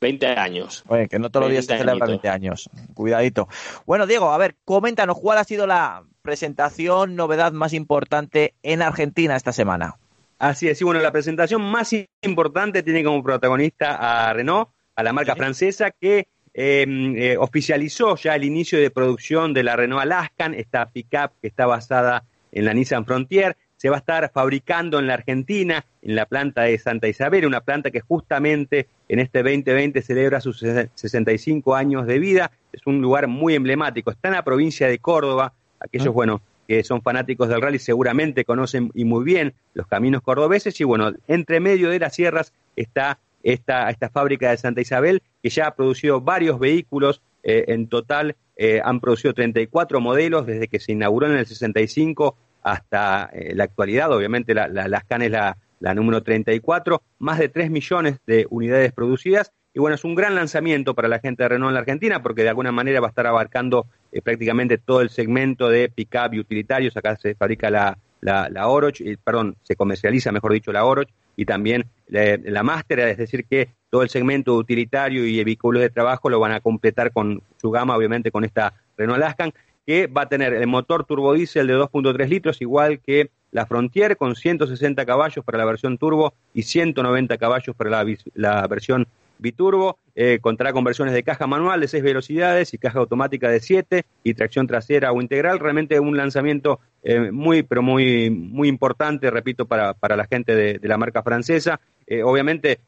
[0.00, 0.84] 20 años.
[0.88, 2.70] Oye, que no todos los días se celebra 20 años.
[2.94, 3.48] Cuidadito.
[3.86, 9.36] Bueno, Diego, a ver, coméntanos cuál ha sido la presentación, novedad más importante en Argentina
[9.36, 9.96] esta semana.
[10.38, 11.92] Así es, y bueno, la presentación más
[12.22, 15.38] importante tiene como protagonista a Renault, a la marca ¿Sí?
[15.38, 20.90] francesa, que eh, eh, oficializó ya el inicio de producción de la Renault Alaskan, esta
[20.90, 23.56] pickup que está basada en la Nissan Frontier.
[23.78, 27.62] Se va a estar fabricando en la Argentina, en la planta de Santa Isabel, una
[27.62, 32.50] planta que justamente en este 2020 celebra sus 65 años de vida.
[32.72, 34.10] Es un lugar muy emblemático.
[34.10, 35.54] Está en la provincia de Córdoba.
[35.80, 40.78] Aquellos, bueno, que son fanáticos del rally seguramente conocen y muy bien los caminos cordobeses.
[40.80, 45.48] Y bueno, entre medio de las sierras está esta, esta fábrica de Santa Isabel, que
[45.48, 50.80] ya ha producido varios vehículos, eh, en total eh, han producido 34 modelos desde que
[50.80, 52.36] se inauguró en el 65
[52.72, 57.38] hasta eh, la actualidad, obviamente la, la, la SCAN es la, la número 34, más
[57.38, 61.42] de 3 millones de unidades producidas, y bueno, es un gran lanzamiento para la gente
[61.42, 64.78] de Renault en la Argentina, porque de alguna manera va a estar abarcando eh, prácticamente
[64.78, 69.56] todo el segmento de pick-up y utilitarios, acá se fabrica la, la, la Oroch, perdón,
[69.62, 74.02] se comercializa, mejor dicho, la Oroch, y también la, la Master, es decir, que todo
[74.02, 78.32] el segmento utilitario y vehículos de trabajo lo van a completar con su gama, obviamente,
[78.32, 79.52] con esta Renault Alaskan,
[79.88, 84.36] que va a tener el motor turbodiesel de 2.3 litros, igual que la Frontier, con
[84.36, 89.06] 160 caballos para la versión turbo y 190 caballos para la, la versión
[89.38, 89.98] biturbo.
[90.14, 94.04] Eh, contará con versiones de caja manual de 6 velocidades y caja automática de 7
[94.24, 95.58] y tracción trasera o integral.
[95.58, 100.86] Realmente un lanzamiento eh, muy, pero muy, muy importante, repito, para, para la gente de,
[100.86, 101.80] la marca francesa.
[102.06, 102.80] Eh, obviamente,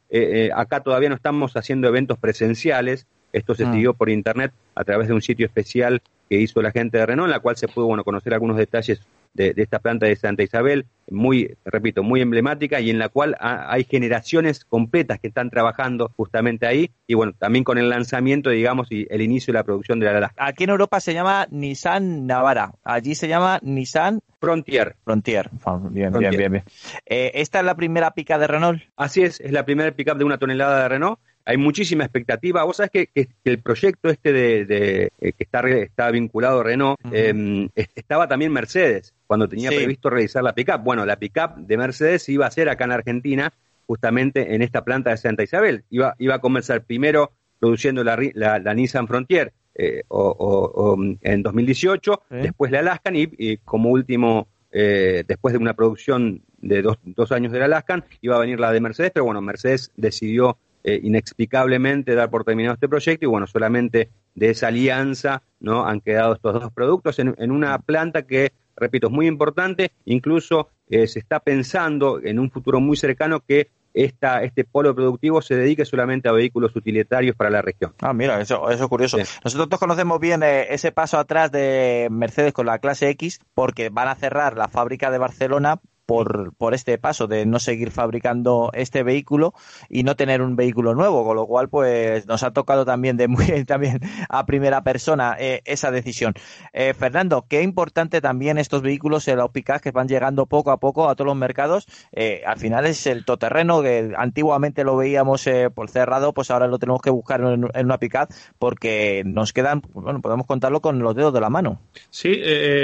[0.55, 3.06] acá todavía no estamos haciendo eventos presenciales.
[3.32, 6.98] Esto se siguió por internet a través de un sitio especial que hizo la gente
[6.98, 9.01] de Renault, en la cual se pudo bueno, conocer algunos detalles
[9.35, 13.36] de, de, esta planta de Santa Isabel, muy, repito, muy emblemática y en la cual
[13.40, 18.51] ha, hay generaciones completas que están trabajando justamente ahí y bueno, también con el lanzamiento,
[18.51, 20.44] digamos, y el inicio de la producción de la Alaska.
[20.44, 24.97] Aquí en Europa se llama Nissan Navara, allí se llama Nissan Frontier.
[25.05, 26.11] Frontier, bien, Frontier.
[26.11, 26.65] bien, bien, bien.
[27.07, 28.82] Eh, ¿Esta es la primera pica de Renault?
[28.97, 31.19] Así es, es la primera pick-up de una tonelada de Renault
[31.51, 32.62] hay muchísima expectativa.
[32.62, 36.62] Vos sabés que, que, el proyecto este de, de eh, que está, está, vinculado a
[36.62, 37.70] Renault, uh -huh.
[37.74, 39.77] eh, estaba también Mercedes, cuando tenía sí.
[39.77, 40.85] previsto realizar la pickup.
[40.85, 43.52] Bueno, la pickup de Mercedes iba a ser acá en Argentina,
[43.89, 45.82] justamente en esta planta de Santa Isabel.
[45.90, 50.98] Iba, iba a comenzar primero produciendo la, la, la Nissan Frontier eh, o, o, o,
[51.20, 52.35] en 2018, ¿Eh?
[52.43, 57.32] después la Alaskan y, y como último, eh, después de una producción de dos, dos
[57.32, 62.15] años del Alaskan, iba a venir la de Mercedes, pero bueno, Mercedes decidió eh, inexplicablemente
[62.15, 66.55] dar por terminado este proyecto y bueno, solamente de esa alianza no han quedado estos
[66.55, 71.40] dos productos en, en una planta que, repito, es muy importante, incluso eh, se está
[71.40, 76.32] pensando en un futuro muy cercano que esta, este polo productivo se dedique solamente a
[76.32, 77.93] vehículos utilitarios para la región.
[78.01, 79.19] Ah, mira, eso, eso es curioso.
[79.44, 84.09] Nosotros conocemos bien eh, ese paso atrás de Mercedes con la clase X porque van
[84.09, 85.81] a cerrar la fábrica de Barcelona
[86.11, 89.55] por, por este paso de no seguir fabricando este vehículo
[89.89, 93.28] y no tener un vehículo nuevo, con lo cual pues nos ha tocado también de
[93.28, 96.35] muy también a primera persona eh, esa decisión.
[96.73, 100.78] Eh, Fernando, qué importante también estos vehículos, eh, los pickups que van llegando poco a
[100.78, 105.47] poco a todos los mercados, eh, al final es el toterreno que antiguamente lo veíamos
[105.47, 109.53] eh, por cerrado, pues ahora lo tenemos que buscar en, en una pickup porque nos
[109.53, 111.81] quedan, bueno, podemos contarlo con los dedos de la mano.
[112.11, 112.35] Sí,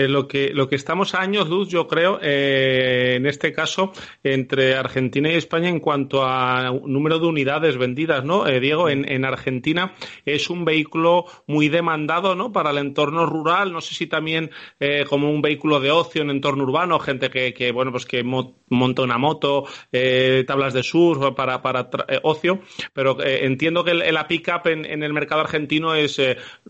[0.07, 5.31] lo que lo que estamos años luz, yo creo, eh, en este caso, entre Argentina
[5.31, 8.47] y España en cuanto a número de unidades vendidas, ¿no?
[8.47, 9.95] Eh, Diego, en, en, Argentina
[10.25, 12.53] es un vehículo muy demandado, ¿no?
[12.53, 16.31] Para el entorno rural, no sé si también eh, como un vehículo de ocio en
[16.31, 20.83] entorno urbano, gente que, que bueno, pues que mo monta una moto, eh, tablas de
[20.83, 21.89] surf para, para
[22.25, 22.63] ocio,
[22.93, 26.21] pero entiendo que el, la pickup en, en, el mercado argentino es,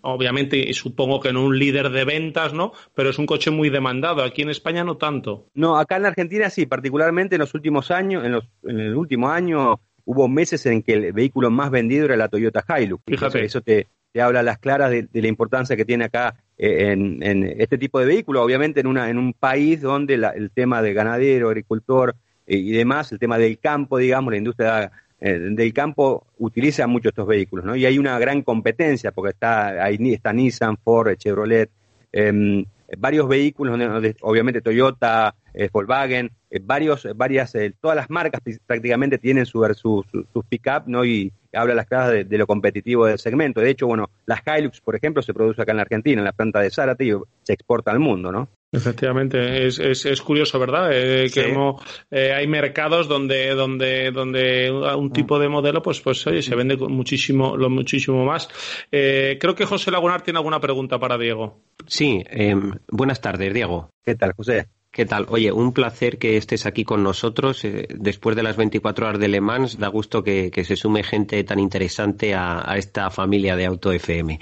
[0.03, 2.73] obviamente, y supongo que no un líder de ventas, ¿no?
[2.95, 4.23] Pero es un coche muy demandado.
[4.23, 5.47] Aquí en España no tanto.
[5.55, 9.31] No, acá en Argentina sí, particularmente en los últimos años, en, los, en el último
[9.31, 13.03] año hubo meses en que el vehículo más vendido era la Toyota Hilux.
[13.07, 13.45] Fíjate.
[13.45, 16.93] Eso te, te habla a las claras de, de, la importancia que tiene acá eh,
[16.93, 20.51] en, en, este tipo de vehículo, obviamente en, una, en un país donde la, el
[20.51, 22.15] tema de ganadero, agricultor
[22.47, 27.09] eh, y demás, el tema del campo, digamos, la industria eh, del campo utiliza mucho
[27.09, 27.75] estos vehículos, ¿no?
[27.75, 31.71] Y hay una gran competencia porque está, ahí está Nissan, Ford, Chevrolet,
[32.13, 32.65] eh,
[32.99, 33.79] varios vehículos,
[34.21, 40.43] obviamente Toyota, eh, Volkswagen, eh, varios, varias, eh, todas las marcas prácticamente tienen su, su,
[40.49, 41.05] pick-up, ¿no?
[41.05, 43.61] Y habla las claras de, de, lo competitivo del segmento.
[43.61, 46.33] De hecho, bueno, las Hilux, por ejemplo, se produce acá en la Argentina, en la
[46.33, 48.49] planta de Zárate, y se exporta al mundo, ¿no?
[48.77, 50.91] Efectivamente, es, es, es curioso, ¿verdad?
[50.93, 51.51] Eh, que sí.
[51.51, 56.55] hemos, eh, hay mercados donde, donde, donde un tipo de modelo, pues, pues oye, se
[56.55, 58.49] vende muchísimo, lo muchísimo más.
[58.93, 61.61] Eh, creo que José Lagunar tiene alguna pregunta para Diego.
[61.87, 62.55] Sí, eh,
[62.89, 63.91] buenas tardes, Diego.
[64.05, 64.67] ¿Qué tal, José?
[64.91, 65.27] ¿Qué tal?
[65.29, 67.63] Oye, un placer que estés aquí con nosotros.
[67.65, 71.03] Eh, después de las 24 horas de Le Mans, da gusto que, que se sume
[71.03, 74.41] gente tan interesante a, a, esta familia de Auto FM.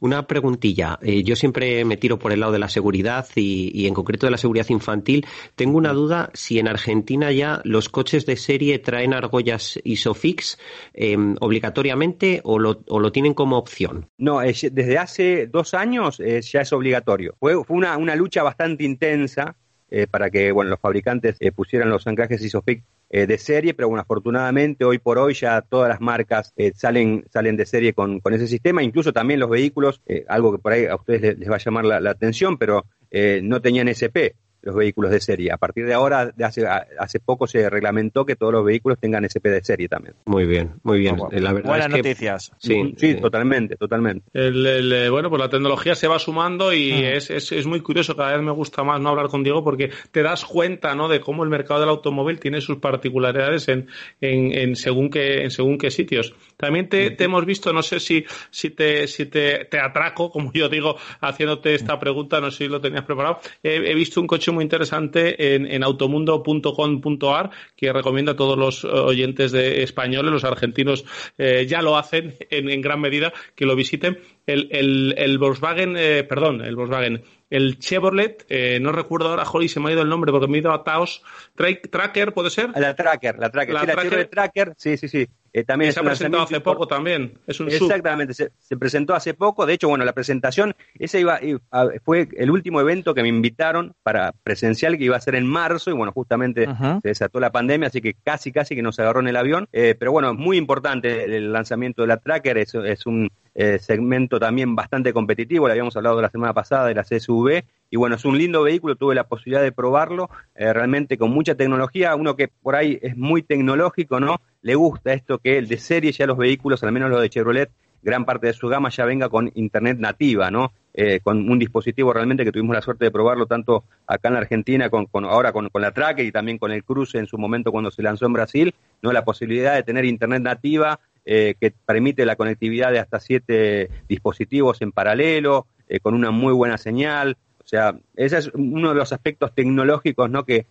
[0.00, 0.98] Una preguntilla.
[1.02, 4.30] Eh, yo siempre me tiro por el lado de la seguridad y, en concreto de
[4.30, 5.26] la seguridad infantil.
[5.54, 10.58] Tengo una duda si en Argentina ya los coches de serie traen argollas ISOFIX
[10.94, 14.08] eh, obligatoriamente o lo, tienen como opción.
[14.18, 17.36] No, es, desde hace dos años eh, ya es obligatorio.
[17.38, 19.56] Fue, una, lucha bastante intensa
[19.90, 23.88] eh, para que bueno, los fabricantes eh, pusieran los anclajes ISOFIX eh, de serie, pero
[23.88, 28.18] bueno, afortunadamente hoy por hoy ya todas las marcas eh, salen, salen de serie con,
[28.20, 31.38] con, ese sistema, incluso también los vehículos, eh, algo que por ahí a ustedes les,
[31.38, 35.20] les va a llamar la, la atención, pero eh, no tenían SP los vehículos de
[35.20, 35.52] serie.
[35.52, 39.24] A partir de ahora, de hace, hace poco se reglamentó que todos los vehículos tengan
[39.28, 40.14] SP de serie también.
[40.24, 41.16] Muy bien, muy bien.
[41.20, 42.52] Oh, la verdad Buenas es que, noticias.
[42.58, 44.26] Sí, sí, totalmente, totalmente.
[44.32, 47.04] El, el, bueno, pues la tecnología se va sumando y mm.
[47.04, 49.90] es, es, es, muy curioso, cada vez me gusta más no hablar con Diego porque
[50.10, 51.08] te das cuenta ¿no?
[51.08, 53.86] de cómo el mercado del automóvil tiene sus particularidades en,
[54.20, 56.34] en, en según, qué, en según qué sitios.
[56.56, 60.52] También te, te, hemos visto, no sé si, si, te, si te, te atraco, como
[60.52, 63.40] yo digo, haciéndote esta pregunta, no sé si lo tenías preparado.
[63.62, 68.84] He, he visto un coche muy interesante en, en automundo.com.ar que recomiendo a todos los
[68.84, 71.04] oyentes de españoles, los argentinos
[71.38, 74.18] eh, ya lo hacen en, en, gran medida, que lo visiten.
[74.46, 79.68] El, el, el Volkswagen, eh, perdón, el Volkswagen, el Chevrolet, eh, no recuerdo ahora, Jolly,
[79.68, 81.22] se me ha ido el nombre porque me he ido a Taos.
[81.54, 82.70] Tra ¿Tracker puede ser?
[82.76, 83.74] La Tracker, la Tracker.
[83.74, 84.18] La, sí, tracker.
[84.18, 85.26] la Tracker, sí, sí, sí.
[85.52, 87.38] Eh, también se ha presentado hace poco también.
[87.46, 89.66] Es un Exactamente, se, se, presentó hace poco.
[89.66, 91.60] De hecho, bueno, la presentación, ese iba, iba,
[92.04, 95.90] fue el último evento que me invitaron para presencial que iba a ser en marzo
[95.90, 97.02] y bueno, justamente uh -huh.
[97.02, 99.68] se desató la pandemia, así que casi, casi que nos agarró en el avión.
[99.72, 103.78] Eh, pero bueno, es muy importante el lanzamiento de la Tracker, es, es un eh,
[103.78, 108.16] segmento también bastante competitivo, le habíamos hablado la semana pasada de la CSV, y bueno,
[108.16, 112.34] es un lindo vehículo, tuve la posibilidad de probarlo, eh, realmente con mucha tecnología, uno
[112.34, 114.40] que por ahí es muy tecnológico, ¿no?
[114.62, 117.70] Le gusta esto que el de serie ya los vehículos, al menos los de Chevrolet,
[118.02, 120.72] gran parte de su gama ya venga con internet nativa, ¿no?
[120.92, 124.40] Eh, con un dispositivo realmente que tuvimos la suerte de probarlo tanto acá en la
[124.40, 127.36] Argentina, con, con ahora con, con, la Tracker y también con el Cruce en su
[127.36, 129.12] momento cuando se lanzó en Brasil, ¿no?
[129.12, 134.82] La posibilidad de tener internet nativa eh, que permite la conectividad de hasta siete dispositivos
[134.82, 137.36] en paralelo, eh, con una muy buena señal.
[137.62, 140.44] O sea, ese es uno de los aspectos tecnológicos ¿no?
[140.44, 140.66] que,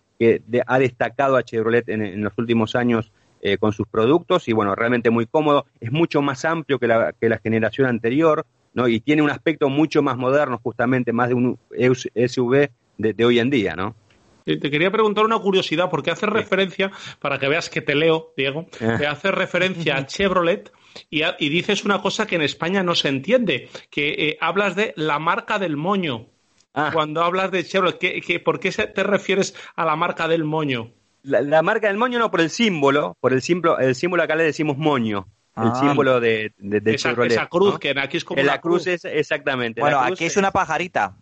[0.66, 3.12] ha destacado a Chevrolet en, en los últimos años
[3.46, 7.12] eh, con sus productos y bueno, realmente muy cómodo, es mucho más amplio que la,
[7.12, 8.88] que la generación anterior ¿no?
[8.88, 13.40] y tiene un aspecto mucho más moderno, justamente más de un SUV de, de hoy
[13.40, 13.96] en día, ¿no?
[14.46, 18.32] Eh, Te quería preguntar una curiosidad, porque hace referencia, para que veas que te leo,
[18.36, 18.94] Diego, Eh.
[18.98, 20.70] te hace referencia a Chevrolet
[21.10, 24.76] y, a- y dices una cosa que en España no se entiende, que eh, hablas
[24.76, 26.26] de la marca del moño.
[26.74, 26.90] Ah.
[26.92, 30.44] Cuando hablas de Chevrolet, ¿qué, qué- por qué se- te refieres a la marca del
[30.44, 30.90] moño?
[31.22, 34.34] La, la marca del moño no por el símbolo, por el símbolo, el símbolo acá
[34.36, 35.26] le decimos moño,
[35.56, 35.74] el Ah.
[35.80, 37.32] símbolo de, de, de esa, Chevrolet.
[37.32, 37.78] esa cruz, ¿no?
[37.78, 39.80] que aquí es como En la cruz es exactamente.
[39.80, 41.16] Bueno, la cruz aquí es una pajarita.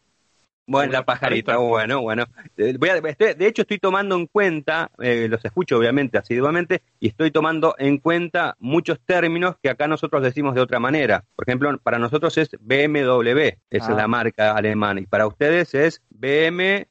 [0.64, 2.24] Bueno, la pajarita, bueno, bueno.
[2.56, 6.82] Eh, voy a- estoy- de hecho, estoy tomando en cuenta, eh, los escucho obviamente asiduamente,
[7.00, 11.24] y estoy tomando en cuenta muchos términos que acá nosotros decimos de otra manera.
[11.34, 13.90] Por ejemplo, para nosotros es BMW, esa Ah.
[13.90, 16.86] es la marca alemana, y para ustedes es BMW.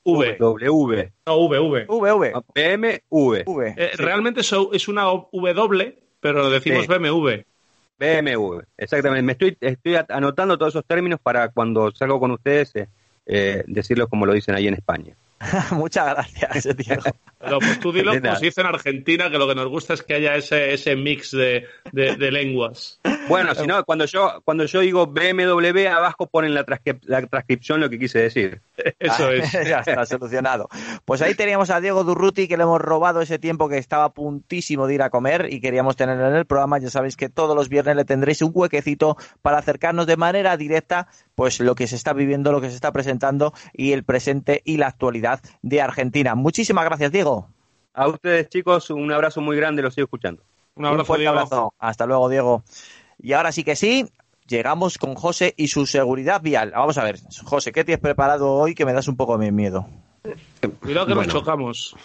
[1.25, 1.85] No, V, V.
[1.87, 2.31] VV.
[2.35, 3.43] Ah, BMW.
[3.45, 3.73] V.
[3.77, 6.87] Eh, Realmente so- es una O- W, pero decimos Sí.
[6.87, 7.45] BMW.
[7.97, 9.21] BMW, exactamente.
[9.23, 12.87] Me estoy, estoy anotando todos esos términos para cuando salgo con ustedes eh,
[13.25, 15.15] eh, decirlos como lo dicen ahí en España.
[15.71, 17.03] Muchas gracias, Diego.
[17.43, 20.03] Pero pues tú dilo como se dice en Argentina, que lo que nos gusta es
[20.03, 22.99] que haya ese, ese mix de, de- de lenguas.
[23.27, 27.79] Bueno, si no, cuando yo, cuando yo digo BMW, abajo ponen la, transcri- la transcripción
[27.79, 28.61] lo que quise decir.
[28.99, 29.51] Eso Ah, es.
[29.67, 30.67] ya está solucionado.
[31.05, 34.09] Pues ahí teníamos a Diego Durruti que le hemos robado ese tiempo que estaba a
[34.13, 36.79] puntísimo de ir a comer y queríamos tenerlo en el programa.
[36.79, 41.07] Ya sabéis que todos los viernes le tendréis un huequecito para acercarnos de manera directa
[41.35, 44.77] pues lo que se está viviendo, lo que se está presentando y el presente y
[44.77, 46.35] la actualidad de Argentina.
[46.35, 47.30] Muchísimas gracias, Diego.
[47.93, 50.41] A ustedes, chicos, un abrazo muy grande, los sigo escuchando.
[50.75, 51.37] Un abrazo, fuerte Diego.
[51.37, 51.73] abrazo.
[51.79, 52.63] Hasta luego, Diego.
[53.19, 54.05] Y ahora sí que sí,
[54.47, 56.71] llegamos con José y su seguridad vial.
[56.71, 59.87] Vamos a ver, José, ¿qué tienes preparado hoy que me das un poco de miedo?
[60.81, 61.27] Cuidado que Bueno.
[61.33, 61.95] nos chocamos.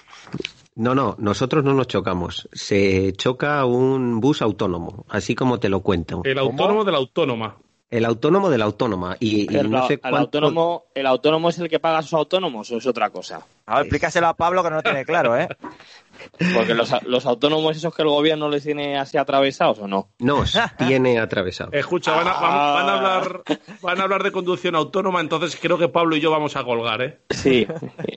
[0.74, 2.48] No, no, nosotros no nos chocamos.
[2.52, 6.20] Se choca un bus autónomo, así como te lo cuento.
[6.24, 7.56] El autónomo de la autónoma.
[7.88, 9.16] El autónomo de la autónoma.
[9.20, 12.70] Y, no sé el, cuánto- autónomo, ¿El autónomo es el que paga a sus autónomos
[12.72, 13.40] o es otra cosa?
[13.66, 15.48] A ver, explícaselo a Pablo que no lo tiene claro, ¿eh?
[16.55, 20.09] Porque los, los autónomos esos que el gobierno les tiene así atravesados o no.
[20.18, 21.70] Nos tiene atravesado.
[21.72, 23.43] Escucha, van a, van- van a hablar,
[23.82, 27.02] van a hablar de conducción autónoma, entonces creo que Pablo y yo vamos a colgar,
[27.02, 27.18] ¿eh?
[27.30, 27.66] Sí.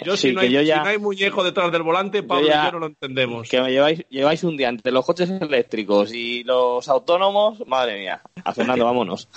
[0.05, 2.47] Yo, Sí, si, no hay, yo ya- si no hay muñeco detrás del volante, Pablo
[2.47, 3.47] ya- y yo no lo entendemos.
[3.49, 8.21] Que me lleváis, lleváis un día entre los coches eléctricos y los autónomos, madre mía.
[8.43, 9.29] A Fernando, vámonos.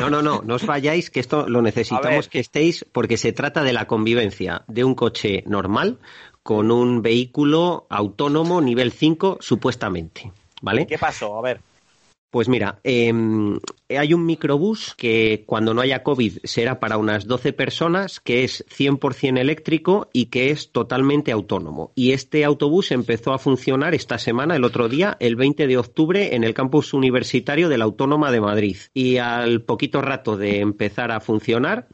[0.00, 3.62] No, no, no, no os vayáis, que esto lo necesitamos que estéis, porque se trata
[3.62, 5.98] de la convivencia de un coche normal
[6.42, 10.32] con un vehículo autónomo nivel 5, supuestamente.
[10.60, 10.86] ¿Vale?
[10.86, 11.36] ¿Qué pasó?
[11.38, 11.60] A ver.
[12.32, 13.12] Pues mira, eh,
[13.90, 18.64] hay un microbús que cuando no haya COVID será para unas 12 personas, que es
[18.70, 21.92] 100% eléctrico y que es totalmente autónomo.
[21.94, 26.34] Y este autobús empezó a funcionar esta semana, el otro día, el 20 de octubre,
[26.34, 28.78] en el campus universitario de la Autónoma de Madrid.
[28.94, 31.88] Y al poquito rato de empezar a funcionar,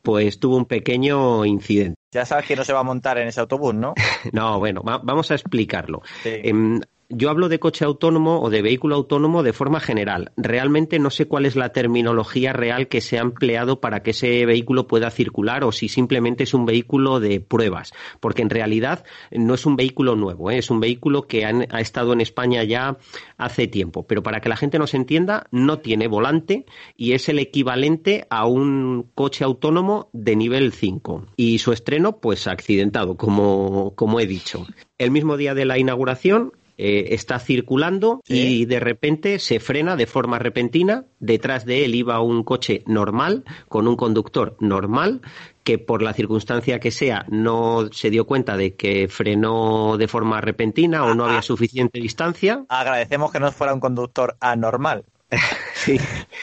[0.00, 2.01] pues tuvo un pequeño incidente.
[2.12, 3.94] Ya sabes que no se va a montar en ese autobús, ¿no?
[4.32, 6.02] No, bueno, va- vamos a explicarlo.
[6.22, 6.30] Sí.
[6.44, 6.80] Em,
[7.14, 10.32] yo hablo de coche autónomo o de vehículo autónomo de forma general.
[10.36, 14.46] Realmente no sé cuál es la terminología real que se ha empleado para que ese
[14.46, 19.54] vehículo pueda circular o si simplemente es un vehículo de pruebas, porque en realidad no
[19.54, 20.58] es un vehículo nuevo, ¿eh?
[20.58, 22.96] es un vehículo que ha estado en España ya
[23.36, 24.06] hace tiempo.
[24.06, 26.64] Pero para que la gente nos entienda, no tiene volante
[26.96, 31.26] y es el equivalente a un coche autónomo de nivel 5.
[31.36, 34.66] Y su estreno, pues accidentado, como, como he dicho.
[34.98, 36.52] El mismo día de la inauguración,
[36.84, 41.04] eh, está circulando y de repente se frena de forma repentina.
[41.20, 45.20] Detrás de él iba un coche normal, con un conductor normal,
[45.62, 50.40] que por la circunstancia que sea no se dio cuenta de que frenó de forma
[50.40, 52.64] repentina o no había suficiente distancia.
[52.68, 55.04] Agradecemos que no fuera un conductor anormal.
[55.74, 55.98] Sí.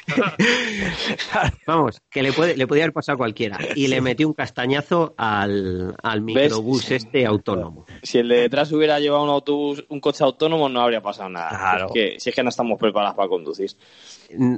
[1.66, 3.58] Vamos, que le puede, le podía haber pasado a cualquiera.
[3.74, 7.86] Y le metió un castañazo al, al microbús este autónomo.
[8.04, 11.50] Si el de detrás hubiera llevado un autobús, un coche autónomo, no habría pasado nada.
[11.50, 11.86] Claro.
[11.86, 13.72] Es que, si es que no estamos preparados para conducir.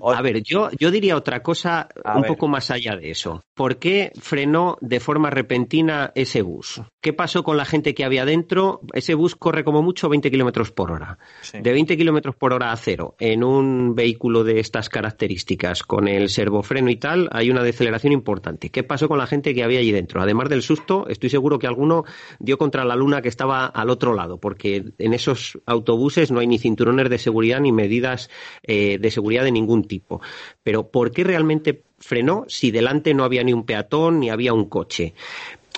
[0.03, 2.29] A ver, yo, yo diría otra cosa A un ver.
[2.29, 3.43] poco más allá de eso.
[3.53, 6.81] ¿Por qué frenó de forma repentina ese bus?
[7.01, 8.81] ¿Qué pasó con la gente que había dentro?
[8.93, 11.17] Ese bus corre como mucho 20 kilómetros por hora.
[11.41, 11.59] Sí.
[11.61, 16.29] De 20 kilómetros por hora a cero en un vehículo de estas características, con el
[16.29, 18.69] servofreno y tal, hay una deceleración importante.
[18.69, 20.21] ¿Qué pasó con la gente que había allí dentro?
[20.21, 22.03] Además del susto, estoy seguro que alguno
[22.39, 26.47] dio contra la luna que estaba al otro lado, porque en esos autobuses no hay
[26.47, 28.29] ni cinturones de seguridad ni medidas
[28.63, 30.21] eh, de seguridad de ningún tipo.
[30.63, 34.65] Pero ¿por qué realmente frenó si delante no había ni un peatón ni había un
[34.65, 35.13] coche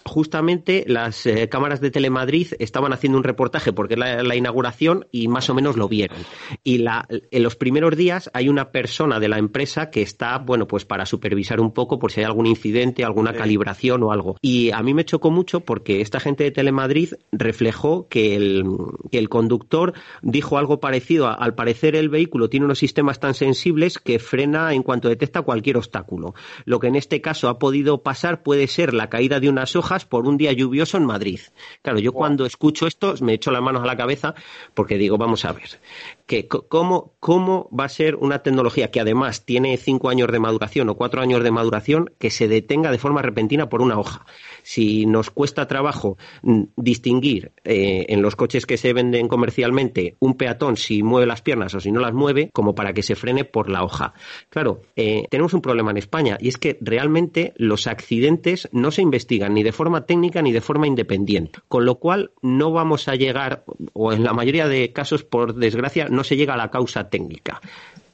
[0.05, 5.27] justamente las eh, cámaras de Telemadrid estaban haciendo un reportaje porque era la, inauguración y
[5.27, 6.17] más o menos lo vieron.
[6.63, 10.67] Y la, en los primeros días hay una persona de la empresa que está, bueno,
[10.67, 14.37] pues para supervisar un poco por si hay algún incidente, alguna calibración o algo.
[14.41, 18.63] Y a mí me chocó mucho porque esta gente de Telemadrid reflejó que el,
[19.11, 21.27] que el conductor dijo algo parecido.
[21.27, 25.77] al parecer el vehículo tiene unos sistemas tan sensibles que frena en cuanto detecta cualquier
[25.77, 26.33] obstáculo.
[26.65, 29.75] Lo que en este caso ha podido pasar puede ser la caída de unas
[30.05, 31.39] por un día lluvioso en Madrid.
[31.81, 34.33] Claro, yo cuando escucho esto me echo las manos a la cabeza
[34.73, 35.79] porque digo, vamos a ver,
[36.25, 40.89] que cómo, cómo va a ser una tecnología que además tiene cinco años de maduración
[40.89, 44.25] o cuatro años de maduración que se detenga de forma repentina por una hoja.
[44.63, 50.35] Si nos cuesta trabajo mm, distinguir eh, en los coches que se venden comercialmente un
[50.35, 53.45] peatón si mueve las piernas o si no las mueve, como para que se frene
[53.45, 54.13] por la hoja.
[54.49, 59.01] Claro, eh, tenemos un problema en España y es que realmente los accidentes no se
[59.01, 63.15] investigan ni de forma técnica ni de forma independiente, con lo cual no vamos a
[63.15, 63.63] llegar,
[63.93, 67.61] o en la mayoría de casos, por desgracia, no se llega a la causa técnica.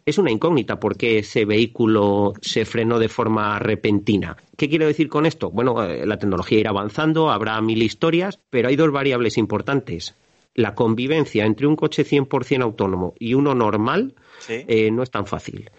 [0.09, 4.37] Es una incógnita por qué ese vehículo se frenó de forma repentina.
[4.57, 5.51] ¿Qué quiero decir con esto?
[5.51, 10.15] Bueno, eh, la tecnología irá avanzando, habrá mil historias, pero hay dos variables importantes.
[10.55, 14.15] La convivencia entre un coche 100% autónomo y uno normal
[14.47, 15.69] eh, no es tan fácil.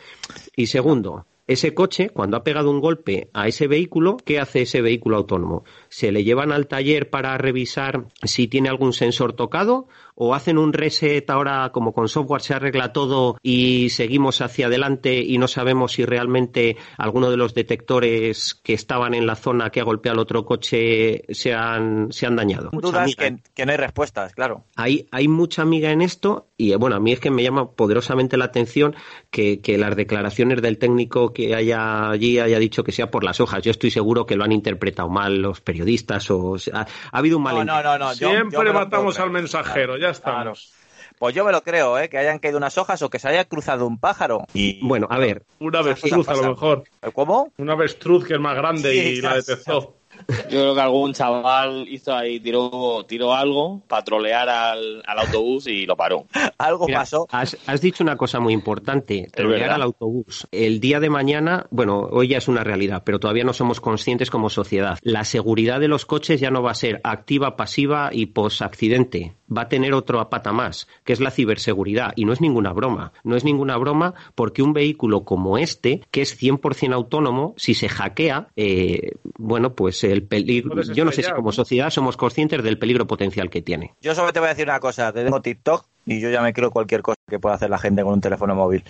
[0.55, 4.81] Y segundo, ese coche, cuando ha pegado un golpe a ese vehículo, ¿qué hace ese
[4.81, 5.65] vehículo autónomo?
[5.89, 9.89] ¿Se le llevan al taller para revisar si tiene algún sensor tocado
[10.23, 15.19] o hacen un reset ahora como con software se arregla todo y seguimos hacia adelante
[15.19, 19.81] y no sabemos si realmente alguno de los detectores que estaban en la zona que
[19.81, 22.69] ha golpeado el otro coche se han, se han dañado.
[22.71, 24.65] Dudas que, que, no hay respuestas, claro.
[24.77, 28.37] Hay, hay mucha amiga en esto y bueno, a mí es que me llama poderosamente
[28.37, 28.95] la atención
[29.31, 33.41] que, que las declaraciones del técnico que haya allí haya dicho que sea por las
[33.41, 33.63] hojas.
[33.63, 37.65] Yo estoy seguro que lo han interpretado mal los periodistas o ha, habido un mal
[37.65, 40.73] no, no, no, Siempre matamos al mensajero, ya estamos.
[41.19, 42.09] Pues yo me lo creo, ¿eh?
[42.09, 44.47] que hayan caído unas hojas o que se haya cruzado un pájaro.
[44.55, 45.45] Y bueno, a ver.
[45.59, 46.85] Una avestruz a lo mejor.
[47.13, 47.53] ¿Cómo?
[47.59, 49.97] Una avestruz que es más grande y la detectó.
[50.29, 55.87] Yo creo que algún chaval hizo ahí, tiró, tiró algo para trolear al, autobús y
[55.87, 56.27] lo paró.
[56.59, 57.27] algo pasó.
[57.31, 60.47] Has, dicho una cosa muy importante, trolear al autobús.
[60.51, 64.31] El día de mañana, bueno, hoy ya es una realidad, pero todavía no somos conscientes
[64.31, 64.99] como sociedad.
[65.03, 69.35] La seguridad de los coches ya no va a ser activa, pasiva y post-accidente.
[69.55, 72.13] Va a tener otra pata más, que es la ciberseguridad.
[72.17, 73.13] Y no es ninguna broma.
[73.25, 77.89] No es ninguna broma porque un vehículo como este, que es 100% autónomo, si se
[77.89, 80.83] hackea, eh, bueno, pues el peligro.
[80.83, 83.95] Yo no sé si como sociedad somos conscientes del peligro potencial que tiene.
[84.01, 85.13] Yo solo te voy a decir una cosa.
[85.13, 88.03] Te tengo TikTok y yo ya me creo cualquier cosa que pueda hacer la gente
[88.03, 88.85] con un teléfono móvil.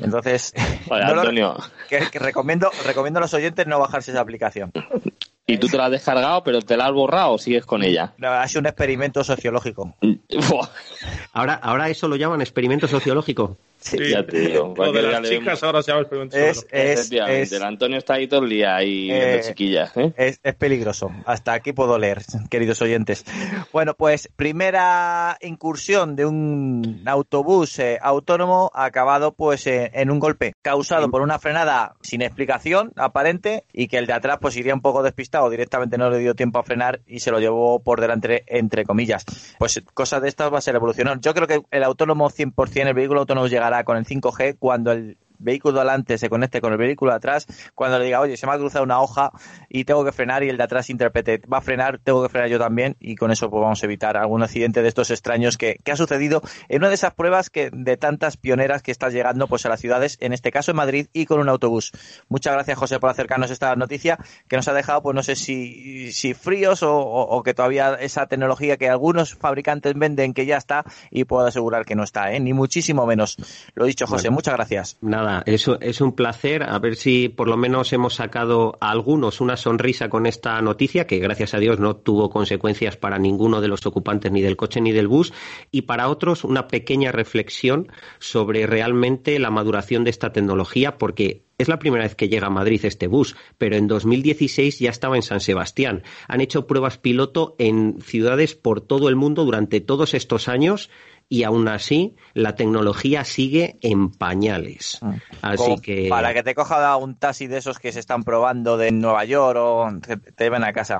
[0.00, 0.52] Entonces,
[0.90, 1.56] Antonio.
[1.88, 4.72] que, recomiendo, recomiendo a los oyentes no bajarse esa aplicación.
[5.46, 8.14] Y tú te la has descargado, pero te la has borrado o sigues con ella.
[8.16, 9.94] No, ha sido un experimento sociológico.
[11.32, 13.58] ahora, ahora eso lo llaman experimento sociológico.
[13.84, 14.74] Sí, ya te digo.
[14.78, 18.26] Lo de las chicas ahora se llama experimento es, es, es, El Antonio está ahí
[18.26, 19.94] todo el día ahí eh, chiquillas.
[19.96, 20.12] ¿eh?
[20.16, 21.10] Es, es, peligroso.
[21.26, 23.26] Hasta aquí puedo leer, queridos oyentes.
[23.72, 30.54] Bueno, pues primera incursión de un autobús eh, autónomo acabado pues eh, en un golpe
[30.62, 34.80] causado por una frenada sin explicación aparente y que el de atrás pues iría un
[34.80, 38.44] poco despistado, directamente no le dio tiempo a frenar y se lo llevó por delante
[38.46, 39.26] entre comillas.
[39.58, 41.20] Pues cosas de estas va a ser evolucionar.
[41.20, 45.16] Yo creo que el autónomo 100%, el vehículo autónomo llegará con el 5G cuando el
[45.44, 48.52] vehículo delante se conecte con el vehículo de atrás, cuando le diga, oye, se me
[48.52, 49.30] ha cruzado una hoja
[49.68, 52.48] y tengo que frenar y el de atrás interprete, va a frenar, tengo que frenar
[52.48, 55.78] yo también y con eso pues vamos a evitar algún accidente de estos extraños que,
[55.90, 59.64] ha sucedido en una de esas pruebas que de tantas pioneras que estás llegando pues
[59.64, 61.92] a las ciudades, en este caso en Madrid y con un autobús.
[62.28, 64.18] Muchas gracias José por acercarnos esta noticia
[64.48, 68.76] que nos ha dejado pues no sé si, si fríos o, que todavía esa tecnología
[68.76, 72.40] que algunos fabricantes venden que ya está y puedo asegurar que no está, ¿eh?
[72.40, 73.36] ni muchísimo menos.
[73.74, 74.98] Lo dicho José, muchas gracias.
[75.00, 76.62] Nada, eso es un placer.
[76.62, 81.06] A ver si por lo menos hemos sacado a algunos una sonrisa con esta noticia,
[81.06, 84.80] que gracias a Dios no tuvo consecuencias para ninguno de los ocupantes ni del coche
[84.80, 85.32] ni del bus,
[85.70, 87.88] y para otros una pequeña reflexión
[88.18, 92.50] sobre realmente la maduración de esta tecnología, porque es la primera vez que llega a
[92.50, 96.02] Madrid este bus, pero en 2016 ya estaba en San Sebastián.
[96.26, 100.90] Han hecho pruebas piloto en ciudades por todo el mundo durante todos estos años
[101.28, 104.98] y aún así la tecnología sigue en pañales.
[105.02, 105.14] Mm.
[105.42, 108.92] Así que para que te coja un taxi de esos que se están probando de
[108.92, 110.98] Nueva York o te, lleven a casa.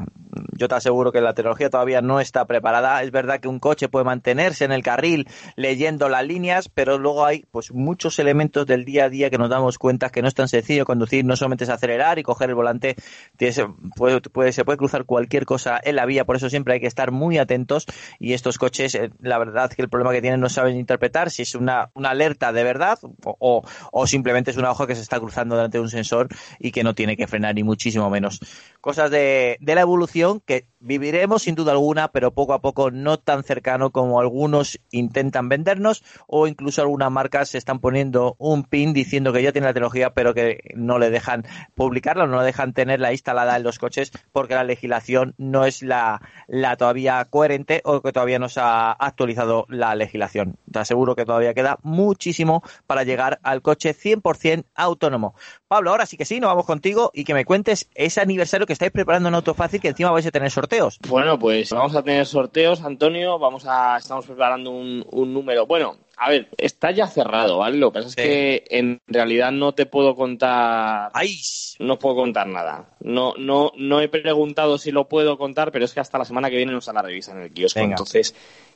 [0.52, 3.02] yo te aseguro que la tecnología todavía no está preparada.
[3.02, 7.24] Es verdad que un coche puede mantenerse en el carril leyendo las líneas, pero luego
[7.24, 10.34] hay pues muchos elementos del día a día que nos damos cuenta que no es
[10.34, 12.96] tan sencillo conducir, no solamente es acelerar y coger el volante,
[13.96, 17.10] puede, se puede cruzar cualquier cosa en la vía, por eso siempre hay que estar
[17.10, 17.86] muy atentos
[18.18, 21.43] y estos coches, eh, la verdad que el problema que tienen no saben interpretar si
[21.43, 23.62] es una, una alerta de verdad o,
[23.93, 26.28] o, simplemente es una hoja que se está cruzando delante de un sensor
[26.59, 28.41] y que no tiene que frenar ni muchísimo menos.
[28.81, 33.19] Cosas de, de la evolución que viviremos sin duda alguna, pero poco a poco no
[33.19, 38.93] tan cercano como algunos intentan vendernos o incluso algunas marcas se están poniendo un pin
[38.93, 42.73] diciendo que ya tiene la tecnología pero que no le dejan publicarla, no le dejan
[42.73, 48.03] tenerla instalada en los coches porque la legislación no es la, la todavía coherente o
[48.03, 50.03] que todavía no se ha actualizado la legislación.
[50.10, 55.35] Te aseguro que todavía queda muchísimo para llegar al coche 100% autónomo.
[55.66, 58.72] Pablo, ahora sí que sí, nos vamos contigo y que me cuentes ese aniversario que
[58.72, 60.74] estáis preparando en Autofácil que encima vais a tener sorteo
[61.09, 63.39] bueno, pues vamos a tener sorteos, Antonio.
[63.39, 65.66] Vamos a, estamos preparando un, número.
[65.66, 67.78] Bueno, a ver, está ya cerrado, ¿vale?
[67.78, 71.10] Lo que pasa es que en realidad no te puedo contar.
[71.14, 71.36] ¡Ay!
[71.78, 72.86] No puedo contar nada.
[73.01, 76.51] No, no, no he preguntado si lo puedo contar, pero es que hasta la semana
[76.51, 77.81] que viene nos la revisa en el kiosco.
[77.81, 78.35] Entonces,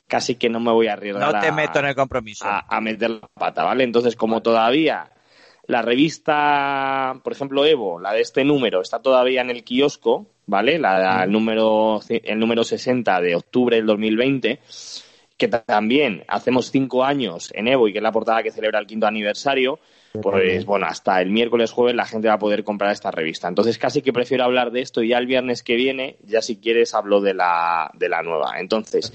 [0.09, 1.33] casi que no me voy a arriesgar.
[1.33, 2.45] No te meto en el compromiso.
[2.45, 3.85] A, a meter la pata, ¿vale?
[3.85, 5.09] Entonces, como todavía
[5.69, 10.79] la revista, por ejemplo, Evo, la de este número, está todavía en el kiosco, ¿vale?
[10.79, 14.59] La, el, número, el número 60 de octubre del 2020,
[15.37, 18.87] que también hacemos cinco años en Evo y que es la portada que celebra el
[18.87, 19.79] quinto aniversario,
[20.21, 23.47] pues bueno, hasta el miércoles jueves la gente va a poder comprar esta revista.
[23.47, 26.57] Entonces casi que prefiero hablar de esto y ya el viernes que viene, ya si
[26.57, 28.59] quieres hablo de la, de la nueva.
[28.59, 29.11] Entonces,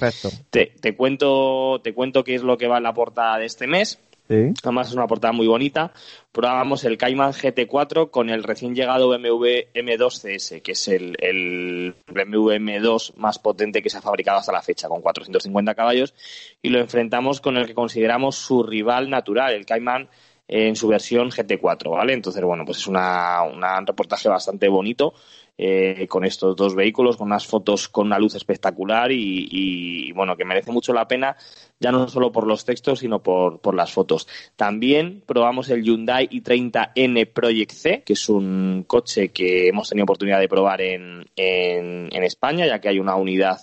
[0.51, 3.67] te, te, cuento, te cuento qué es lo que va en la portada de este
[3.67, 3.99] mes.
[4.27, 5.93] Además es una portada muy bonita.
[6.33, 11.95] Probamos el Cayman GT4 con el recién llegado BMW M2 CS, que es el, el
[12.07, 16.15] BMW M2 más potente que se ha fabricado hasta la fecha, con 450 caballos,
[16.63, 20.09] y lo enfrentamos con el que consideramos su rival natural, el Cayman
[20.47, 22.13] en su versión GT4, ¿vale?
[22.13, 25.15] Entonces, bueno, pues es una, un reportaje bastante bonito
[25.57, 30.45] eh, con estos dos vehículos, con unas fotos con una luz espectacular y, bueno, que
[30.45, 31.37] merece mucho la pena,
[31.79, 34.27] ya no solo por los textos, sino por, por las fotos.
[34.57, 40.41] También probamos el Hyundai i30N Project C, que es un coche que hemos tenido oportunidad
[40.41, 43.61] de probar en, en, España, ya que hay una unidad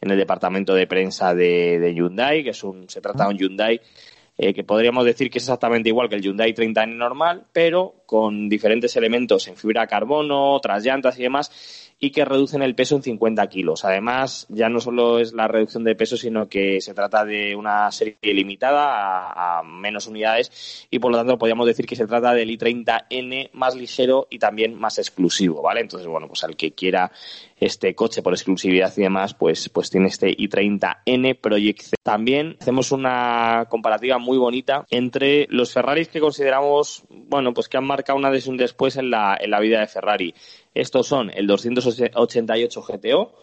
[0.00, 3.38] en el departamento de prensa de, de Hyundai, que es un, se trata de un
[3.38, 3.80] Hyundai
[4.38, 8.48] eh, que podríamos decir que es exactamente igual que el Hyundai 30N normal, pero con
[8.48, 12.96] diferentes elementos en fibra de carbono, otras llantas y demás, y que reducen el peso
[12.96, 13.84] en 50 kilos.
[13.84, 17.90] Además, ya no solo es la reducción de peso, sino que se trata de una
[17.90, 22.50] serie limitada a, menos unidades y por lo tanto podríamos decir que se trata del
[22.50, 25.80] i30N más ligero y también más exclusivo, ¿vale?
[25.80, 27.10] Entonces, bueno, pues al que quiera
[27.58, 31.94] este coche por exclusividad y demás, pues, pues tiene este i30N Project.
[32.02, 37.86] También hacemos una comparativa muy bonita entre los Ferraris que consideramos, bueno, pues que han
[37.96, 40.34] marcado una de un después en la, en la vida de Ferrari.
[40.74, 43.34] Estos son el 288 GTO,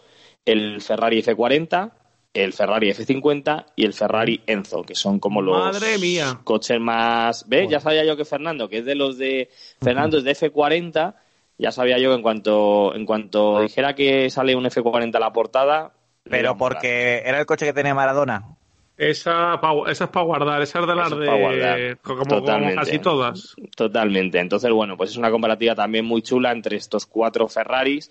[0.44, 1.90] el Ferrari F40,
[2.32, 6.40] el Ferrari F50 y el Ferrari Enzo, que son como los Madre mía.
[6.44, 7.48] coches más...
[7.48, 7.68] ¿Ves?
[7.68, 9.50] Ya sabía yo que Fernando, que es de los de...
[9.82, 11.14] Fernando es de F40,
[11.58, 15.32] ya sabía yo que en cuanto, en cuanto dijera que sale un F40 a la
[15.32, 15.92] portada...
[16.30, 18.56] Pero porque era el coche que tenía Maradona.
[18.96, 21.96] Esa, esa es para guardar, esa es de las de.
[22.02, 22.44] Como,
[22.74, 23.56] casi todas.
[23.76, 24.38] Totalmente.
[24.38, 28.10] Entonces, bueno, pues es una comparativa también muy chula entre estos cuatro Ferraris.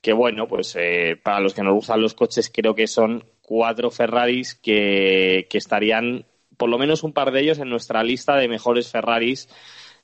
[0.00, 3.90] Que bueno, pues eh, para los que nos gustan los coches, creo que son cuatro
[3.90, 6.26] Ferraris que, que estarían,
[6.56, 9.48] por lo menos un par de ellos, en nuestra lista de mejores Ferraris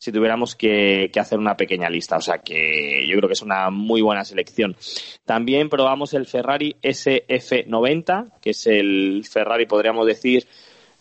[0.01, 2.17] si tuviéramos que, hacer una pequeña lista.
[2.17, 4.75] O sea que yo creo que es una muy buena selección.
[5.27, 10.49] También probamos el Ferrari SF90, que es el Ferrari, podríamos decir,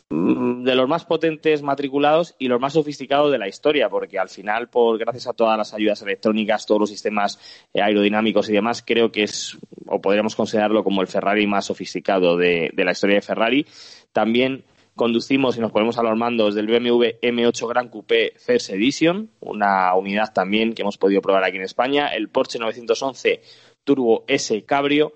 [0.10, 4.28] mm, de los más potentes matriculados y los más sofisticados de la historia, porque al
[4.28, 7.40] final, por gracias a todas las ayudas electrónicas, todos los sistemas
[7.74, 9.58] eh, aerodinámicos y demás, creo que es,
[9.88, 13.66] o podríamos considerarlo como el Ferrari más sofisticado de, de la historia de Ferrari.
[14.12, 14.66] También
[15.00, 19.96] conducimos y nos ponemos a los mandos del BMW M8 Gran Coupé First Edition, una
[19.96, 23.42] unidad también que hemos podido probar aquí en España, el Porsche 911
[23.86, 25.14] Turbo S Cabrio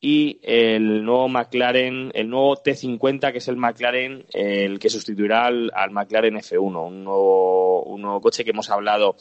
[0.00, 5.90] y el nuevo McLaren, el nuevo T50 que es el McLaren, el que sustituirá al,
[5.90, 9.16] McLaren F1, un nuevo, un nuevo coche que hemos hablado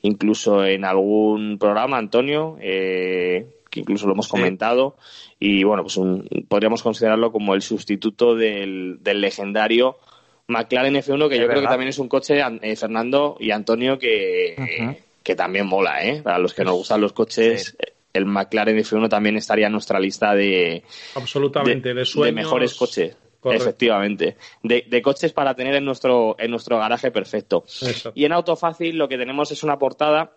[0.00, 4.96] incluso en algún programa, Antonio, eh, que incluso lo hemos comentado,
[5.40, 5.98] y bueno, pues
[6.46, 9.98] podríamos considerarlo como el sustituto del, legendario
[10.46, 15.02] McLaren F1, que yo creo que también es un coche, eh, Fernando y Antonio, que,
[15.22, 16.22] que también mola, ¿eh?
[16.22, 17.76] Para los que nos gustan los coches,
[18.12, 20.84] el McLaren F1 también estaría en nuestra lista de,
[21.16, 22.36] Absolutamente, de, de sueños.
[22.36, 23.16] mejores coches.
[23.40, 23.64] Correcto.
[23.64, 24.36] Efectivamente.
[24.62, 27.64] De, de coches para tener en nuestro, en nuestro garaje perfecto.
[27.66, 28.10] Eso.
[28.14, 30.32] Y en Autofácil lo que tenemos es una portada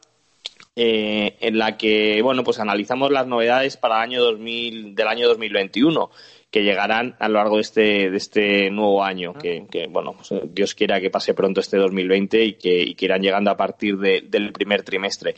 [0.79, 5.27] eh, en la que, bueno, pues analizamos las novedades para el año 2000, del año
[5.27, 6.09] 2021
[6.51, 10.31] que llegarán a lo largo de este, de este nuevo año, que, que, bueno, pues,
[10.31, 13.57] eh, Dios quiera que pase pronto este 2020 y que, y que irán llegando a
[13.57, 15.35] partir de- del primer trimestre.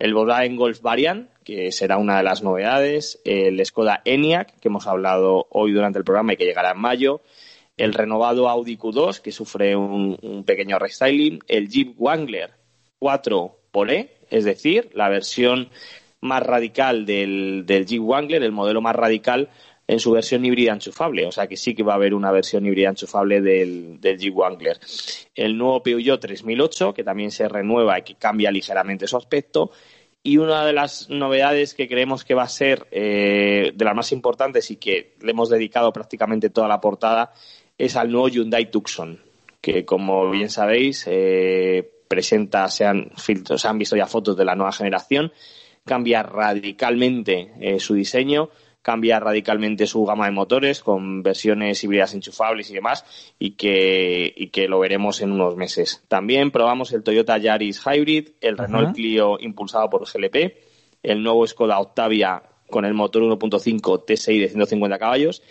[0.00, 4.86] El Volkswagen Golf Variant, que será una de las novedades, el Skoda Enyaq, que hemos
[4.88, 7.20] hablado hoy durante el programa y que llegará en mayo,
[7.76, 12.50] el renovado Audi Q2, que sufre un, un pequeño restyling, el Jeep Wrangler
[12.98, 15.68] 4 por E, es decir, la versión
[16.20, 19.48] más radical del, del Jeep Wrangler, el modelo más radical
[19.88, 21.26] en su versión híbrida enchufable.
[21.26, 24.34] O sea que sí que va a haber una versión híbrida enchufable del, del Jeep
[24.34, 24.78] Wrangler.
[25.34, 29.70] El nuevo Peugeot 3008, que también se renueva y que cambia ligeramente su aspecto.
[30.22, 34.12] Y una de las novedades que creemos que va a ser eh, de las más
[34.12, 37.32] importantes y que le hemos dedicado prácticamente toda la portada
[37.78, 39.22] es al nuevo Hyundai Tucson,
[39.60, 44.44] que como bien sabéis eh, presenta, se han, filtros, se han visto ya fotos de
[44.44, 45.32] la nueva generación,
[45.84, 48.50] cambia radicalmente eh, su diseño,
[48.82, 53.04] cambia radicalmente su gama de motores con versiones híbridas enchufables y demás
[53.38, 56.04] y que, y que lo veremos en unos meses.
[56.08, 58.94] También probamos el Toyota Yaris Hybrid, el Renault.
[58.94, 60.56] Clio impulsado por GLP,
[61.02, 65.42] el nuevo Skoda Octavia con el motor 1.5 TSI de 150 caballos,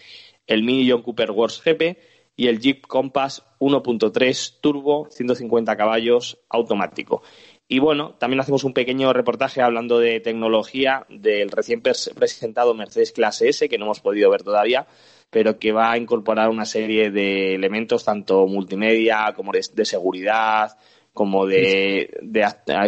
[0.46, 1.98] el Mini John Cooper Works GP
[2.38, 7.24] y el Jeep Compass 1.3 Turbo 150 caballos automático.
[7.68, 13.12] Y bueno, también hacemos un pequeño reportaje hablando de tecnología del recién pres- presentado Mercedes
[13.12, 14.88] Clase S, que no hemos podido ver todavía,
[15.30, 20.78] pero que va a incorporar una serie de elementos, tanto multimedia como de, seguridad,
[21.12, 22.46] como de, de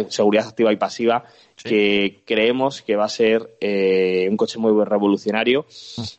[0.08, 1.24] seguridad activa y pasiva,
[1.62, 5.66] que creemos que va a ser eh, un coche muy revolucionario.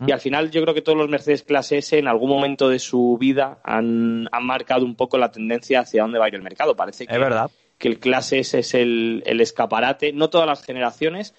[0.06, 2.80] Y al final yo creo que todos los Mercedes Clase S en algún momento de
[2.80, 6.42] su vida han, han marcado un poco la tendencia hacia dónde va a ir el
[6.44, 6.76] mercado.
[6.76, 7.50] Parece que, Es verdad.
[7.78, 11.34] que el Clase S es el, el escaparate, no todas las generaciones,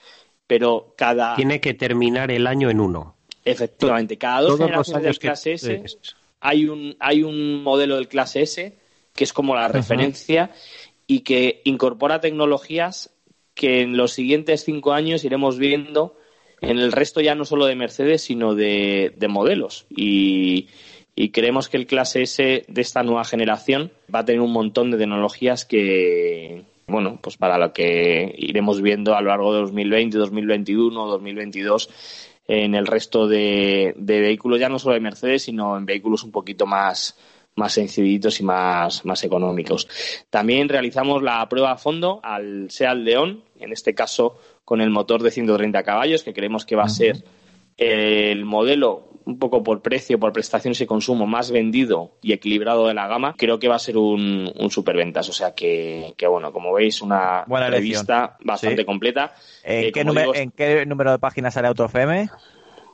[0.47, 1.37] pero cada...
[1.37, 3.17] Tiene que terminar el año en uno.
[3.45, 5.85] Efectivamente, cada dos Todos generaciones del que- clase S
[6.45, 8.77] hay un, hay un modelo del clase S
[9.15, 10.51] que es como la referencia
[11.07, 13.11] y que incorpora tecnologías
[13.63, 16.17] que en los siguientes cinco años iremos viendo
[16.61, 19.87] en el resto ya no solo de Mercedes, sino de, de modelos.
[19.89, 20.67] Y,
[21.15, 24.91] y creemos que el clase S de esta nueva generación va a tener un montón
[24.91, 30.19] de tecnologías que, bueno, pues para lo que iremos viendo a lo largo de 2020,
[30.19, 31.89] 2021, 2022
[32.49, 36.67] en el resto de vehículos, ya no solo de Mercedes, sino en vehículos un poquito
[36.67, 37.17] más,
[37.57, 39.87] más sencillitos y más, más económicos.
[40.31, 45.23] También realizamos la prueba a fondo al Seat León, en este caso con el motor
[45.23, 47.25] de 130 caballos, que creemos que va a ser
[47.77, 52.95] el modelo un poco por precio, por prestaciones y consumo más vendido y equilibrado de
[52.95, 55.29] la gama, creo que va a ser un, un superventas.
[55.29, 58.07] O sea que, que, bueno, como veis, una Buena elección.
[58.07, 58.85] revista bastante Sí.
[58.87, 59.35] completa.
[59.63, 62.29] ¿En, Eh, qué digo, ¿En qué número de páginas sale AutoFM?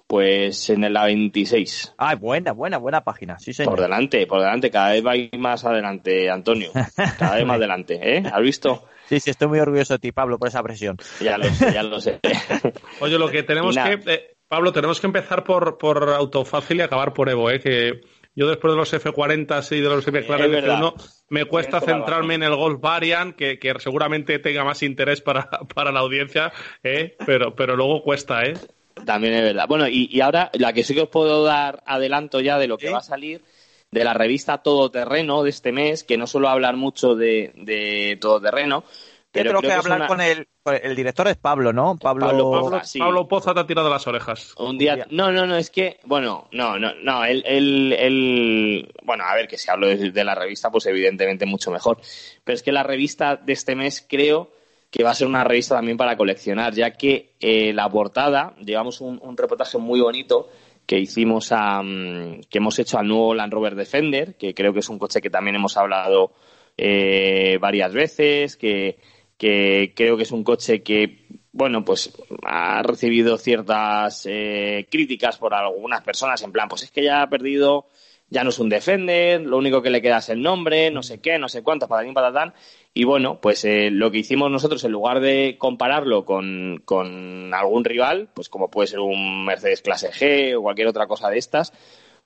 [0.08, 1.94] Pues en la 26.
[1.98, 3.38] Ah, buena, buena, buena página.
[3.38, 3.74] Sí, señor.
[3.74, 6.70] Por delante, por delante, cada vez va más adelante, Antonio.
[7.18, 8.22] Cada vez más adelante, ¿eh?
[8.32, 8.86] ¿Has visto?
[9.06, 10.96] Sí, sí, estoy muy orgulloso de ti, Pablo, por esa presión.
[11.20, 12.20] Ya lo sé, ya lo sé.
[13.00, 14.00] Oye, lo que tenemos que.
[14.06, 17.60] eh, Pablo, tenemos que empezar por, por Autofácil y acabar por Evo, ¿eh?
[17.60, 18.00] Que
[18.34, 20.80] yo después de los F40 y de los verdad.
[20.80, 25.50] F1 me cuesta centrarme en el Golf Variant, que, que seguramente tenga más interés para,
[25.74, 26.50] para la audiencia,
[26.82, 27.14] ¿eh?
[27.26, 28.54] Pero, pero luego cuesta, ¿eh?
[29.04, 29.66] También es verdad.
[29.68, 32.78] Bueno, y, y ahora la que sí que os puedo dar adelanto ya de lo
[32.78, 33.42] que va a salir
[33.90, 38.84] de la revista Todoterreno de este mes, que no suelo hablar mucho de, de Todoterreno,
[39.32, 41.96] pero Tengo creo que hablar una- con el, con el director es Pablo, ¿no?
[41.98, 42.98] Pablo, Pablo Pablo, sí.
[42.98, 44.54] Pablo Poza te ha tirado las orejas.
[44.58, 49.24] Un día, no, no, no, es que, bueno, no, no, no, él, él, él- bueno,
[49.24, 51.98] a ver, que si hablo de, de la revista, pues evidentemente mucho mejor,
[52.44, 54.50] pero es que la revista de este mes creo
[54.90, 59.00] que va a ser una revista también para coleccionar, ya que eh, la portada, llevamos
[59.00, 60.48] un, reportaje muy bonito
[60.86, 64.80] que hicimos a, mm, que hemos hecho al nuevo Land Rover Defender, que creo que
[64.80, 66.32] es un coche que también hemos hablado
[66.76, 68.98] eh, varias veces, que,
[69.36, 72.12] que creo que es un coche que, bueno, pues
[72.44, 77.28] ha recibido ciertas eh, críticas por algunas personas, en plan, pues es que ya ha
[77.28, 77.86] perdido,
[78.30, 81.20] ya no es un Defender, lo único que le queda es el nombre, no sé
[81.20, 82.54] qué, no sé cuánto, patatín, patatán.
[82.98, 87.84] Y bueno, pues eh, lo que hicimos nosotros, en lugar de compararlo con, con algún
[87.84, 91.72] rival, pues como puede ser un Mercedes Clase G o cualquier otra cosa de estas,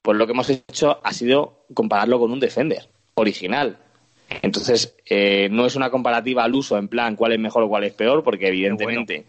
[0.01, 3.81] pues lo que hemos hecho ha sido compararlo con un Defender original.
[4.41, 7.85] Entonces, eh, no es una comparativa al uso, en plan cuál es mejor o cuál
[7.85, 9.27] es peor, porque evidentemente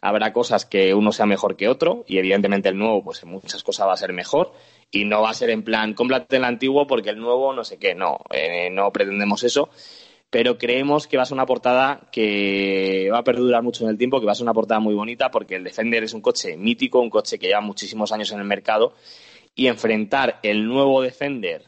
[0.00, 3.64] habrá cosas que uno sea mejor que otro y evidentemente el nuevo pues en muchas
[3.64, 4.52] cosas va a ser mejor
[4.90, 7.78] y no va a ser en plan cómprate el antiguo porque el nuevo no sé
[7.78, 9.70] qué, no, eh, no pretendemos eso,
[10.34, 13.96] pero creemos que va a ser una portada que va a perdurar mucho en el
[13.96, 16.56] tiempo, que va a ser una portada muy bonita porque el Defender es un coche
[16.56, 18.94] mítico, un coche que lleva muchísimos años en el mercado
[19.54, 21.62] y enfrentar el nuevo Defender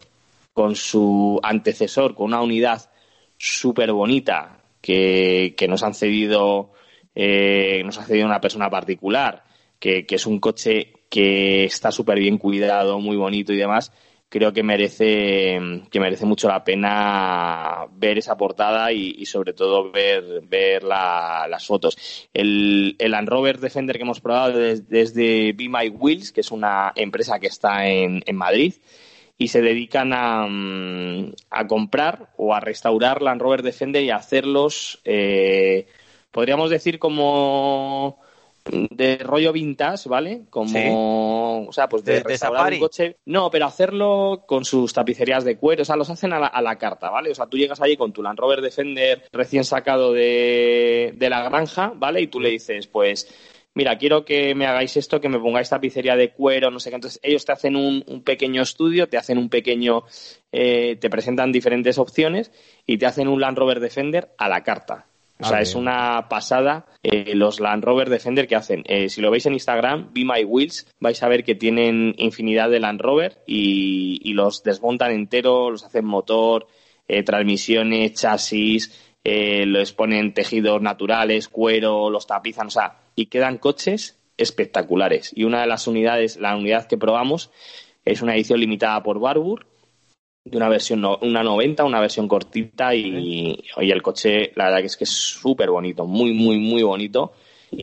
[0.52, 2.90] con su antecesor, con una unidad
[3.38, 6.72] súper bonita que, que nos han cedido
[7.14, 9.44] eh, nos ha cedido una persona particular,
[9.78, 13.92] que, es un coche que está súper bien cuidado, muy bonito y demás,
[14.28, 15.58] creo que merece,
[15.90, 22.28] que merece mucho la pena ver esa portada y, sobre todo ver, ver las fotos.
[22.34, 26.92] El, el Land Rover Defender que hemos probado desde, Be My Wheels, que es una
[26.96, 28.74] empresa que está en, Madrid,
[29.38, 35.00] y se dedican a, mm, a, comprar o a restaurar Land Rover Defender y hacerlos
[35.04, 35.86] eh,
[36.36, 38.18] podríamos decir como
[38.70, 40.42] de rollo vintage, ¿vale?
[40.50, 43.16] Como, o sea, pues de, restaurar un coche.
[43.24, 47.10] No, pero hacerlo con sus tapicerías de cuero, o sea, los hacen a la, carta,
[47.10, 47.30] ¿vale?
[47.30, 51.92] O sea, tú llegas allí con tu Land Rover Defender recién sacado de, la granja,
[51.94, 52.20] ¿vale?
[52.20, 53.28] Y tú le dices, pues,
[53.74, 56.96] mira, quiero que me hagáis esto, que me pongáis tapicería de cuero, no sé qué.
[56.96, 60.04] Entonces, ellos te hacen un, pequeño estudio, te hacen un pequeño,
[60.52, 62.52] eh, te presentan diferentes opciones
[62.86, 65.06] y te hacen un Land Rover Defender a la carta.
[65.38, 68.82] O sea, es una pasada eh, los Land Rover Defender que hacen.
[68.86, 72.70] Eh, si lo veis en Instagram, Be My Wheels, vais a ver que tienen infinidad
[72.70, 76.66] de Land Rover y, los desmontan entero, los hacen motor,
[77.08, 84.18] eh, transmisiones, chasis, les ponen tejidos naturales, cuero, los tapizan, o sea, y quedan coches
[84.36, 85.32] espectaculares.
[85.34, 87.50] Y una de las unidades, la unidad que probamos,
[88.04, 89.66] es una edición limitada por Barbour,
[90.46, 94.86] de una versión, una 90, una versión cortita y, hoy el coche, la verdad que
[94.86, 97.32] es que es súper bonito, muy, muy, muy bonito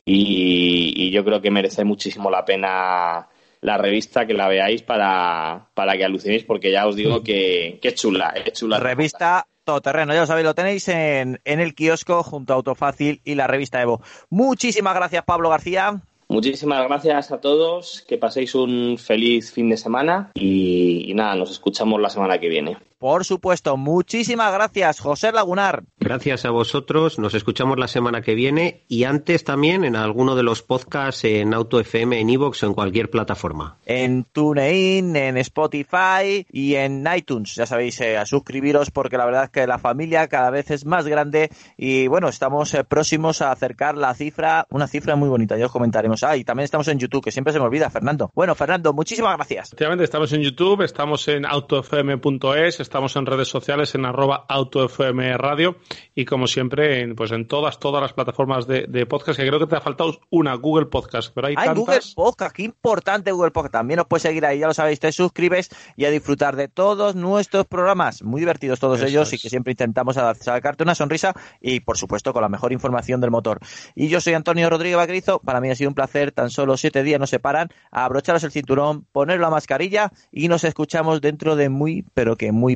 [0.05, 3.27] y, yo creo que merece muchísimo la pena
[3.61, 7.89] la revista que la veáis para, para que alucinéis porque ya os digo que, que
[7.89, 8.79] es chula, es chula.
[8.79, 13.35] Revista Todoterreno, ya lo sabéis, lo tenéis en, en el kiosco junto a Autofácil y
[13.35, 14.01] la revista Evo.
[14.29, 16.01] Muchísimas gracias Pablo García.
[16.27, 22.01] Muchísimas gracias a todos, que paséis un feliz fin de semana y, nada, nos escuchamos
[22.01, 22.77] la semana que viene.
[23.03, 25.83] Por supuesto, muchísimas gracias, José Lagunar.
[25.99, 30.43] Gracias a vosotros, nos escuchamos la semana que viene y antes también en alguno de
[30.43, 33.75] los podcasts en Auto FM, en Evox o en cualquier plataforma.
[33.85, 37.55] En TuneIn, en Spotify y en iTunes.
[37.55, 40.85] Ya sabéis, eh, a suscribiros porque la verdad es que la familia cada vez es
[40.85, 45.57] más grande y bueno, estamos eh, próximos a acercar la cifra, una cifra muy bonita,
[45.57, 46.23] ya os comentaremos.
[46.23, 48.31] Ah, y también estamos en YouTube, que siempre se me olvida, Fernando.
[48.33, 49.67] Bueno, Fernando, muchísimas gracias.
[49.67, 55.77] Efectivamente, estamos en YouTube, estamos en autofm.es, estamos en redes sociales en arroba autofm radio
[56.13, 59.65] y como siempre en, pues en todas, todas las plataformas de, podcast, que creo que
[59.65, 63.73] te ha faltado una, Google Podcast, pero hay, hay Google Podcast, qué importante Google Podcast,
[63.73, 67.15] también os puedes seguir ahí, ya lo sabéis, te suscribes y a disfrutar de todos
[67.15, 71.97] nuestros programas, muy divertidos todos ellos y que siempre intentamos sacarte una sonrisa y por
[71.97, 73.57] supuesto con la mejor información del motor.
[73.95, 77.01] Y yo soy Antonio Rodríguez Vaquerizo, para mí ha sido un placer, tan solo siete
[77.01, 82.05] días nos separan, abrocharos el cinturón, poner la mascarilla y nos escuchamos dentro de muy,
[82.13, 82.75] pero que muy